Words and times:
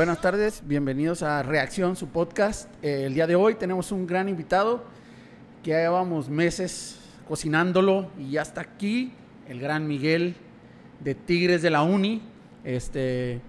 Buenas 0.00 0.22
tardes, 0.22 0.62
bienvenidos 0.64 1.22
a 1.22 1.42
Reacción, 1.42 1.94
su 1.94 2.08
podcast. 2.08 2.70
Eh, 2.82 3.02
el 3.04 3.12
día 3.12 3.26
de 3.26 3.34
hoy 3.36 3.56
tenemos 3.56 3.92
un 3.92 4.06
gran 4.06 4.30
invitado 4.30 4.82
que 5.62 5.72
ya 5.72 5.76
llevamos 5.80 6.30
meses 6.30 6.98
cocinándolo 7.28 8.10
y 8.18 8.30
ya 8.30 8.40
está 8.40 8.62
aquí, 8.62 9.12
el 9.46 9.60
gran 9.60 9.86
Miguel 9.86 10.36
de 11.00 11.14
Tigres 11.14 11.60
de 11.60 11.68
la 11.68 11.82
Uni. 11.82 12.22
Este, 12.64 13.42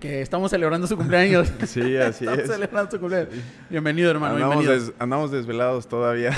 que 0.00 0.22
estamos 0.22 0.50
celebrando 0.50 0.88
su 0.88 0.96
cumpleaños. 0.96 1.52
Sí, 1.68 1.96
así 1.96 2.24
estamos 2.24 2.38
es. 2.40 2.50
celebrando 2.50 2.90
su 2.90 2.98
cumpleaños. 2.98 3.28
Bienvenido, 3.70 4.10
hermano. 4.10 4.34
Andamos, 4.34 4.56
bienvenido. 4.58 4.86
des- 4.86 4.94
andamos 4.98 5.30
desvelados 5.30 5.86
todavía. 5.86 6.36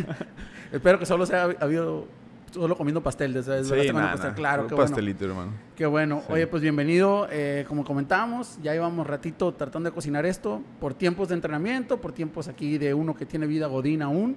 Espero 0.72 0.98
que 0.98 1.06
solo 1.06 1.26
se 1.26 1.36
haya 1.36 1.56
habido 1.60 2.08
solo 2.50 2.76
comiendo 2.76 3.02
pastel. 3.02 3.32
Desde, 3.32 3.62
Sí, 3.64 3.68
semana 3.86 4.06
nada, 4.06 4.16
pasada. 4.16 4.34
Claro, 4.34 4.66
qué 4.66 4.74
bueno. 4.74 4.88
pastelito, 4.90 5.24
hermano. 5.24 5.52
Qué 5.76 5.86
bueno. 5.86 6.22
Sí. 6.26 6.32
Oye, 6.32 6.46
pues 6.46 6.62
bienvenido. 6.62 7.26
Eh, 7.30 7.64
como 7.68 7.84
comentábamos, 7.84 8.58
ya 8.62 8.72
llevamos 8.72 9.06
ratito 9.06 9.52
tratando 9.54 9.88
de 9.90 9.94
cocinar 9.94 10.26
esto 10.26 10.62
por 10.80 10.94
tiempos 10.94 11.28
de 11.28 11.34
entrenamiento, 11.34 12.00
por 12.00 12.12
tiempos 12.12 12.48
aquí 12.48 12.78
de 12.78 12.94
uno 12.94 13.14
que 13.14 13.26
tiene 13.26 13.46
vida 13.46 13.66
godín 13.66 14.02
aún. 14.02 14.36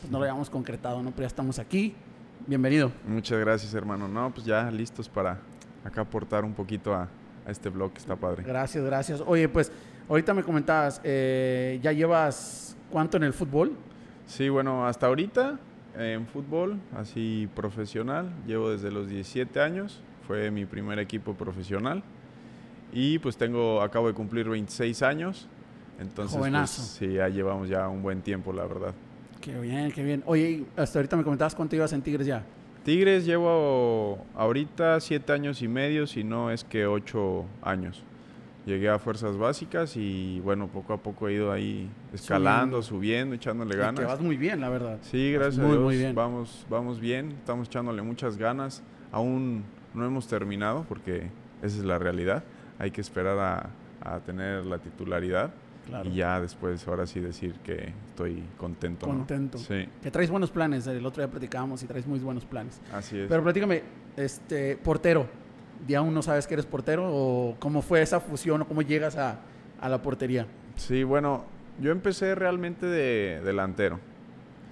Pues 0.00 0.10
no 0.10 0.18
lo 0.18 0.24
habíamos 0.24 0.50
concretado, 0.50 1.02
¿no? 1.02 1.10
Pero 1.10 1.22
ya 1.22 1.26
estamos 1.28 1.58
aquí. 1.58 1.94
Bienvenido. 2.46 2.90
Muchas 3.06 3.38
gracias, 3.38 3.72
hermano. 3.74 4.08
No, 4.08 4.32
pues 4.34 4.44
ya 4.46 4.70
listos 4.70 5.08
para 5.08 5.38
acá 5.84 6.00
aportar 6.00 6.44
un 6.44 6.54
poquito 6.54 6.92
a, 6.94 7.08
a 7.46 7.50
este 7.50 7.68
blog 7.68 7.92
que 7.92 7.98
está 7.98 8.16
padre. 8.16 8.42
Gracias, 8.42 8.84
gracias. 8.84 9.22
Oye, 9.24 9.48
pues 9.48 9.70
ahorita 10.08 10.34
me 10.34 10.42
comentabas, 10.42 11.00
eh, 11.04 11.78
¿ya 11.82 11.92
llevas 11.92 12.76
cuánto 12.90 13.16
en 13.16 13.22
el 13.22 13.32
fútbol? 13.32 13.72
Sí, 14.26 14.48
bueno, 14.48 14.86
hasta 14.86 15.06
ahorita 15.06 15.58
en 15.98 16.26
fútbol, 16.26 16.78
así 16.96 17.48
profesional, 17.54 18.32
llevo 18.46 18.70
desde 18.70 18.90
los 18.90 19.08
17 19.08 19.60
años. 19.60 20.00
Fue 20.26 20.50
mi 20.50 20.66
primer 20.66 20.98
equipo 20.98 21.34
profesional. 21.34 22.02
Y 22.92 23.18
pues 23.18 23.36
tengo, 23.36 23.80
acabo 23.80 24.08
de 24.08 24.14
cumplir 24.14 24.48
26 24.48 25.02
años. 25.02 25.48
Entonces, 25.98 26.38
pues, 26.38 26.70
sí, 26.70 27.14
ya 27.14 27.28
llevamos 27.28 27.68
ya 27.68 27.88
un 27.88 28.02
buen 28.02 28.22
tiempo, 28.22 28.52
la 28.52 28.64
verdad. 28.64 28.94
Qué 29.40 29.58
bien, 29.58 29.90
qué 29.92 30.02
bien. 30.02 30.22
Oye, 30.26 30.64
hasta 30.76 30.98
ahorita 30.98 31.16
me 31.16 31.24
comentabas 31.24 31.54
cuánto 31.54 31.76
ibas 31.76 31.92
en 31.92 32.02
Tigres 32.02 32.26
ya. 32.26 32.44
Tigres 32.84 33.24
llevo 33.24 34.24
ahorita 34.34 35.00
siete 35.00 35.32
años 35.32 35.62
y 35.62 35.68
medio, 35.68 36.06
si 36.06 36.24
no 36.24 36.50
es 36.50 36.64
que 36.64 36.86
ocho 36.86 37.44
años. 37.62 38.04
Llegué 38.64 38.88
a 38.88 38.98
fuerzas 39.00 39.36
básicas 39.36 39.96
y 39.96 40.38
bueno, 40.40 40.68
poco 40.68 40.92
a 40.92 40.98
poco 41.02 41.26
he 41.28 41.32
ido 41.34 41.50
ahí 41.50 41.90
escalando, 42.12 42.80
subiendo, 42.82 43.34
echándole 43.34 43.74
Y 43.74 43.78
ganas. 43.78 44.00
Que 44.00 44.06
vas 44.06 44.20
muy 44.20 44.36
bien, 44.36 44.60
la 44.60 44.68
verdad. 44.68 44.98
Sí, 45.02 45.32
gracias 45.32 45.56
muy, 45.58 45.66
a 45.66 45.70
Dios. 45.72 45.82
muy 45.82 45.96
bien. 45.96 46.14
Vamos, 46.14 46.64
vamos 46.70 47.00
bien, 47.00 47.32
estamos 47.32 47.66
echándole 47.68 48.02
muchas 48.02 48.36
ganas. 48.36 48.82
Aún 49.10 49.64
no 49.94 50.04
hemos 50.06 50.28
terminado 50.28 50.84
porque 50.88 51.28
esa 51.60 51.76
es 51.78 51.84
la 51.84 51.98
realidad. 51.98 52.44
Hay 52.78 52.92
que 52.92 53.00
esperar 53.00 53.38
a, 53.38 53.70
a 54.00 54.20
tener 54.20 54.64
la 54.66 54.78
titularidad 54.78 55.52
Claro. 55.84 56.08
y 56.08 56.14
ya 56.14 56.40
después, 56.40 56.86
ahora 56.86 57.06
sí 57.06 57.18
decir 57.18 57.54
que 57.64 57.92
estoy 58.06 58.44
contento. 58.56 59.04
¿no? 59.08 59.14
Contento. 59.14 59.58
Sí, 59.58 59.88
Que 60.00 60.12
traes 60.12 60.30
buenos 60.30 60.52
planes. 60.52 60.86
El 60.86 61.04
otro 61.04 61.24
día 61.24 61.28
platicábamos 61.28 61.82
y 61.82 61.86
traes 61.88 62.06
muy 62.06 62.20
buenos 62.20 62.44
planes. 62.44 62.80
así 62.92 63.18
es. 63.18 63.28
Pero 63.28 63.42
platícame, 63.42 63.82
este, 64.16 64.76
portero. 64.76 65.26
¿Ya 65.86 65.98
aún 65.98 66.14
no 66.14 66.22
sabes 66.22 66.46
que 66.46 66.54
eres 66.54 66.66
portero? 66.66 67.08
¿O 67.12 67.56
cómo 67.58 67.82
fue 67.82 68.02
esa 68.02 68.20
fusión 68.20 68.62
o 68.62 68.68
cómo 68.68 68.82
llegas 68.82 69.16
a, 69.16 69.40
a 69.80 69.88
la 69.88 70.00
portería? 70.00 70.46
Sí, 70.76 71.02
bueno, 71.02 71.44
yo 71.80 71.90
empecé 71.90 72.34
realmente 72.34 72.86
de 72.86 73.40
delantero. 73.42 73.96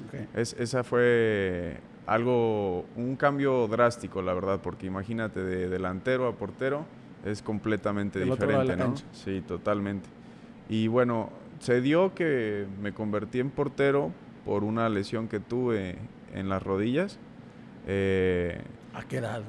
Ok. 0.06 0.28
Es, 0.34 0.54
esa 0.58 0.84
fue 0.84 1.78
algo, 2.06 2.86
un 2.96 3.16
cambio 3.16 3.66
drástico, 3.68 4.22
la 4.22 4.34
verdad, 4.34 4.60
porque 4.62 4.86
imagínate 4.86 5.42
de 5.42 5.68
delantero 5.68 6.26
a 6.26 6.32
portero 6.34 6.84
es 7.24 7.42
completamente 7.42 8.20
diferente, 8.20 8.76
¿no? 8.76 8.84
cancha. 8.84 9.04
Sí, 9.12 9.42
totalmente. 9.46 10.08
Y 10.68 10.88
bueno, 10.88 11.30
se 11.58 11.80
dio 11.80 12.14
que 12.14 12.66
me 12.80 12.92
convertí 12.92 13.40
en 13.40 13.50
portero 13.50 14.10
por 14.44 14.64
una 14.64 14.88
lesión 14.88 15.28
que 15.28 15.40
tuve 15.40 15.98
en 16.34 16.48
las 16.48 16.62
rodillas. 16.62 17.18
Eh, 17.86 18.60
¿A 18.94 19.02
qué 19.02 19.18
edad? 19.18 19.42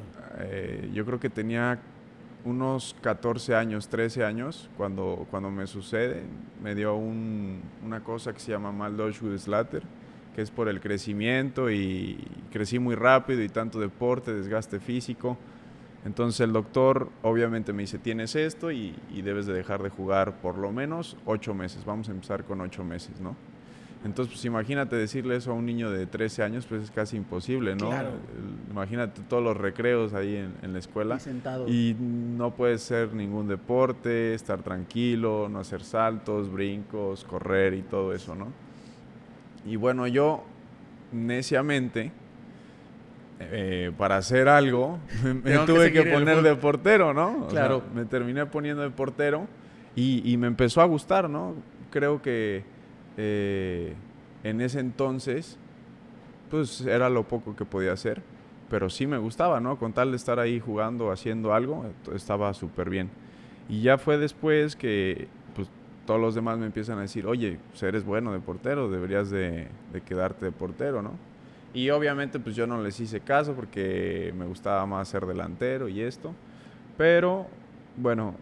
Eh, 0.44 0.90
yo 0.94 1.06
creo 1.06 1.20
que 1.20 1.30
tenía 1.30 1.80
unos 2.44 2.96
14 3.02 3.56
años, 3.56 3.88
13 3.88 4.26
años, 4.26 4.70
cuando, 4.78 5.28
cuando 5.30 5.52
me 5.52 5.68
sucede. 5.68 6.24
Me 6.64 6.76
dio 6.76 6.96
un- 6.96 7.62
una 7.86 8.04
cosa 8.04 8.34
que 8.34 8.40
se 8.40 8.52
llama 8.52 8.72
Slatter, 9.38 9.84
que 10.36 10.42
es 10.42 10.50
por 10.52 10.68
el 10.70 10.80
crecimiento 10.80 11.70
y 11.70 12.18
crecí 12.52 12.80
muy 12.80 12.96
rápido 12.96 13.44
y 13.44 13.50
tanto 13.50 13.80
deporte, 13.80 14.34
desgaste 14.34 14.80
físico. 14.80 15.38
Entonces 16.04 16.40
el 16.42 16.52
doctor 16.52 17.10
obviamente 17.22 17.74
me 17.74 17.84
dice, 17.84 18.00
tienes 18.00 18.36
esto 18.36 18.72
y, 18.72 18.96
y 19.14 19.22
debes 19.22 19.46
de 19.46 19.54
dejar 19.54 19.84
de 19.84 19.90
jugar 19.90 20.42
por 20.42 20.58
lo 20.58 20.72
menos 20.72 21.16
ocho 21.26 21.54
meses. 21.54 21.86
Vamos 21.86 22.10
a 22.10 22.12
empezar 22.12 22.44
con 22.44 22.60
ocho 22.62 22.84
meses, 22.84 23.20
¿no? 23.22 23.36
Entonces, 24.04 24.34
pues 24.34 24.46
imagínate 24.46 24.96
decirle 24.96 25.36
eso 25.36 25.52
a 25.52 25.54
un 25.54 25.66
niño 25.66 25.92
de 25.92 26.08
13 26.08 26.42
años, 26.42 26.66
pues 26.68 26.84
es 26.86 26.90
casi 26.92 27.18
imposible, 27.18 27.76
¿no? 27.76 27.90
Claro. 27.90 28.10
Imagínate 28.72 29.22
todos 29.30 29.44
los 29.44 29.56
recreos 29.56 30.14
ahí 30.16 30.38
en, 30.38 30.54
en 30.64 30.74
la 30.74 30.80
escuela 30.80 31.18
Y 31.18 31.20
sentado. 31.20 31.68
y 31.68 31.96
no 32.00 32.50
puedes 32.52 32.82
hacer 32.84 33.14
ningún 33.14 33.48
deporte, 33.48 34.34
estar 34.34 34.64
tranquilo, 34.64 35.50
no 35.50 35.60
hacer 35.60 35.84
saltos, 35.84 36.52
brincos, 36.52 37.24
correr 37.26 37.76
y 37.76 37.84
todo 37.84 38.12
eso, 38.14 38.34
¿no? 38.34 38.48
Y 39.68 39.76
bueno, 39.76 40.08
yo 40.08 40.44
neciamente, 41.12 42.12
eh, 43.40 43.92
para 43.98 44.18
hacer 44.18 44.48
algo, 44.48 44.98
me, 45.24 45.34
me 45.36 45.42
Tengo 45.42 45.66
que 45.66 45.74
tuve 45.74 45.92
que, 45.92 46.04
poner 46.04 46.42
de 46.42 46.56
portero, 46.56 47.14
¿no? 47.14 47.38
O 47.46 47.50
sea, 47.52 47.62
Claro. 47.68 47.84
me 47.94 48.06
terminé 48.06 48.46
poniendo 48.48 48.82
de 48.82 48.90
portero 48.90 49.48
y, 49.96 50.22
y 50.32 50.38
me 50.38 50.48
empezó 50.48 50.82
a 50.82 50.86
gustar, 50.86 51.30
¿no? 51.30 51.54
Creo 51.92 52.22
que 52.22 52.64
eh, 53.18 53.94
en 54.44 54.62
ese 54.62 54.80
entonces, 54.80 55.58
pues 56.50 56.82
era 56.82 57.10
lo 57.10 57.28
poco 57.28 57.56
que 57.56 57.66
podía 57.66 57.94
hacer, 57.94 58.22
pero 58.70 58.90
sí 58.90 59.08
me 59.08 59.18
gustaba, 59.18 59.60
¿no? 59.60 59.78
Con 59.78 59.94
tal 59.94 60.12
de 60.12 60.18
estar 60.18 60.40
ahí 60.40 60.60
jugando, 60.60 61.12
haciendo 61.12 61.54
algo, 61.54 61.86
estaba 62.14 62.54
súper 62.54 62.90
bien. 62.90 63.10
Y 63.70 63.82
ya 63.82 63.98
fue 63.98 64.18
después 64.18 64.76
que 64.76 65.28
pues, 65.56 65.70
todos 66.06 66.20
los 66.20 66.36
demás 66.36 66.58
me 66.58 66.66
empiezan 66.66 66.98
a 66.98 67.02
decir, 67.02 67.26
oye, 67.26 67.60
pues 67.70 67.84
eres 67.84 68.04
bueno 68.04 68.34
de 68.34 68.40
portero, 68.40 68.90
deberías 68.90 69.30
de, 69.30 69.68
de 69.94 70.02
quedarte 70.02 70.46
de 70.46 70.52
portero, 70.52 71.02
¿no? 71.02 71.12
Y 71.74 71.90
obviamente 71.90 72.40
pues 72.40 72.56
yo 72.56 72.68
no 72.68 72.82
les 72.82 73.00
hice 73.00 73.22
caso 73.22 73.54
porque 73.54 74.34
me 74.38 74.46
gustaba 74.46 74.86
más 74.86 75.08
ser 75.08 75.26
delantero 75.26 75.88
y 75.88 76.02
esto. 76.02 76.34
Pero 76.98 77.48
bueno, 77.96 78.36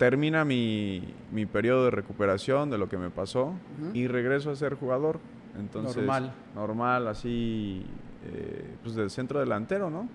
termina 0.00 0.46
mi, 0.46 1.12
mi 1.30 1.44
periodo 1.44 1.84
de 1.84 1.90
recuperación 1.90 2.70
de 2.70 2.78
lo 2.78 2.88
que 2.88 2.96
me 2.96 3.10
pasó 3.10 3.52
y 3.92 4.06
regreso 4.06 4.50
a 4.50 4.56
ser 4.56 4.72
jugador. 4.72 5.20
Entonces, 5.58 5.98
Normal. 5.98 6.32
normal, 6.54 7.06
así, 7.06 7.84
eh, 8.24 8.76
pues 8.82 8.94
del 8.94 9.10
centro 9.10 9.40
delantero, 9.40 9.90
¿no? 9.90 10.08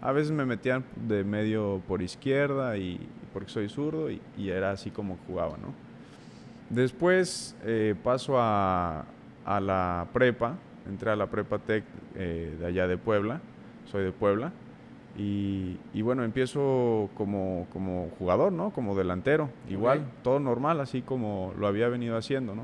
A 0.00 0.12
veces 0.12 0.30
me 0.30 0.44
metían 0.46 0.84
de 1.08 1.24
medio 1.24 1.82
por 1.88 2.02
izquierda 2.02 2.76
y 2.76 3.00
porque 3.32 3.50
soy 3.50 3.68
zurdo 3.68 4.12
y, 4.12 4.20
y 4.38 4.50
era 4.50 4.70
así 4.70 4.92
como 4.92 5.18
jugaba, 5.26 5.56
¿no? 5.60 5.74
Después 6.70 7.56
eh, 7.64 7.96
paso 8.00 8.38
a, 8.38 9.04
a 9.44 9.60
la 9.60 10.06
prepa, 10.12 10.54
entré 10.88 11.10
a 11.10 11.16
la 11.16 11.26
prepa 11.26 11.58
tech 11.58 11.82
eh, 12.14 12.54
de 12.60 12.64
allá 12.64 12.86
de 12.86 12.96
Puebla, 12.96 13.40
soy 13.90 14.04
de 14.04 14.12
Puebla, 14.12 14.52
y, 15.16 15.76
y 15.92 16.02
bueno, 16.02 16.24
empiezo 16.24 17.10
como, 17.14 17.66
como 17.72 18.08
jugador, 18.18 18.52
¿no? 18.52 18.70
Como 18.70 18.96
delantero, 18.96 19.50
igual, 19.68 20.06
todo 20.22 20.40
normal, 20.40 20.80
así 20.80 21.02
como 21.02 21.52
lo 21.58 21.66
había 21.66 21.88
venido 21.88 22.16
haciendo, 22.16 22.54
¿no? 22.54 22.62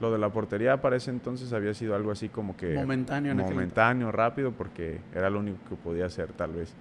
Lo 0.00 0.12
de 0.12 0.18
la 0.18 0.30
portería 0.30 0.80
para 0.80 0.94
ese 0.96 1.10
entonces 1.10 1.52
había 1.52 1.74
sido 1.74 1.96
algo 1.96 2.12
así 2.12 2.28
como 2.28 2.56
que 2.56 2.74
Momentáneo 2.74 3.34
momentáneo, 3.34 4.12
rápido, 4.12 4.52
porque 4.52 5.00
era 5.12 5.28
lo 5.28 5.40
único 5.40 5.58
que 5.68 5.74
podía 5.74 6.06
hacer 6.06 6.32
tal 6.32 6.52
vez. 6.52 6.72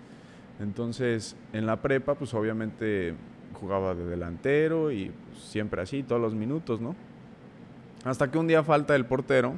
Entonces, 0.59 1.35
en 1.53 1.65
la 1.65 1.77
prepa, 1.77 2.13
pues 2.13 2.35
obviamente 2.35 3.15
jugaba 3.53 3.95
de 3.95 4.05
delantero 4.05 4.91
y 4.91 5.11
pues, 5.31 5.43
siempre 5.43 5.81
así, 5.81 6.03
todos 6.03 6.21
los 6.21 6.35
minutos, 6.35 6.79
¿no? 6.79 6.95
Hasta 8.05 8.29
que 8.29 8.37
un 8.37 8.47
día 8.47 8.63
falta 8.63 8.95
el 8.95 9.05
portero 9.05 9.55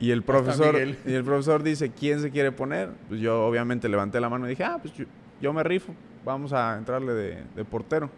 y 0.00 0.10
el 0.10 0.22
profesor, 0.22 0.74
y 1.06 1.12
el 1.12 1.22
profesor 1.24 1.62
dice, 1.62 1.90
¿quién 1.90 2.20
se 2.20 2.30
quiere 2.30 2.50
poner? 2.52 2.90
Pues 3.08 3.20
yo 3.20 3.46
obviamente 3.46 3.88
levanté 3.88 4.18
la 4.20 4.28
mano 4.28 4.46
y 4.46 4.50
dije, 4.50 4.64
ah, 4.64 4.78
pues 4.80 4.94
yo, 4.94 5.04
yo 5.40 5.52
me 5.52 5.62
rifo, 5.62 5.94
vamos 6.24 6.52
a 6.52 6.76
entrarle 6.78 7.12
de, 7.12 7.44
de 7.54 7.64
portero. 7.64 8.10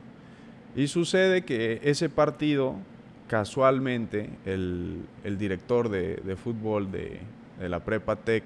Y 0.75 0.87
sucede 0.87 1.43
que 1.43 1.81
ese 1.83 2.09
partido, 2.09 2.77
casualmente, 3.29 4.31
el, 4.47 5.03
el 5.25 5.37
director 5.39 5.89
de, 5.89 6.17
de 6.17 6.37
fútbol 6.37 6.91
de, 6.93 7.21
de 7.59 7.69
la 7.69 7.81
Prepa 7.81 8.17
Tech 8.17 8.45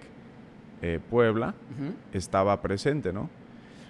eh, 0.83 0.99
Puebla 1.11 1.55
Ujú. 1.75 1.93
estaba 2.13 2.61
presente, 2.63 3.13
¿no? 3.13 3.29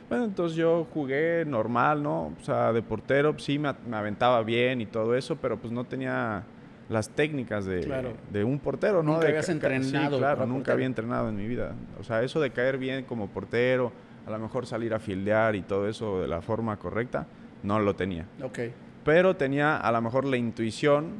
Bueno, 0.09 0.25
entonces 0.25 0.57
yo 0.57 0.87
jugué 0.93 1.45
normal, 1.47 2.03
¿no? 2.03 2.27
O 2.41 2.45
sea, 2.45 2.73
de 2.73 2.83
portero, 2.83 3.37
sí 3.39 3.59
me, 3.59 3.73
me 3.89 3.97
aventaba 3.97 4.43
bien 4.43 4.81
y 4.81 4.87
todo 4.87 5.17
eso, 5.17 5.37
pero 5.37 5.57
pues 5.57 5.73
no 5.73 5.85
tenía 5.85 6.45
las 6.89 7.09
técnicas 7.11 7.65
de, 7.65 7.81
Claro. 7.81 8.13
de 8.33 8.45
un 8.45 8.59
portero, 8.59 9.03
¿no? 9.03 9.13
Nunca 9.15 9.25
De 9.27 9.29
habías 9.33 9.49
entrenado 9.49 9.85
Sí, 9.85 10.19
claro, 10.19 10.41
nunca 10.47 10.55
portero. 10.59 10.73
había 10.75 10.87
entrenado 10.87 11.29
en 11.29 11.37
mi 11.37 11.47
vida. 11.49 11.73
O 12.01 12.05
sea, 12.05 12.23
eso 12.23 12.41
de 12.41 12.51
caer 12.51 12.79
bien 12.79 13.05
como 13.05 13.29
portero, 13.29 13.91
a 14.27 14.31
lo 14.31 14.39
mejor 14.39 14.67
salir 14.67 14.95
a 14.95 14.99
fildear 15.01 15.57
y 15.57 15.63
todo 15.63 15.89
eso 15.89 16.21
de 16.21 16.29
la 16.29 16.43
forma 16.43 16.77
correcta, 16.79 17.27
no 17.63 17.79
lo 17.81 17.95
tenía. 17.97 18.27
Ok. 18.43 18.59
Pero 19.05 19.35
tenía 19.37 19.77
a 19.77 19.91
lo 19.93 20.01
mejor 20.03 20.25
la 20.25 20.37
intuición 20.37 21.15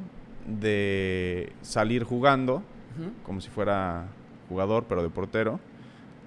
de 0.47 1.53
salir 1.63 2.05
jugando, 2.05 2.63
como 3.25 3.41
si 3.41 3.51
fuera 3.51 4.07
jugador, 4.49 4.85
pero 4.89 5.03
de 5.03 5.11
portero. 5.11 5.59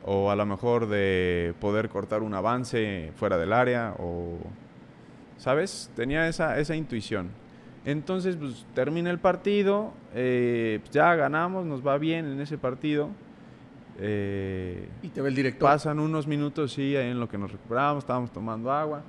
O 0.06 0.31
a 0.31 0.36
lo 0.36 0.45
mejor 0.45 0.88
de 0.88 1.53
poder 1.59 1.89
cortar 1.89 2.21
un 2.24 2.33
avance 2.33 3.12
fuera 3.15 3.38
del 3.38 3.51
área. 3.53 3.94
O, 4.00 4.38
¿sabes? 5.38 5.91
Tenía 5.95 6.27
esa, 6.27 6.57
esa 6.59 6.75
intuición. 6.75 7.30
Entonces, 7.86 8.36
pues 8.36 8.66
termina 8.74 9.10
el 9.10 9.20
partido. 9.20 9.94
eh, 10.14 10.80
pues, 10.81 10.92
ya 10.92 11.16
ganamos, 11.16 11.66
nos 11.66 11.86
va 11.86 11.98
bien 11.98 12.26
en 12.26 12.40
ese 12.42 12.58
partido. 12.58 13.10
Eh, 14.00 14.88
Y 15.02 15.10
te 15.10 15.22
ve 15.22 15.30
el 15.30 15.36
director. 15.36 15.68
Pasan 15.70 16.00
unos 16.00 16.28
minutos, 16.28 16.74
sí, 16.74 16.96
ahí 16.96 17.10
en 17.10 17.20
lo 17.20 17.28
que 17.28 17.38
nos 17.38 17.52
recuperamos, 17.52 18.04
estábamos 18.04 18.31
tomando 18.31 18.72
agua. 18.72 19.02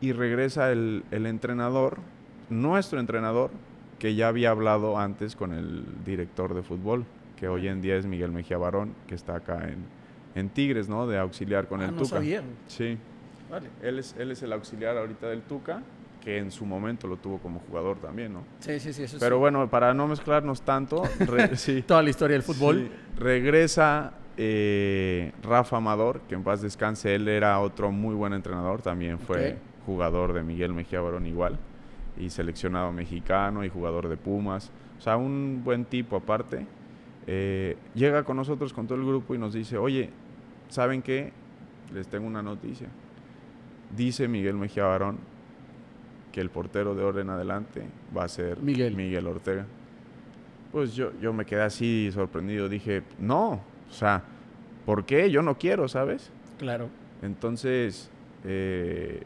Y 0.00 0.12
regresa 0.12 0.70
el, 0.72 1.04
el 1.10 1.26
entrenador, 1.26 1.98
nuestro 2.50 3.00
entrenador, 3.00 3.50
que 3.98 4.14
ya 4.14 4.28
había 4.28 4.50
hablado 4.50 4.98
antes 4.98 5.34
con 5.36 5.52
el 5.54 5.84
director 6.04 6.54
de 6.54 6.62
fútbol, 6.62 7.04
que 7.38 7.48
hoy 7.48 7.66
en 7.68 7.80
día 7.80 7.96
es 7.96 8.04
Miguel 8.06 8.30
Mejía 8.30 8.58
Barón, 8.58 8.92
que 9.06 9.14
está 9.14 9.36
acá 9.36 9.68
en, 9.68 9.78
en 10.34 10.50
Tigres, 10.50 10.86
¿no? 10.88 11.06
De 11.06 11.18
auxiliar 11.18 11.66
con 11.66 11.80
Ah, 11.80 11.86
el 11.86 11.92
no 11.92 11.96
Tuca. 12.02 12.16
sabía. 12.16 12.42
Sí, 12.66 12.98
Vale. 13.50 13.68
él 13.82 13.98
es, 13.98 14.14
él 14.18 14.30
es 14.32 14.42
el 14.42 14.52
auxiliar 14.52 14.98
ahorita 14.98 15.28
del 15.28 15.40
Tuca, 15.42 15.82
que 16.26 16.38
en 16.38 16.50
su 16.50 16.66
momento 16.66 17.06
lo 17.06 17.18
tuvo 17.18 17.38
como 17.38 17.60
jugador 17.60 17.98
también, 17.98 18.32
¿no? 18.32 18.42
Sí, 18.58 18.80
sí, 18.80 18.92
sí. 18.92 19.04
Eso 19.04 19.18
Pero 19.20 19.36
sí. 19.36 19.40
bueno, 19.40 19.70
para 19.70 19.94
no 19.94 20.08
mezclarnos 20.08 20.60
tanto, 20.62 21.04
sí. 21.54 21.82
Toda 21.82 22.02
la 22.02 22.10
historia 22.10 22.34
del 22.34 22.42
fútbol. 22.42 22.90
Sí, 22.90 22.90
regresa 23.16 24.12
eh, 24.36 25.30
Rafa 25.40 25.76
Amador, 25.76 26.22
que 26.28 26.34
en 26.34 26.42
paz 26.42 26.62
descanse, 26.62 27.14
él 27.14 27.28
era 27.28 27.60
otro 27.60 27.92
muy 27.92 28.16
buen 28.16 28.32
entrenador, 28.32 28.82
también 28.82 29.20
fue 29.20 29.56
jugador 29.86 30.32
de 30.32 30.42
Miguel 30.42 30.72
Mejía 30.72 31.00
Barón 31.00 31.26
igual, 31.26 31.60
y 32.18 32.28
seleccionado 32.30 32.90
mexicano 32.90 33.64
y 33.64 33.68
jugador 33.68 34.08
de 34.08 34.16
Pumas, 34.16 34.72
o 34.98 35.00
sea, 35.00 35.16
un 35.16 35.62
buen 35.62 35.84
tipo 35.84 36.16
aparte. 36.16 36.66
Eh, 37.28 37.76
llega 37.94 38.24
con 38.24 38.36
nosotros, 38.36 38.72
con 38.72 38.88
todo 38.88 38.98
el 38.98 39.06
grupo 39.06 39.36
y 39.36 39.38
nos 39.38 39.54
dice, 39.54 39.78
oye, 39.78 40.10
¿saben 40.70 41.02
qué? 41.02 41.32
Les 41.94 42.08
tengo 42.08 42.26
una 42.26 42.42
noticia. 42.42 42.88
Dice 43.96 44.26
Miguel 44.26 44.56
Mejía 44.56 44.86
Barón 44.86 45.35
que 46.36 46.42
el 46.42 46.50
portero 46.50 46.94
de 46.94 47.02
ahora 47.02 47.22
en 47.22 47.30
adelante 47.30 47.82
va 48.14 48.24
a 48.24 48.28
ser 48.28 48.58
Miguel. 48.60 48.94
Miguel 48.94 49.26
Ortega. 49.26 49.64
Pues 50.70 50.94
yo, 50.94 51.10
yo 51.18 51.32
me 51.32 51.46
quedé 51.46 51.62
así 51.62 52.10
sorprendido. 52.12 52.68
Dije, 52.68 53.02
no, 53.18 53.52
o 53.52 53.90
sea, 53.90 54.22
¿por 54.84 55.06
qué? 55.06 55.30
Yo 55.30 55.40
no 55.40 55.56
quiero, 55.56 55.88
¿sabes? 55.88 56.30
Claro. 56.58 56.90
Entonces, 57.22 58.10
eh, 58.44 59.22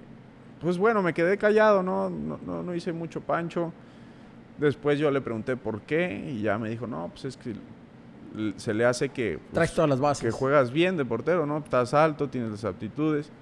pues 0.61 0.79
bueno, 0.79 1.03
me 1.03 1.12
quedé 1.12 1.37
callado, 1.37 1.83
¿no? 1.83 2.09
No, 2.11 2.39
no, 2.47 2.62
no 2.62 2.75
hice 2.77 2.93
mucho 2.93 3.21
pancho. 3.21 3.73
Después 4.59 4.97
yo 5.01 5.11
le 5.11 5.21
pregunté 5.21 5.57
por 5.57 5.81
qué 5.81 6.31
y 6.33 6.43
ya 6.43 6.59
me 6.59 6.71
dijo, 6.71 6.87
no, 6.87 7.09
pues 7.09 7.25
es 7.25 7.37
que 7.37 7.55
se 8.57 8.73
le 8.73 8.85
hace 8.85 9.09
que... 9.09 9.39
pues, 9.39 9.53
Traes 9.53 9.75
todas 9.75 9.91
las 9.91 9.99
bases. 9.99 10.23
que 10.23 10.31
juegas 10.31 10.71
bien 10.71 10.97
de 10.97 11.05
portero, 11.05 11.45
¿no? 11.45 11.59
Estás 11.59 11.93
alto, 11.93 12.29
tienes 12.29 12.53
las 12.53 12.65
aptitudes. 12.65 13.33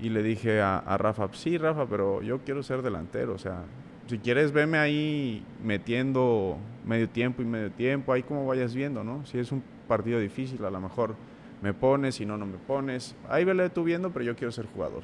Y 0.00 0.10
le 0.10 0.22
dije 0.22 0.60
a, 0.60 0.78
a 0.78 0.96
Rafa, 0.96 1.28
sí, 1.32 1.58
Rafa, 1.58 1.86
pero 1.86 2.22
yo 2.22 2.38
quiero 2.38 2.62
ser 2.62 2.82
delantero. 2.82 3.34
O 3.34 3.38
sea, 3.38 3.64
si 4.08 4.18
quieres, 4.18 4.52
veme 4.52 4.78
ahí 4.78 5.44
metiendo 5.62 6.56
medio 6.86 7.08
tiempo 7.08 7.42
y 7.42 7.44
medio 7.44 7.70
tiempo, 7.70 8.12
ahí 8.12 8.22
como 8.22 8.46
vayas 8.46 8.74
viendo, 8.74 9.04
¿no? 9.04 9.26
Si 9.26 9.38
es 9.38 9.52
un 9.52 9.62
partido 9.86 10.18
difícil, 10.18 10.64
a 10.64 10.70
lo 10.70 10.80
mejor 10.80 11.14
me 11.60 11.74
pones, 11.74 12.14
si 12.14 12.24
no, 12.24 12.36
no 12.36 12.46
me 12.46 12.56
pones. 12.56 13.14
Ahí 13.28 13.44
vele 13.44 13.68
tú 13.70 13.84
viendo, 13.84 14.10
pero 14.10 14.24
yo 14.24 14.36
quiero 14.36 14.52
ser 14.52 14.66
jugador. 14.66 15.02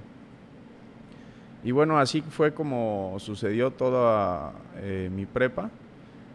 Y 1.64 1.72
bueno, 1.72 1.98
así 1.98 2.22
fue 2.22 2.54
como 2.54 3.16
sucedió 3.18 3.70
toda 3.72 4.52
eh, 4.76 5.10
mi 5.14 5.26
prepa. 5.26 5.70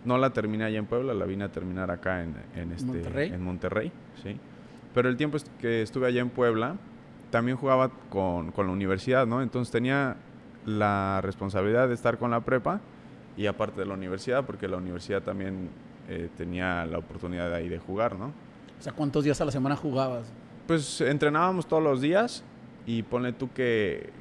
No 0.06 0.18
la 0.18 0.32
terminé 0.32 0.64
allá 0.64 0.80
en 0.80 0.86
Puebla, 0.86 1.14
la 1.14 1.26
vine 1.26 1.46
a 1.46 1.52
terminar 1.52 1.92
acá 1.92 2.24
en, 2.24 2.36
en, 2.56 2.72
este, 2.72 2.86
Monterrey. 2.86 3.32
en 3.32 3.44
Monterrey, 3.44 3.92
sí. 4.24 4.38
Pero 4.94 5.10
el 5.10 5.18
tiempo 5.18 5.38
que 5.60 5.82
estuve 5.82 6.08
allá 6.08 6.22
en 6.22 6.30
Puebla, 6.30 6.78
también 7.30 7.58
jugaba 7.58 7.90
con, 8.10 8.52
con 8.52 8.68
la 8.68 8.74
universidad, 8.74 9.28
¿no? 9.28 9.42
Entonces 9.42 9.72
tenía 9.72 10.18
la 10.66 11.22
responsabilidad 11.22 11.88
de 11.88 11.94
estar 11.94 12.18
con 12.18 12.32
la 12.32 12.42
prepa 12.42 12.82
y 13.38 13.48
aparte 13.48 13.80
de 13.80 13.86
la 13.86 13.94
universidad, 13.94 14.46
porque 14.46 14.68
la 14.68 14.78
universidad 14.78 15.22
también 15.22 15.70
eh, 16.10 16.30
tenía 16.38 16.86
la 16.86 16.98
oportunidad 16.98 17.50
de 17.50 17.56
ahí 17.56 17.70
de 17.70 17.80
jugar, 17.80 18.18
¿no? 18.18 18.28
O 18.80 18.82
sea, 18.82 18.94
¿cuántos 18.94 19.24
días 19.24 19.40
a 19.42 19.46
la 19.46 19.52
semana 19.52 19.76
jugabas? 19.76 20.32
Pues 20.68 21.02
entrenábamos 21.02 21.68
todos 21.68 21.84
los 21.84 22.02
días 22.02 22.44
y 22.86 23.04
ponle 23.04 23.34
tú 23.34 23.52
que 23.54 24.12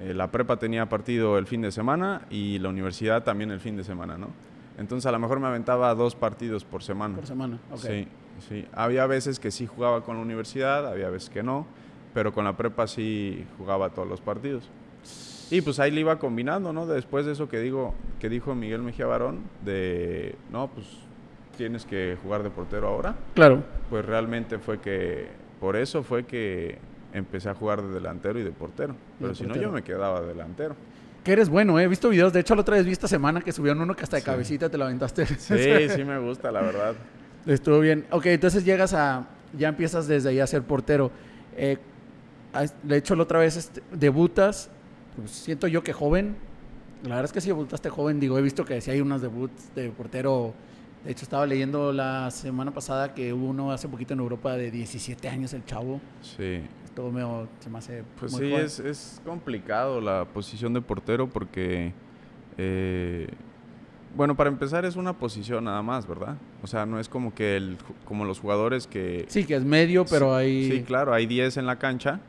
eh, 0.00 0.14
la 0.14 0.30
prepa 0.30 0.56
tenía 0.56 0.88
partido 0.88 1.38
el 1.38 1.46
fin 1.46 1.62
de 1.62 1.70
semana 1.70 2.22
y 2.30 2.58
la 2.58 2.68
universidad 2.68 3.22
también 3.24 3.50
el 3.50 3.60
fin 3.60 3.76
de 3.76 3.84
semana, 3.84 4.18
¿no? 4.18 4.28
Entonces 4.78 5.06
a 5.06 5.12
lo 5.12 5.18
mejor 5.18 5.38
me 5.38 5.46
aventaba 5.46 5.94
dos 5.94 6.14
partidos 6.14 6.64
por 6.64 6.82
semana. 6.82 7.16
Por 7.16 7.26
semana. 7.26 7.58
Ok. 7.70 7.78
Sí, 7.78 8.08
sí. 8.48 8.66
Había 8.72 9.06
veces 9.06 9.38
que 9.38 9.50
sí 9.50 9.66
jugaba 9.66 10.02
con 10.02 10.16
la 10.16 10.22
universidad, 10.22 10.86
había 10.88 11.10
veces 11.10 11.30
que 11.30 11.42
no, 11.42 11.66
pero 12.14 12.32
con 12.32 12.44
la 12.44 12.56
prepa 12.56 12.86
sí 12.86 13.44
jugaba 13.58 13.90
todos 13.90 14.08
los 14.08 14.20
partidos. 14.20 14.70
Y 15.50 15.60
pues 15.60 15.78
ahí 15.78 15.90
le 15.90 16.00
iba 16.00 16.18
combinando, 16.18 16.72
¿no? 16.72 16.86
Después 16.86 17.26
de 17.26 17.32
eso 17.32 17.48
que 17.48 17.58
digo, 17.58 17.94
que 18.18 18.28
dijo 18.30 18.54
Miguel 18.54 18.80
Mejía 18.82 19.06
Barón, 19.06 19.42
de 19.64 20.36
no, 20.50 20.68
pues 20.68 20.86
tienes 21.56 21.84
que 21.84 22.16
jugar 22.22 22.42
de 22.42 22.50
portero 22.50 22.88
ahora. 22.88 23.14
Claro. 23.34 23.62
Pues 23.90 24.04
realmente 24.04 24.58
fue 24.58 24.80
que, 24.80 25.28
por 25.60 25.76
eso 25.76 26.02
fue 26.02 26.24
que 26.24 26.78
empecé 27.12 27.50
a 27.50 27.54
jugar 27.54 27.82
de 27.82 27.92
delantero 27.92 28.38
y 28.38 28.42
de 28.42 28.50
portero. 28.50 28.96
Pero 29.18 29.28
de 29.30 29.34
si 29.34 29.44
no, 29.46 29.54
yo 29.54 29.70
me 29.70 29.82
quedaba 29.82 30.22
delantero. 30.22 30.74
Que 31.22 31.32
eres 31.32 31.48
bueno, 31.48 31.78
¿eh? 31.78 31.84
He 31.84 31.88
visto 31.88 32.08
videos. 32.08 32.32
De 32.32 32.40
hecho, 32.40 32.54
la 32.54 32.62
otra 32.62 32.76
vez 32.76 32.84
vi 32.86 32.92
esta 32.92 33.08
semana 33.08 33.40
que 33.40 33.52
subieron 33.52 33.80
uno 33.80 33.94
que 33.94 34.02
hasta 34.02 34.16
de 34.16 34.22
Sí. 34.22 34.26
cabecita 34.26 34.68
te 34.68 34.76
lo 34.78 34.84
aventaste. 34.84 35.26
Sí, 35.38 35.88
sí 35.88 36.04
me 36.04 36.18
gusta, 36.18 36.50
la 36.52 36.62
verdad. 36.62 36.94
Estuvo 37.46 37.80
bien. 37.80 38.06
Ok, 38.10 38.26
entonces 38.26 38.64
llegas 38.64 38.94
a. 38.94 39.26
Ya 39.56 39.68
empiezas 39.68 40.08
desde 40.08 40.30
ahí 40.30 40.40
a 40.40 40.46
ser 40.46 40.62
portero. 40.62 41.10
Eh, 41.56 41.78
de 42.82 42.96
hecho, 42.96 43.14
la 43.16 43.22
otra 43.22 43.38
vez 43.38 43.56
este, 43.56 43.82
debutas. 43.92 44.70
pues, 45.16 45.30
siento 45.30 45.66
yo 45.66 45.82
que 45.82 45.92
joven. 45.92 46.36
La 47.02 47.16
verdad 47.16 47.26
es 47.26 47.32
que 47.32 47.40
sí 47.40 47.48
debutaste 47.48 47.90
joven. 47.90 48.18
Digo, 48.20 48.38
he 48.38 48.42
visto 48.42 48.64
que 48.64 48.80
sí 48.80 48.90
hay 48.90 49.00
unos 49.00 49.20
debuts 49.20 49.74
de 49.74 49.90
portero. 49.90 50.54
De 51.04 51.12
hecho, 51.12 51.24
estaba 51.24 51.46
leyendo 51.46 51.92
la 51.92 52.30
semana 52.30 52.72
pasada 52.72 53.12
que 53.12 53.32
hubo 53.32 53.48
uno 53.48 53.70
hace 53.70 53.88
poquito 53.88 54.14
en 54.14 54.20
Europa 54.20 54.56
de 54.56 54.70
17 54.70 55.28
años, 55.28 55.52
el 55.52 55.64
chavo. 55.66 56.00
Sí. 56.22 56.62
Todo 56.94 57.10
medio, 57.10 57.48
se 57.60 57.68
me 57.68 57.78
hace. 57.78 58.04
Pues 58.18 58.32
muy 58.32 58.42
sí, 58.42 58.50
joven. 58.50 58.64
es, 58.64 58.78
es 58.78 59.20
complicado 59.24 60.00
la 60.00 60.24
posición 60.24 60.72
de 60.72 60.80
portero 60.80 61.28
porque, 61.28 61.92
eh, 62.56 63.28
bueno, 64.16 64.34
para 64.34 64.48
empezar 64.48 64.86
es 64.86 64.96
una 64.96 65.12
posición 65.12 65.64
nada 65.64 65.82
más, 65.82 66.06
¿verdad? 66.06 66.38
O 66.62 66.66
sea, 66.66 66.86
no 66.86 66.98
es 66.98 67.08
como 67.10 67.34
que 67.34 67.56
el, 67.56 67.76
como 68.06 68.24
los 68.24 68.40
jugadores 68.40 68.86
que... 68.86 69.26
Sí, 69.28 69.44
que 69.44 69.56
es 69.56 69.64
medio, 69.64 70.06
pero 70.06 70.34
hay. 70.34 70.70
Sí, 70.70 70.82
claro, 70.84 71.12
hay 71.12 71.26
10 71.26 71.58
en 71.58 71.66
la 71.66 71.76
cancha, 71.78 72.20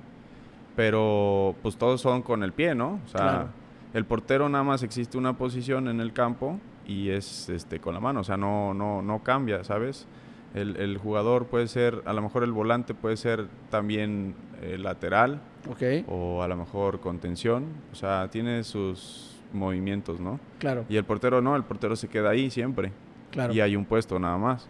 pero 0.76 1.56
pues 1.62 1.78
todos 1.78 2.02
son 2.02 2.22
con 2.22 2.44
el 2.44 2.52
pie, 2.54 2.76
¿no? 2.76 3.00
O 3.06 3.08
sea, 3.10 3.20
Claro. 3.22 3.48
el 3.94 4.06
portero 4.06 4.50
nada 4.50 4.64
más 4.64 4.84
existe 4.84 5.18
una 5.18 5.38
posición 5.38 5.88
en 5.88 6.02
el 6.02 6.14
campo 6.14 6.60
y 6.88 7.10
es 7.10 7.50
este 7.50 7.80
con 7.80 7.94
la 7.94 8.00
mano, 8.00 8.20
o 8.20 8.24
sea, 8.24 8.38
no, 8.38 8.74
no, 8.74 9.02
no 9.02 9.24
cambia, 9.24 9.64
¿sabes? 9.64 10.06
El, 10.54 10.78
el 10.78 10.98
jugador 10.98 11.48
puede 11.48 11.68
ser, 11.68 12.02
a 12.06 12.14
lo 12.14 12.22
mejor 12.22 12.44
el 12.44 12.52
volante 12.52 12.94
puede 12.94 13.18
ser 13.18 13.48
también 13.70 14.36
eh, 14.62 14.78
lateral 14.78 15.42
Ok, 15.70 16.08
o 16.08 16.44
a 16.44 16.48
lo 16.48 16.56
mejor 16.56 17.00
contención, 17.00 17.66
o 17.92 17.96
sea, 17.96 18.30
tiene 18.30 18.64
sus 18.64 19.32
movimientos, 19.52 20.20
¿no? 20.20 20.40
claro, 20.60 20.86
Y 20.90 20.98
el 20.98 21.04
portero 21.06 21.42
no, 21.42 21.56
el 21.56 21.64
portero 21.64 21.96
se 21.96 22.08
queda 22.08 22.30
ahí 22.30 22.50
siempre 22.52 22.92
claro. 23.32 23.52
y 23.54 23.60
hay 23.62 23.76
un 23.76 23.86
puesto 23.86 24.20
nada 24.20 24.38
más. 24.38 24.68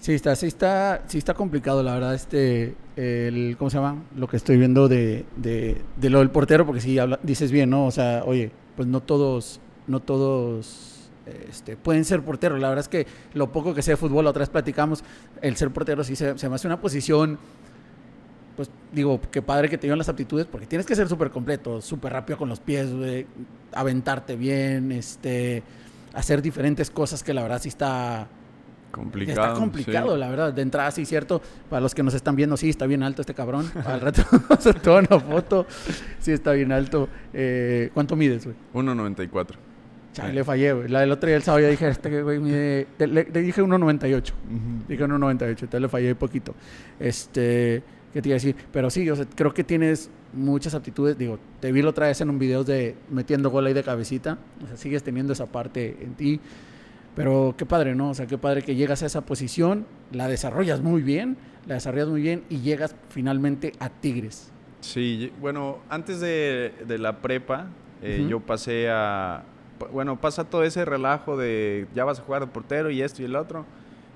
Sí 0.00 0.12
está, 0.12 0.36
sí 0.36 0.46
está, 0.46 1.02
sí 1.06 1.18
está 1.18 1.34
complicado, 1.34 1.82
la 1.82 1.94
verdad, 1.94 2.14
este, 2.14 2.74
el, 2.96 3.56
¿cómo 3.58 3.70
se 3.70 3.76
llama? 3.76 4.02
Lo 4.16 4.26
que 4.26 4.36
estoy 4.36 4.56
viendo 4.56 4.88
de, 4.88 5.24
de, 5.36 6.10
lo 6.10 6.20
del 6.20 6.30
portero, 6.30 6.66
porque 6.66 7.00
habla- 7.00 7.20
dices 7.22 7.52
bien, 7.52 7.70
¿no? 7.70 7.86
O 7.86 7.90
sea, 7.90 8.22
oye, 8.24 8.50
pues 8.74 8.88
no 8.88 9.00
todos, 9.02 9.60
no 9.86 10.00
todos, 10.00 11.10
este, 11.48 11.76
pueden 11.76 12.04
ser 12.04 12.22
porteros. 12.22 12.58
La 12.60 12.68
verdad 12.68 12.82
es 12.84 12.88
que 12.88 13.06
lo 13.34 13.52
poco 13.52 13.74
que 13.74 13.82
sé 13.82 13.92
de 13.92 13.96
fútbol, 13.96 14.24
la 14.24 14.30
otra 14.30 14.40
vez 14.40 14.48
platicamos, 14.48 15.04
el 15.42 15.56
ser 15.56 15.70
portero 15.70 16.02
sí 16.04 16.16
se, 16.16 16.38
se 16.38 16.48
me 16.48 16.54
hace 16.54 16.66
una 16.66 16.80
posición, 16.80 17.38
pues 18.56 18.70
digo, 18.92 19.20
qué 19.30 19.42
padre 19.42 19.68
que 19.68 19.76
te 19.76 19.82
dieron 19.82 19.98
las 19.98 20.08
aptitudes, 20.08 20.46
porque 20.46 20.66
tienes 20.66 20.86
que 20.86 20.94
ser 20.94 21.08
súper 21.08 21.30
completo, 21.30 21.82
súper 21.82 22.14
rápido 22.14 22.38
con 22.38 22.48
los 22.48 22.60
pies, 22.60 22.88
aventarte 23.74 24.36
bien, 24.36 24.92
este, 24.92 25.62
hacer 26.14 26.40
diferentes 26.40 26.90
cosas 26.90 27.22
que 27.22 27.34
la 27.34 27.42
verdad 27.42 27.60
sí 27.60 27.68
está 27.68 28.28
Complicado. 28.96 29.48
Está 29.48 29.60
complicado, 29.60 30.14
sí. 30.14 30.18
la 30.18 30.30
verdad. 30.30 30.52
De 30.54 30.62
entrada, 30.62 30.90
sí, 30.90 31.04
cierto. 31.04 31.42
Para 31.68 31.80
los 31.82 31.94
que 31.94 32.02
nos 32.02 32.14
están 32.14 32.34
viendo, 32.34 32.56
sí, 32.56 32.70
está 32.70 32.86
bien 32.86 33.02
alto 33.02 33.20
este 33.20 33.34
cabrón. 33.34 33.70
Al 33.84 34.00
rato 34.00 34.22
se 34.58 34.72
toma 34.72 35.00
una 35.00 35.20
foto. 35.20 35.66
Sí, 36.18 36.32
está 36.32 36.52
bien 36.52 36.72
alto. 36.72 37.06
Eh, 37.34 37.90
¿Cuánto 37.92 38.16
mides, 38.16 38.46
güey? 38.46 38.56
1.94. 38.72 39.48
Chale, 40.14 40.32
le 40.32 40.44
fallé, 40.44 40.72
güey. 40.72 40.88
La 40.88 41.00
del 41.00 41.12
otro 41.12 41.26
día 41.26 41.36
el 41.36 41.42
sábado 41.42 41.62
ya 41.62 41.68
dije, 41.68 41.86
este 41.88 42.22
güey 42.22 42.38
mide... 42.38 42.86
Le, 42.98 43.06
le 43.06 43.42
dije 43.42 43.62
1.98. 43.62 44.22
Ujú. 44.22 44.32
Dije 44.88 45.04
1.98, 45.04 45.48
entonces 45.48 45.80
le 45.82 45.88
fallé 45.88 46.14
poquito. 46.14 46.54
Este... 46.98 47.82
¿Qué 48.14 48.22
te 48.22 48.30
iba 48.30 48.34
a 48.34 48.40
decir? 48.40 48.56
Pero 48.72 48.88
sí, 48.88 49.10
o 49.10 49.14
sea, 49.14 49.26
creo 49.34 49.52
que 49.52 49.62
tienes 49.62 50.08
muchas 50.32 50.74
aptitudes. 50.74 51.18
Digo, 51.18 51.38
te 51.60 51.70
vi 51.70 51.82
la 51.82 51.90
otra 51.90 52.06
vez 52.06 52.18
en 52.22 52.30
un 52.30 52.38
video 52.38 52.64
de 52.64 52.94
metiendo 53.10 53.50
gol 53.50 53.66
ahí 53.66 53.74
de 53.74 53.82
cabecita. 53.82 54.38
O 54.64 54.66
sea, 54.66 54.78
sigues 54.78 55.02
teniendo 55.02 55.34
esa 55.34 55.44
parte 55.44 55.98
en 56.00 56.14
ti. 56.14 56.40
Pero 57.16 57.54
qué 57.56 57.66
padre, 57.66 57.94
¿no? 57.96 58.10
O 58.10 58.14
sea, 58.14 58.26
qué 58.26 58.38
padre 58.38 58.62
que 58.62 58.76
llegas 58.76 59.02
a 59.02 59.06
esa 59.06 59.22
posición, 59.22 59.86
la 60.12 60.28
desarrollas 60.28 60.82
muy 60.82 61.02
bien, 61.02 61.36
la 61.66 61.74
desarrollas 61.74 62.08
muy 62.08 62.20
bien 62.20 62.44
y 62.50 62.58
llegas 62.60 62.94
finalmente 63.08 63.72
a 63.80 63.88
Tigres. 63.88 64.52
Sí, 64.80 65.32
bueno, 65.40 65.78
antes 65.88 66.20
de, 66.20 66.74
de 66.86 66.98
la 66.98 67.20
prepa, 67.22 67.66
eh, 68.02 68.24
yo 68.28 68.40
pasé 68.40 68.88
a. 68.90 69.42
Bueno, 69.92 70.20
pasa 70.20 70.44
todo 70.44 70.62
ese 70.62 70.84
relajo 70.84 71.36
de 71.36 71.86
ya 71.94 72.04
vas 72.04 72.20
a 72.20 72.22
jugar 72.22 72.42
de 72.42 72.46
portero 72.48 72.90
y 72.90 73.02
esto 73.02 73.22
y 73.22 73.24
el 73.24 73.34
otro. 73.34 73.64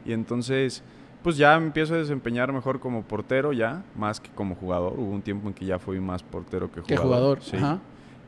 Y 0.04 0.12
entonces, 0.12 0.82
pues 1.22 1.36
ya 1.38 1.54
empiezo 1.56 1.94
a 1.94 1.98
desempeñar 1.98 2.52
mejor 2.52 2.80
como 2.80 3.02
portero, 3.02 3.52
ya, 3.54 3.82
más 3.96 4.20
que 4.20 4.30
como 4.30 4.54
jugador. 4.54 4.94
Hubo 4.98 5.10
un 5.10 5.22
tiempo 5.22 5.48
en 5.48 5.54
que 5.54 5.64
ya 5.64 5.78
fui 5.78 6.00
más 6.00 6.22
portero 6.22 6.70
que 6.70 6.82
¿Qué 6.82 6.96
jugador. 6.96 7.38
jugador? 7.40 7.42
Sí. 7.42 7.56
Ajá. 7.56 7.78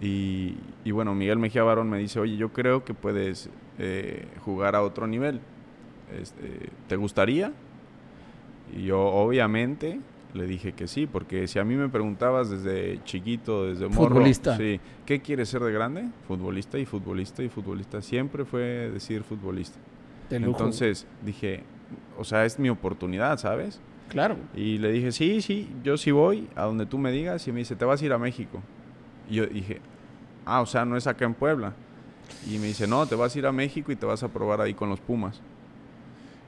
Y, 0.03 0.57
y 0.85 0.91
bueno, 0.91 1.15
Miguel 1.15 1.39
Mejía 1.39 1.63
Barón 1.63 1.89
me 1.89 1.99
dice, 1.99 2.19
oye, 2.19 2.37
yo 2.37 2.53
creo 2.53 2.85
que 2.85 2.93
puedes 2.93 3.49
eh, 3.79 4.27
jugar 4.45 4.75
a 4.75 4.83
otro 4.83 5.07
nivel. 5.07 5.41
Este, 6.21 6.69
¿Te 6.89 6.97
gustaría? 6.97 7.53
Y 8.77 8.85
yo 8.87 9.01
obviamente 9.01 10.01
le 10.35 10.47
dije 10.47 10.73
que 10.73 10.87
sí, 10.89 11.07
porque 11.07 11.47
si 11.47 11.59
a 11.59 11.65
mí 11.65 11.77
me 11.77 11.89
preguntabas 11.89 12.51
desde 12.51 13.03
chiquito, 13.05 13.67
desde 13.67 13.87
morro, 13.89 14.15
Futbolista. 14.17 14.57
sí, 14.57 14.81
¿qué 15.07 15.21
quieres 15.21 15.49
ser 15.51 15.63
de 15.63 15.73
grande? 15.73 16.09
Futbolista 16.27 16.79
y 16.79 16.87
futbolista 16.87 17.43
y 17.43 17.49
futbolista. 17.49 18.03
Siempre 18.03 18.45
fue 18.45 18.91
decir 18.93 19.23
futbolista. 19.23 19.79
De 20.31 20.41
lujo. 20.41 20.51
Entonces 20.53 21.07
dije, 21.25 21.63
o 22.19 22.25
sea, 22.25 22.45
es 22.45 22.59
mi 22.59 22.71
oportunidad, 22.71 23.39
¿sabes? 23.39 23.81
claro. 24.09 24.37
Y 24.55 24.77
le 24.79 24.93
dije, 24.93 25.11
sí, 25.13 25.41
sí, 25.41 25.71
yo 25.83 25.97
sí 25.97 26.11
voy 26.11 26.47
a 26.55 26.65
donde 26.65 26.85
tú 26.87 26.99
me 26.99 27.13
digas. 27.13 27.47
Y 27.49 27.53
me 27.53 27.61
dice, 27.61 27.77
te 27.77 27.85
vas 27.85 28.03
a 28.03 28.05
ir 28.05 28.13
a 28.13 28.19
México. 28.19 28.61
Y 29.31 29.37
yo 29.37 29.47
dije, 29.47 29.81
ah, 30.47 30.61
o 30.61 30.67
sea, 30.67 30.85
no 30.85 30.97
es 30.97 31.07
acá 31.07 31.25
en 31.25 31.35
Puebla. 31.35 31.73
Y 32.49 32.59
me 32.59 32.67
dice, 32.67 32.87
no, 32.87 33.07
te 33.07 33.15
vas 33.15 33.35
a 33.35 33.39
ir 33.39 33.47
a 33.47 33.53
México 33.53 33.93
y 33.93 33.97
te 33.97 34.07
vas 34.07 34.23
a 34.23 34.29
probar 34.29 34.61
ahí 34.61 34.75
con 34.75 34.89
los 34.89 35.01
Pumas. 35.01 35.41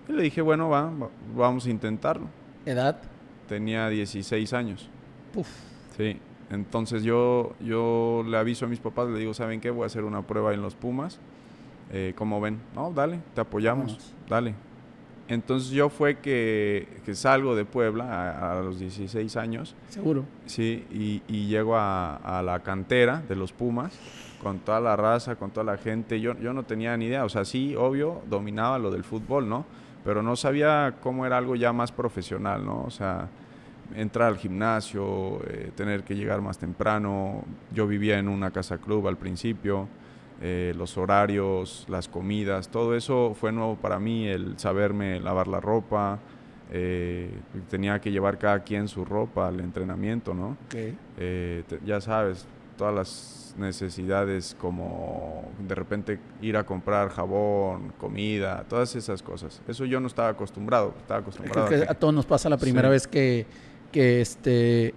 Y 0.08 0.12
le 0.12 0.22
dije, 0.24 0.40
bueno, 0.42 0.68
va, 0.68 0.82
va- 0.90 1.10
vamos 1.36 1.66
a 1.66 1.70
intentarlo. 1.70 2.26
Edad. 2.66 3.00
Tenía 3.48 3.88
16 3.88 4.52
años. 4.52 4.88
Uf. 5.34 5.48
Sí. 5.96 6.18
Entonces 6.50 7.02
yo, 7.02 7.54
yo 7.60 8.24
le 8.26 8.36
aviso 8.36 8.64
a 8.66 8.68
mis 8.68 8.78
papás, 8.80 9.08
le 9.08 9.18
digo, 9.18 9.34
¿saben 9.34 9.60
qué? 9.60 9.70
Voy 9.70 9.84
a 9.84 9.86
hacer 9.86 10.04
una 10.04 10.22
prueba 10.22 10.52
en 10.54 10.62
los 10.62 10.74
Pumas. 10.74 11.18
Eh, 11.90 12.12
¿Cómo 12.16 12.40
ven? 12.40 12.60
No, 12.74 12.90
dale, 12.92 13.20
te 13.34 13.40
apoyamos. 13.40 14.14
Dale. 14.28 14.54
Entonces 15.28 15.70
yo 15.70 15.88
fue 15.88 16.16
que, 16.18 16.86
que 17.04 17.14
salgo 17.14 17.56
de 17.56 17.64
Puebla 17.64 18.30
a, 18.32 18.58
a 18.58 18.62
los 18.62 18.78
16 18.78 19.36
años, 19.36 19.74
Seguro. 19.88 20.24
sí, 20.46 20.84
y, 20.92 21.22
y 21.28 21.46
llego 21.46 21.76
a, 21.76 22.16
a 22.16 22.42
la 22.42 22.60
cantera 22.62 23.22
de 23.26 23.34
los 23.34 23.52
Pumas 23.52 23.98
con 24.42 24.58
toda 24.58 24.80
la 24.80 24.94
raza, 24.96 25.36
con 25.36 25.50
toda 25.50 25.64
la 25.64 25.78
gente. 25.78 26.20
Yo, 26.20 26.38
yo 26.38 26.52
no 26.52 26.64
tenía 26.64 26.94
ni 26.98 27.06
idea, 27.06 27.24
o 27.24 27.30
sea, 27.30 27.46
sí, 27.46 27.74
obvio, 27.74 28.20
dominaba 28.28 28.78
lo 28.78 28.90
del 28.90 29.02
fútbol, 29.02 29.48
¿no? 29.48 29.64
Pero 30.04 30.22
no 30.22 30.36
sabía 30.36 30.96
cómo 31.02 31.24
era 31.24 31.38
algo 31.38 31.56
ya 31.56 31.72
más 31.72 31.90
profesional, 31.90 32.62
¿no? 32.62 32.82
O 32.82 32.90
sea, 32.90 33.28
entrar 33.94 34.28
al 34.28 34.36
gimnasio, 34.36 35.40
eh, 35.48 35.70
tener 35.74 36.04
que 36.04 36.14
llegar 36.14 36.42
más 36.42 36.58
temprano. 36.58 37.42
Yo 37.72 37.86
vivía 37.86 38.18
en 38.18 38.28
una 38.28 38.50
casa 38.50 38.76
club 38.76 39.08
al 39.08 39.16
principio, 39.16 39.88
eh, 40.46 40.74
los 40.76 40.98
horarios, 40.98 41.86
las 41.88 42.06
comidas, 42.06 42.68
todo 42.68 42.94
eso 42.94 43.34
fue 43.34 43.50
nuevo 43.50 43.76
para 43.76 43.98
mí, 43.98 44.26
el 44.28 44.58
saberme 44.58 45.18
lavar 45.20 45.48
la 45.48 45.58
ropa. 45.60 46.18
eh, 46.70 47.30
tenía 47.70 48.00
que 48.00 48.10
llevar 48.10 48.38
cada 48.38 48.62
quien 48.64 48.88
su 48.88 49.04
ropa 49.04 49.48
al 49.48 49.60
entrenamiento, 49.60 50.34
¿no? 50.34 50.56
Ok. 50.66 50.74
Eh, 51.18 51.62
te- 51.68 51.78
ya 51.84 52.00
sabes, 52.00 52.46
todas 52.76 52.94
las 52.94 53.54
necesidades 53.58 54.56
como 54.58 55.44
de 55.68 55.74
repente 55.74 56.18
ir 56.42 56.56
a 56.56 56.64
comprar 56.64 57.10
jabón, 57.10 57.92
comida, 57.98 58.64
todas 58.68 58.96
esas 58.96 59.22
cosas. 59.22 59.60
Eso 59.68 59.84
yo 59.84 60.00
no 60.00 60.06
estaba 60.08 60.28
acostumbrado, 60.30 60.94
estaba 60.98 61.20
acostumbrado 61.20 61.66
Creo 61.68 61.78
a 61.78 61.80
que 61.80 61.86
que- 61.86 61.92
a 61.92 61.94
todos 61.94 62.12
nos 62.14 62.26
pasa 62.26 62.48
la 62.48 62.56
primera 62.56 62.88
Sí. 62.88 62.92
vez 62.92 63.06
que, 63.06 63.46
que 63.92 64.20
este 64.20 64.94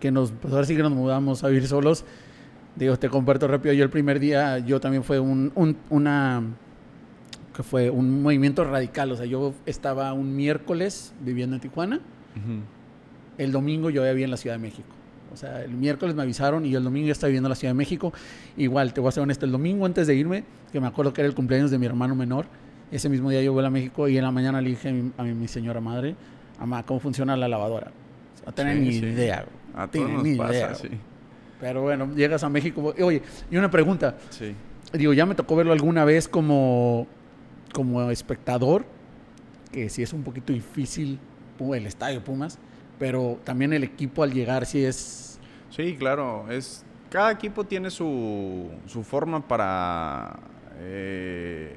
que 0.00 0.10
nos 0.10 0.32
pues 0.32 0.52
ahora 0.52 0.66
sí 0.66 0.74
que 0.74 0.82
nos 0.82 0.92
mudamos 0.92 1.44
a 1.44 1.48
vivir 1.48 1.68
solos. 1.68 2.04
Digo, 2.76 2.98
te 2.98 3.08
comparto 3.08 3.46
rápido. 3.48 3.74
Yo 3.74 3.84
el 3.84 3.90
primer 3.90 4.18
día, 4.18 4.58
yo 4.58 4.80
también 4.80 5.04
fue 5.04 5.20
un, 5.20 5.52
un- 5.54 5.76
una 5.90 6.42
que 7.54 7.62
fue 7.62 7.90
un 7.90 8.22
movimiento 8.22 8.64
radical. 8.64 9.12
O 9.12 9.16
sea, 9.16 9.26
yo 9.26 9.52
estaba 9.66 10.12
un 10.14 10.34
miércoles 10.34 11.12
viviendo 11.20 11.56
en 11.56 11.60
Tijuana. 11.60 12.00
El 13.38 13.52
domingo 13.52 13.90
yo 13.90 14.04
ya 14.04 14.10
vivía 14.12 14.24
en 14.24 14.30
la 14.30 14.36
Ciudad 14.36 14.56
de 14.56 14.62
México. 14.62 14.88
O 15.32 15.36
sea, 15.36 15.62
el 15.62 15.72
miércoles 15.72 16.14
me 16.14 16.22
avisaron 16.22 16.64
y 16.66 16.70
yo 16.70 16.78
el 16.78 16.84
domingo 16.84 17.06
ya 17.06 17.12
estaba 17.12 17.28
viviendo 17.28 17.48
en 17.48 17.50
la 17.50 17.56
Ciudad 17.56 17.72
de 17.72 17.78
México. 17.78 18.12
Igual, 18.56 18.92
te 18.92 19.00
voy 19.00 19.08
a 19.08 19.12
ser 19.12 19.22
honesto, 19.22 19.46
el 19.46 19.52
domingo 19.52 19.86
antes 19.86 20.06
de 20.06 20.14
irme, 20.14 20.44
que 20.72 20.80
me 20.80 20.86
acuerdo 20.86 21.12
que 21.14 21.22
era 21.22 21.28
el 21.28 21.34
cumpleaños 21.34 21.70
de 21.70 21.78
mi 21.78 21.86
hermano 21.86 22.14
menor, 22.14 22.46
ese 22.90 23.08
mismo 23.08 23.30
día 23.30 23.42
yo 23.42 23.52
vuelvo 23.54 23.68
a 23.68 23.70
México 23.70 24.08
y 24.08 24.18
en 24.18 24.24
la 24.24 24.30
mañana 24.30 24.60
le 24.60 24.68
dije 24.70 24.90
a 24.90 24.92
mi, 24.92 25.10
a 25.16 25.22
mi- 25.22 25.32
mi 25.32 25.48
señora 25.48 25.80
madre, 25.80 26.14
mamá, 26.60 26.82
¿cómo 26.84 27.00
funciona 27.00 27.34
la 27.38 27.48
lavadora? 27.48 27.90
No 28.46 28.52
tenía 28.52 28.74
Sí, 28.74 28.80
ni 28.80 28.92
sí. 28.92 28.98
idea. 29.06 29.46
A 29.74 29.86
No 29.86 29.88
todos 29.88 30.10
nos 30.10 30.22
ni 30.24 30.36
pasa, 30.36 30.52
idea, 30.52 30.74
sí. 30.74 30.88
Pero 31.62 31.82
bueno, 31.82 32.12
llegas 32.16 32.42
a 32.42 32.48
México. 32.48 32.92
Oye, 33.00 33.22
y 33.48 33.56
una 33.56 33.70
pregunta. 33.70 34.16
Sí. 34.30 34.52
Digo, 34.92 35.12
ya 35.12 35.24
me 35.24 35.36
tocó 35.36 35.54
verlo 35.54 35.72
alguna 35.72 36.04
vez 36.04 36.26
como, 36.26 37.06
como 37.72 38.10
espectador, 38.10 38.84
que 39.70 39.88
sí 39.88 40.02
es 40.02 40.12
un 40.12 40.24
poquito 40.24 40.52
difícil 40.52 41.20
el 41.72 41.86
estadio 41.86 42.24
Pumas, 42.24 42.58
pero 42.98 43.38
también 43.44 43.72
el 43.72 43.84
equipo 43.84 44.24
al 44.24 44.32
llegar 44.32 44.66
sí 44.66 44.84
es... 44.84 45.38
Sí, 45.70 45.94
claro. 45.96 46.50
Es, 46.50 46.84
cada 47.08 47.30
equipo 47.30 47.62
tiene 47.62 47.90
su, 47.90 48.68
su 48.86 49.04
forma 49.04 49.46
para 49.46 50.40
eh, 50.80 51.76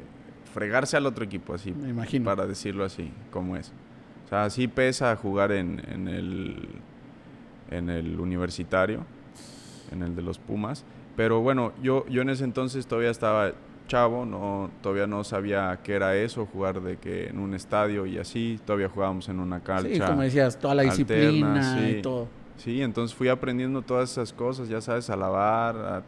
fregarse 0.51 0.97
al 0.97 1.05
otro 1.05 1.23
equipo, 1.23 1.53
así. 1.53 1.71
Me 1.71 1.89
imagino. 1.89 2.25
Para 2.25 2.47
decirlo 2.47 2.83
así, 2.83 3.11
como 3.29 3.55
es. 3.55 3.71
O 4.25 4.29
sea, 4.29 4.49
sí 4.49 4.67
pesa 4.67 5.15
jugar 5.15 5.51
en, 5.51 5.79
en 5.91 6.07
el, 6.07 6.69
en 7.69 7.91
el 7.91 8.19
universitario, 8.19 9.05
en 9.91 10.01
el 10.03 10.15
de 10.15 10.21
los 10.21 10.39
Pumas. 10.39 10.85
Pero 11.15 11.41
bueno, 11.41 11.73
yo, 11.81 12.05
yo 12.07 12.21
en 12.21 12.29
ese 12.29 12.43
entonces 12.43 12.87
todavía 12.87 13.09
estaba 13.09 13.53
chavo, 13.87 14.25
no, 14.25 14.69
todavía 14.81 15.07
no 15.07 15.23
sabía 15.23 15.79
qué 15.83 15.93
era 15.93 16.15
eso, 16.15 16.45
jugar 16.45 16.81
de 16.81 16.97
que 16.97 17.27
en 17.27 17.39
un 17.39 17.53
estadio 17.53 18.05
y 18.05 18.17
así. 18.17 18.59
Todavía 18.65 18.89
jugábamos 18.89 19.29
en 19.29 19.39
una 19.39 19.61
cancha. 19.61 19.89
Sí, 19.89 19.99
como 19.99 20.21
decías, 20.21 20.57
toda 20.59 20.75
la 20.75 20.81
alterna, 20.83 21.15
disciplina 21.15 21.77
sí. 21.77 21.97
y 21.97 22.01
todo. 22.01 22.27
Sí, 22.57 22.81
entonces 22.81 23.15
fui 23.15 23.27
aprendiendo 23.27 23.81
todas 23.81 24.11
esas 24.11 24.31
cosas, 24.33 24.69
ya 24.69 24.79
sabes, 24.81 25.09
a 25.09 25.15
lavar, 25.17 25.75
a 25.75 26.03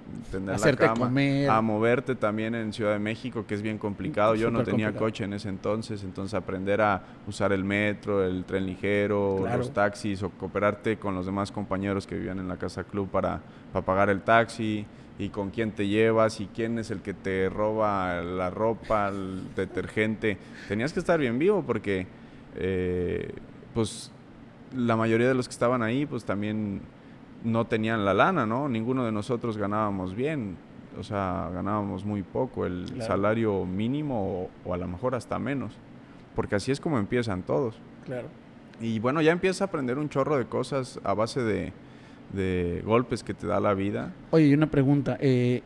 Hacerte 0.53 0.83
la 0.83 0.93
cama, 0.93 1.05
comer. 1.07 1.49
a 1.49 1.61
moverte 1.61 2.15
también 2.15 2.55
en 2.55 2.71
Ciudad 2.73 2.93
de 2.93 2.99
México, 2.99 3.45
que 3.45 3.53
es 3.53 3.61
bien 3.61 3.77
complicado. 3.77 4.33
Yo 4.33 4.49
no 4.49 4.63
tenía 4.63 4.87
complicado. 4.87 5.05
coche 5.05 5.23
en 5.25 5.33
ese 5.33 5.49
entonces, 5.49 6.03
entonces 6.03 6.33
aprender 6.33 6.81
a 6.81 7.01
usar 7.27 7.51
el 7.51 7.63
metro, 7.63 8.23
el 8.25 8.45
tren 8.45 8.65
ligero, 8.65 9.39
Claro. 9.41 9.57
los 9.59 9.73
taxis 9.73 10.23
o 10.23 10.29
cooperarte 10.31 10.97
con 10.97 11.13
los 11.15 11.25
demás 11.25 11.51
compañeros 11.51 12.07
que 12.07 12.15
vivían 12.15 12.39
en 12.39 12.47
la 12.47 12.57
casa 12.57 12.83
club 12.85 13.09
para, 13.09 13.41
para 13.73 13.85
pagar 13.85 14.09
el 14.09 14.21
taxi 14.21 14.85
y 15.19 15.29
con 15.29 15.49
quién 15.49 15.71
te 15.71 15.87
llevas 15.87 16.39
y 16.39 16.47
quién 16.47 16.79
es 16.79 16.91
el 16.91 17.01
que 17.01 17.13
te 17.13 17.49
roba 17.49 18.21
la 18.21 18.49
ropa, 18.49 19.09
el 19.09 19.53
detergente. 19.55 20.37
Tenías 20.69 20.93
que 20.93 20.99
estar 21.01 21.19
bien 21.19 21.37
vivo 21.39 21.61
porque, 21.67 22.07
eh, 22.55 23.31
pues, 23.73 24.11
la 24.77 24.95
mayoría 24.95 25.27
de 25.27 25.33
los 25.33 25.47
que 25.47 25.51
estaban 25.53 25.81
ahí, 25.83 26.05
pues 26.05 26.23
también 26.23 26.81
no 27.43 27.65
tenían 27.65 28.05
la 28.05 28.13
lana, 28.13 28.45
¿no? 28.45 28.69
Ninguno 28.69 29.03
de 29.05 29.11
nosotros 29.11 29.57
ganábamos 29.57 30.15
bien, 30.15 30.55
o 30.99 31.03
sea, 31.03 31.49
ganábamos 31.53 32.05
muy 32.05 32.23
poco, 32.23 32.65
el 32.65 32.85
Claro. 32.85 33.05
salario 33.05 33.65
mínimo 33.65 34.43
o, 34.43 34.49
o 34.69 34.73
a 34.73 34.77
lo 34.77 34.87
mejor 34.87 35.15
hasta 35.15 35.37
menos, 35.39 35.73
porque 36.35 36.55
así 36.55 36.71
es 36.71 36.79
como 36.79 36.97
empiezan 36.99 37.43
todos. 37.43 37.75
Claro. 38.05 38.27
Y 38.79 38.99
bueno, 38.99 39.21
ya 39.21 39.31
empiezas 39.31 39.61
a 39.61 39.65
aprender 39.65 39.97
un 39.97 40.09
chorro 40.09 40.37
de 40.37 40.45
cosas 40.45 40.99
a 41.03 41.13
base 41.13 41.41
de, 41.41 41.73
de 42.33 42.81
golpes 42.85 43.23
que 43.23 43.33
te 43.33 43.47
da 43.47 43.59
la 43.59 43.73
vida. 43.73 44.13
Oye, 44.31 44.47
y 44.47 44.53
una 44.53 44.67
pregunta. 44.67 45.17
eh, 45.19 45.61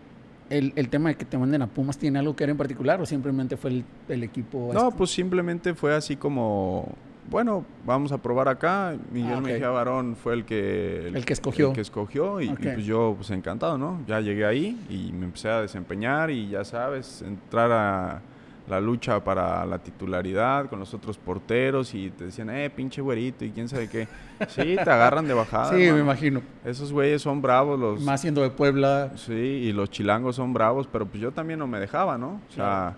el, 0.50 0.74
el 0.75 0.89
tema 0.89 1.08
de 1.10 1.15
que 1.15 1.24
te 1.24 1.38
manden 1.38 1.62
a 1.62 1.68
Pumas 1.68 1.98
tiene 1.98 2.20
algo 2.20 2.36
que 2.36 2.44
ver 2.44 2.50
en 2.50 2.58
particular 2.58 3.00
o 3.01 3.06
simplemente 3.06 3.56
fue 3.56 3.70
el, 3.70 3.86
el 4.10 4.22
equipo? 4.24 4.72
No, 4.74 4.88
este? 4.88 4.98
pues 4.98 5.10
simplemente 5.12 5.74
fue 5.74 5.96
así 5.96 6.18
como, 6.18 6.89
bueno, 7.32 7.66
vamos 7.86 8.12
a 8.12 8.18
probar 8.20 8.50
acá. 8.50 8.96
Miguel 9.12 9.34
Ah, 9.34 9.38
ok. 9.38 9.44
Mejía 9.44 9.70
Barón 9.70 10.16
fue 10.16 10.34
el 10.34 10.46
que... 10.46 11.08
El 11.08 11.26
que 11.26 11.34
escogió. 11.34 11.70
El 11.70 11.74
que 11.74 11.82
escogió 11.82 12.42
y, 12.42 12.50
y 12.50 12.54
pues 12.54 12.86
yo 12.86 13.14
pues 13.18 13.32
encantado, 13.32 13.78
¿no? 13.78 14.02
Ya 14.06 14.20
llegué 14.20 14.46
ahí 14.46 14.78
y 14.90 15.12
me 15.14 15.26
empecé 15.26 15.50
a 15.50 15.62
desempeñar 15.62 16.30
y 16.30 16.50
ya 16.50 16.64
sabes, 16.66 17.22
entrar 17.22 17.72
a 17.72 18.22
la 18.68 18.80
lucha 18.80 19.24
para 19.24 19.66
la 19.66 19.80
titularidad 19.80 20.70
con 20.70 20.80
los 20.80 20.94
otros 20.94 21.18
porteros 21.18 21.94
y 21.94 22.10
te 22.10 22.26
decían, 22.26 22.50
eh, 22.50 22.70
pinche 22.70 23.02
güerito 23.02 23.44
y 23.46 23.52
quién 23.52 23.68
sabe 23.68 23.90
qué. 23.90 24.08
Sí, 24.50 24.76
te 24.76 24.82
agarran 24.82 25.28
de 25.28 25.34
bajada. 25.34 25.70
sí, 25.70 25.92
me 25.92 26.00
imagino. 26.00 26.42
Esos 26.66 26.92
güeyes 26.92 27.22
son 27.22 27.42
bravos, 27.42 27.80
los... 27.80 28.02
Más 28.02 28.22
siendo 28.22 28.42
de 28.42 28.50
Puebla. 28.50 29.12
Sí, 29.16 29.34
y 29.34 29.72
los 29.72 29.90
chilangos 29.90 30.36
son 30.36 30.54
bravos, 30.54 30.88
pero 30.92 31.06
pues 31.06 31.22
yo 31.22 31.32
también 31.32 31.60
no 31.60 31.68
me 31.68 31.80
dejaba, 31.80 32.18
¿no? 32.18 32.42
O 32.50 32.54
sea, 32.54 32.96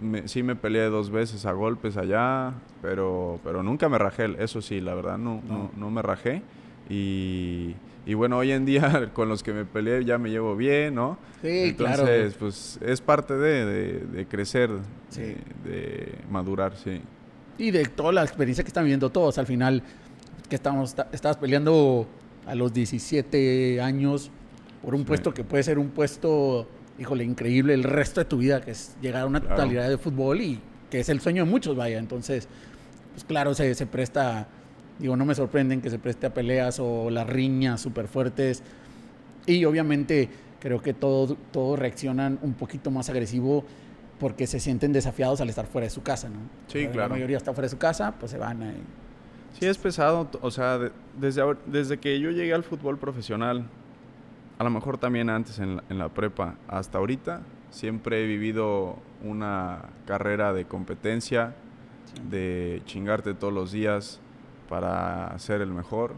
me- 0.00 0.28
sí 0.28 0.42
me 0.42 0.56
peleé 0.56 0.84
dos 0.84 1.10
veces 1.10 1.46
a 1.46 1.52
golpes 1.52 1.96
allá, 1.96 2.52
pero, 2.82 3.40
pero 3.44 3.62
nunca 3.62 3.88
me 3.88 3.98
rajé, 3.98 4.34
eso 4.42 4.60
sí, 4.62 4.80
la 4.80 4.94
verdad, 4.94 5.18
no, 5.18 5.42
no. 5.48 5.58
No. 5.58 5.70
no 5.76 5.90
me 5.90 6.02
rajé. 6.02 6.42
Y, 6.88 7.74
y 8.06 8.14
bueno, 8.14 8.38
hoy 8.38 8.52
en 8.52 8.64
día 8.64 9.10
con 9.14 9.28
los 9.28 9.42
que 9.42 9.52
me 9.52 9.64
peleé 9.64 10.04
ya 10.04 10.18
me 10.18 10.30
llevo 10.30 10.56
bien, 10.56 10.94
¿no? 10.94 11.18
Sí, 11.42 11.74
claro. 11.76 12.02
Entonces, 12.02 12.34
pues 12.38 12.78
es 12.82 13.00
parte 13.00 13.34
de, 13.34 13.64
de- 13.66 13.98
de 14.06 14.26
crecer, 14.26 14.70
Sí. 15.08 15.20
de, 15.64 15.70
de 15.70 16.14
madurar, 16.30 16.76
sí. 16.76 17.00
Y 17.58 17.70
de 17.70 17.84
toda 17.86 18.12
la 18.12 18.22
experiencia 18.22 18.62
que 18.64 18.68
están 18.68 18.84
viviendo 18.84 19.10
todos, 19.10 19.38
al 19.38 19.46
final, 19.46 19.82
que 20.48 20.56
estamos, 20.56 20.94
ta- 20.94 21.08
estabas 21.12 21.36
peleando 21.38 22.06
a 22.46 22.54
los 22.54 22.72
17 22.72 23.80
años 23.80 24.30
por 24.82 24.94
un 24.94 25.00
Sí. 25.00 25.06
puesto 25.06 25.34
que 25.34 25.42
puede 25.42 25.62
ser 25.64 25.78
un 25.78 25.88
puesto, 25.88 26.68
híjole, 26.98 27.24
increíble 27.24 27.74
el 27.74 27.84
resto 27.84 28.20
de 28.20 28.24
tu 28.24 28.38
vida, 28.38 28.60
que 28.60 28.70
es 28.72 28.96
llegar 29.02 29.22
a 29.22 29.26
una 29.26 29.40
Claro. 29.40 29.56
totalidad 29.56 29.88
de 29.88 29.98
fútbol 29.98 30.40
y 30.40 30.60
que 30.90 31.00
es 31.00 31.08
el 31.08 31.20
sueño 31.20 31.44
de 31.44 31.50
muchos, 31.50 31.76
vaya. 31.76 31.98
Entonces, 31.98 32.48
pues 33.12 33.24
claro, 33.24 33.54
se, 33.54 33.74
se 33.74 33.86
presta, 33.86 34.46
digo, 34.98 35.16
no 35.16 35.24
me 35.24 35.34
sorprenden 35.34 35.80
que 35.82 35.90
se 35.90 35.98
preste 35.98 36.26
a 36.26 36.34
peleas 36.34 36.78
o 36.80 37.10
las 37.10 37.26
riñas 37.26 37.80
súper 37.80 38.08
fuertes. 38.08 38.62
Y 39.46 39.64
obviamente 39.64 40.28
creo 40.60 40.80
que 40.80 40.94
todos 40.94 41.36
todos 41.52 41.78
reaccionan 41.78 42.38
un 42.42 42.54
poquito 42.54 42.90
más 42.90 43.08
agresivo 43.10 43.64
porque 44.18 44.46
se 44.46 44.58
sienten 44.60 44.92
desafiados 44.92 45.40
al 45.42 45.48
estar 45.50 45.66
fuera 45.66 45.84
de 45.84 45.90
su 45.90 46.02
casa, 46.02 46.28
¿no? 46.30 46.38
Sí, 46.68 46.84
La 46.86 46.90
claro. 46.92 47.10
mayoría 47.10 47.36
está 47.36 47.52
fuera 47.52 47.66
de 47.66 47.70
su 47.70 47.78
casa, 47.78 48.14
pues 48.18 48.32
se 48.32 48.38
van. 48.38 48.62
eh, 48.62 48.74
Sí, 49.58 49.66
es 49.66 49.78
pesado, 49.78 50.28
o 50.40 50.50
sea, 50.50 50.78
de- 50.78 50.92
desde, 51.18 51.42
desde 51.66 51.98
que 51.98 52.18
yo 52.20 52.30
llegué 52.30 52.52
al 52.54 52.62
fútbol 52.64 52.98
profesional, 52.98 53.66
a 54.58 54.64
lo 54.64 54.70
mejor 54.70 54.98
también 54.98 55.28
antes 55.30 55.58
en 55.58 55.76
la, 55.76 55.84
en 55.90 55.98
la 55.98 56.08
prepa, 56.08 56.54
hasta 56.68 56.98
ahorita, 56.98 57.42
siempre 57.70 58.24
he 58.24 58.26
vivido 58.26 58.96
una 59.22 59.90
carrera 60.06 60.52
de 60.52 60.64
competencia, 60.64 61.54
de 62.30 62.80
chingarte 62.86 63.34
todos 63.34 63.52
los 63.52 63.72
días 63.72 64.20
para 64.68 65.38
ser 65.38 65.60
el 65.60 65.70
mejor. 65.72 66.14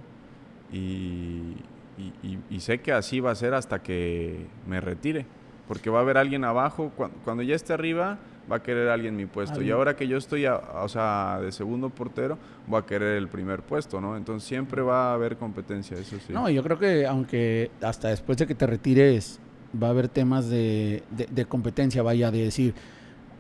Y, 0.73 1.57
y- 1.99 2.13
y- 2.23 2.39
y 2.51 2.61
sé 2.61 2.81
que 2.81 2.93
así 2.93 3.21
va 3.21 3.31
a 3.31 3.35
ser 3.35 3.55
hasta 3.55 3.83
que 3.83 4.47
me 4.67 4.81
retire, 4.81 5.27
porque 5.67 5.91
va 5.91 5.99
a 5.99 6.03
haber 6.03 6.19
alguien 6.19 6.45
abajo, 6.45 6.93
cuan- 6.97 7.11
cuando 7.25 7.43
ya 7.43 7.55
esté 7.55 7.73
arriba 7.73 8.19
va 8.51 8.57
a 8.57 8.63
querer 8.63 8.89
alguien 8.89 9.15
mi 9.17 9.27
puesto 9.27 9.61
y 9.63 9.71
ahora 9.71 9.95
que 9.97 10.09
yo 10.09 10.17
estoy, 10.17 10.47
a- 10.47 10.57
o 10.57 10.89
sea, 10.89 11.39
de 11.43 11.53
segundo 11.53 11.91
portero, 11.91 12.39
voy 12.67 12.81
a 12.81 12.87
querer 12.87 13.17
el 13.17 13.29
primer 13.29 13.61
puesto, 13.63 14.01
¿no? 14.01 14.17
Entonces 14.17 14.49
siempre 14.49 14.81
va 14.83 15.11
a 15.11 15.15
haber 15.15 15.37
competencia, 15.37 15.97
eso 15.99 16.17
sí. 16.27 16.33
No, 16.33 16.49
yo 16.49 16.63
creo 16.63 16.79
que 16.79 17.07
aunque 17.07 17.71
hasta 17.83 18.09
después 18.09 18.39
de 18.39 18.47
que 18.47 18.55
te 18.55 18.67
retires 18.67 19.39
va 19.81 19.89
a 19.89 19.91
haber 19.91 20.09
temas 20.09 20.49
de, 20.49 21.03
de- 21.11 21.27
de 21.31 21.45
competencia, 21.45 22.03
vaya, 22.03 22.31
de 22.31 22.45
decir, 22.45 22.75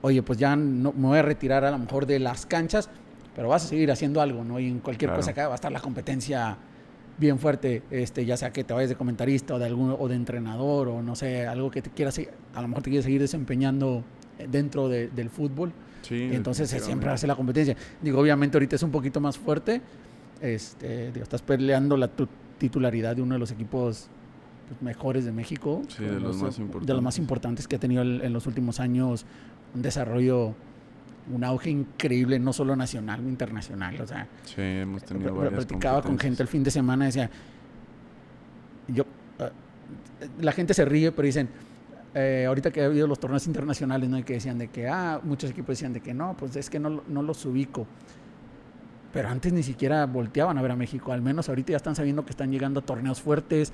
oye, 0.03 0.23
pues 0.23 0.39
ya 0.39 0.55
no, 0.57 0.93
me 0.93 1.09
voy 1.09 1.19
a 1.19 1.23
retirar 1.23 1.65
a 1.65 1.71
lo 1.71 1.79
mejor 1.79 2.05
de 2.07 2.19
las 2.19 2.45
canchas, 2.47 2.91
pero 3.35 3.49
vas 3.49 3.65
a 3.65 3.69
seguir 3.69 3.91
haciendo 3.91 4.21
algo, 4.21 4.45
¿no? 4.45 4.61
Y 4.61 4.67
en 4.69 4.81
cualquier 4.81 5.09
Claro. 5.11 5.21
cosa 5.21 5.31
acá 5.31 5.47
va 5.49 5.55
a 5.55 5.57
estar 5.57 5.73
la 5.73 5.81
competencia 5.81 6.57
bien 7.17 7.39
fuerte, 7.39 7.83
este, 7.91 8.25
ya 8.25 8.37
sea 8.37 8.53
que 8.53 8.63
te 8.63 8.73
vayas 8.75 8.91
de 8.91 8.95
comentarista 8.97 9.55
o 9.55 9.59
de 9.59 9.65
algún 9.67 9.97
o 9.99 10.07
de 10.07 10.15
entrenador 10.15 10.89
o 10.89 11.03
no 11.03 11.17
sé, 11.17 11.47
algo 11.47 11.71
que 11.71 11.83
te 11.83 11.91
quieras, 11.91 12.21
a 12.55 12.63
lo 12.63 12.69
mejor 12.69 12.83
te 12.85 12.91
quieres 12.91 13.05
seguir 13.07 13.21
desempeñando 13.21 14.05
dentro 14.51 14.89
de- 14.89 15.09
del 15.09 15.31
fútbol. 15.31 15.73
Sí, 16.03 16.31
Entonces 16.33 16.73
eh, 16.73 16.81
siempre 16.81 17.11
hace 17.11 17.27
la 17.27 17.35
competencia. 17.37 17.77
Digo, 18.01 18.21
obviamente 18.21 18.57
ahorita 18.57 18.77
es 18.77 18.83
un 18.83 18.91
poquito 18.91 19.21
más 19.21 19.37
fuerte. 19.37 19.81
Este, 20.41 21.11
digo, 21.13 21.25
estás 21.25 21.43
peleando 21.43 21.97
la 21.97 22.09
tu- 22.09 22.29
titularidad 22.59 23.17
de 23.17 23.23
uno 23.23 23.35
de 23.35 23.39
los 23.41 23.51
equipos 23.51 24.09
pues, 24.69 24.81
mejores 24.83 25.25
de 25.25 25.33
México. 25.33 25.83
Sí, 25.89 26.05
de 26.05 26.11
con 26.15 26.23
los 26.23 26.37
más 26.37 26.57
De 26.57 26.63
los 26.63 27.03
más 27.03 27.19
importantes. 27.19 27.19
importantes 27.19 27.69
que 27.69 27.77
ha 27.77 27.79
tenido 27.81 28.03
el- 28.03 28.21
en 28.23 28.33
los 28.33 28.47
últimos 28.47 28.79
años 28.81 29.27
un 29.75 29.83
desarrollo, 29.83 30.55
un 31.33 31.45
auge 31.45 31.71
increíble, 31.71 32.39
no 32.39 32.53
solo 32.53 32.75
nacional, 32.77 33.21
internacional. 33.27 34.01
O 34.01 34.07
sea, 34.07 34.27
Sí, 34.45 34.61
hemos 34.63 35.03
tenido 35.03 35.35
Pl- 35.37 35.51
platicaba 35.51 36.01
con 36.03 36.19
gente 36.19 36.43
el 36.43 36.49
fin 36.49 36.63
de 36.63 36.71
semana 36.71 37.07
decía 37.07 37.29
yo 38.89 39.05
eh, 39.41 39.51
la 40.41 40.53
gente 40.53 40.73
se 40.75 40.85
ríe 40.85 41.13
pero 41.13 41.27
dicen 41.27 41.49
eh, 42.15 42.45
ahorita 42.49 42.71
que 42.71 42.83
ha 42.83 42.87
habido 42.87 43.07
los 43.07 43.19
torneos 43.21 43.47
internacionales 43.47 44.09
no 44.09 44.19
Y 44.19 44.23
que 44.23 44.35
decían 44.35 44.59
de 44.59 44.69
que 44.69 44.89
ah 44.89 45.21
muchos 45.23 45.51
equipos 45.51 45.69
decían 45.75 45.93
de 45.93 46.01
que 46.01 46.15
no 46.15 46.35
pues 46.39 46.57
es 46.57 46.71
que 46.71 46.79
no, 46.79 47.03
no 47.09 47.23
los 47.23 47.45
ubico 47.45 47.87
pero 49.13 49.29
antes 49.29 49.53
ni 49.53 49.63
siquiera 49.63 50.05
volteaban 50.07 50.59
a 50.59 50.63
ver 50.63 50.71
a 50.73 50.77
México 50.77 51.13
al 51.13 51.23
menos 51.23 51.49
ahorita 51.49 51.73
ya 51.73 51.77
están 51.77 51.95
sabiendo 51.97 52.25
que 52.25 52.31
están 52.31 52.51
llegando 52.51 52.81
a 52.81 52.83
torneos 52.83 53.21
fuertes 53.21 53.73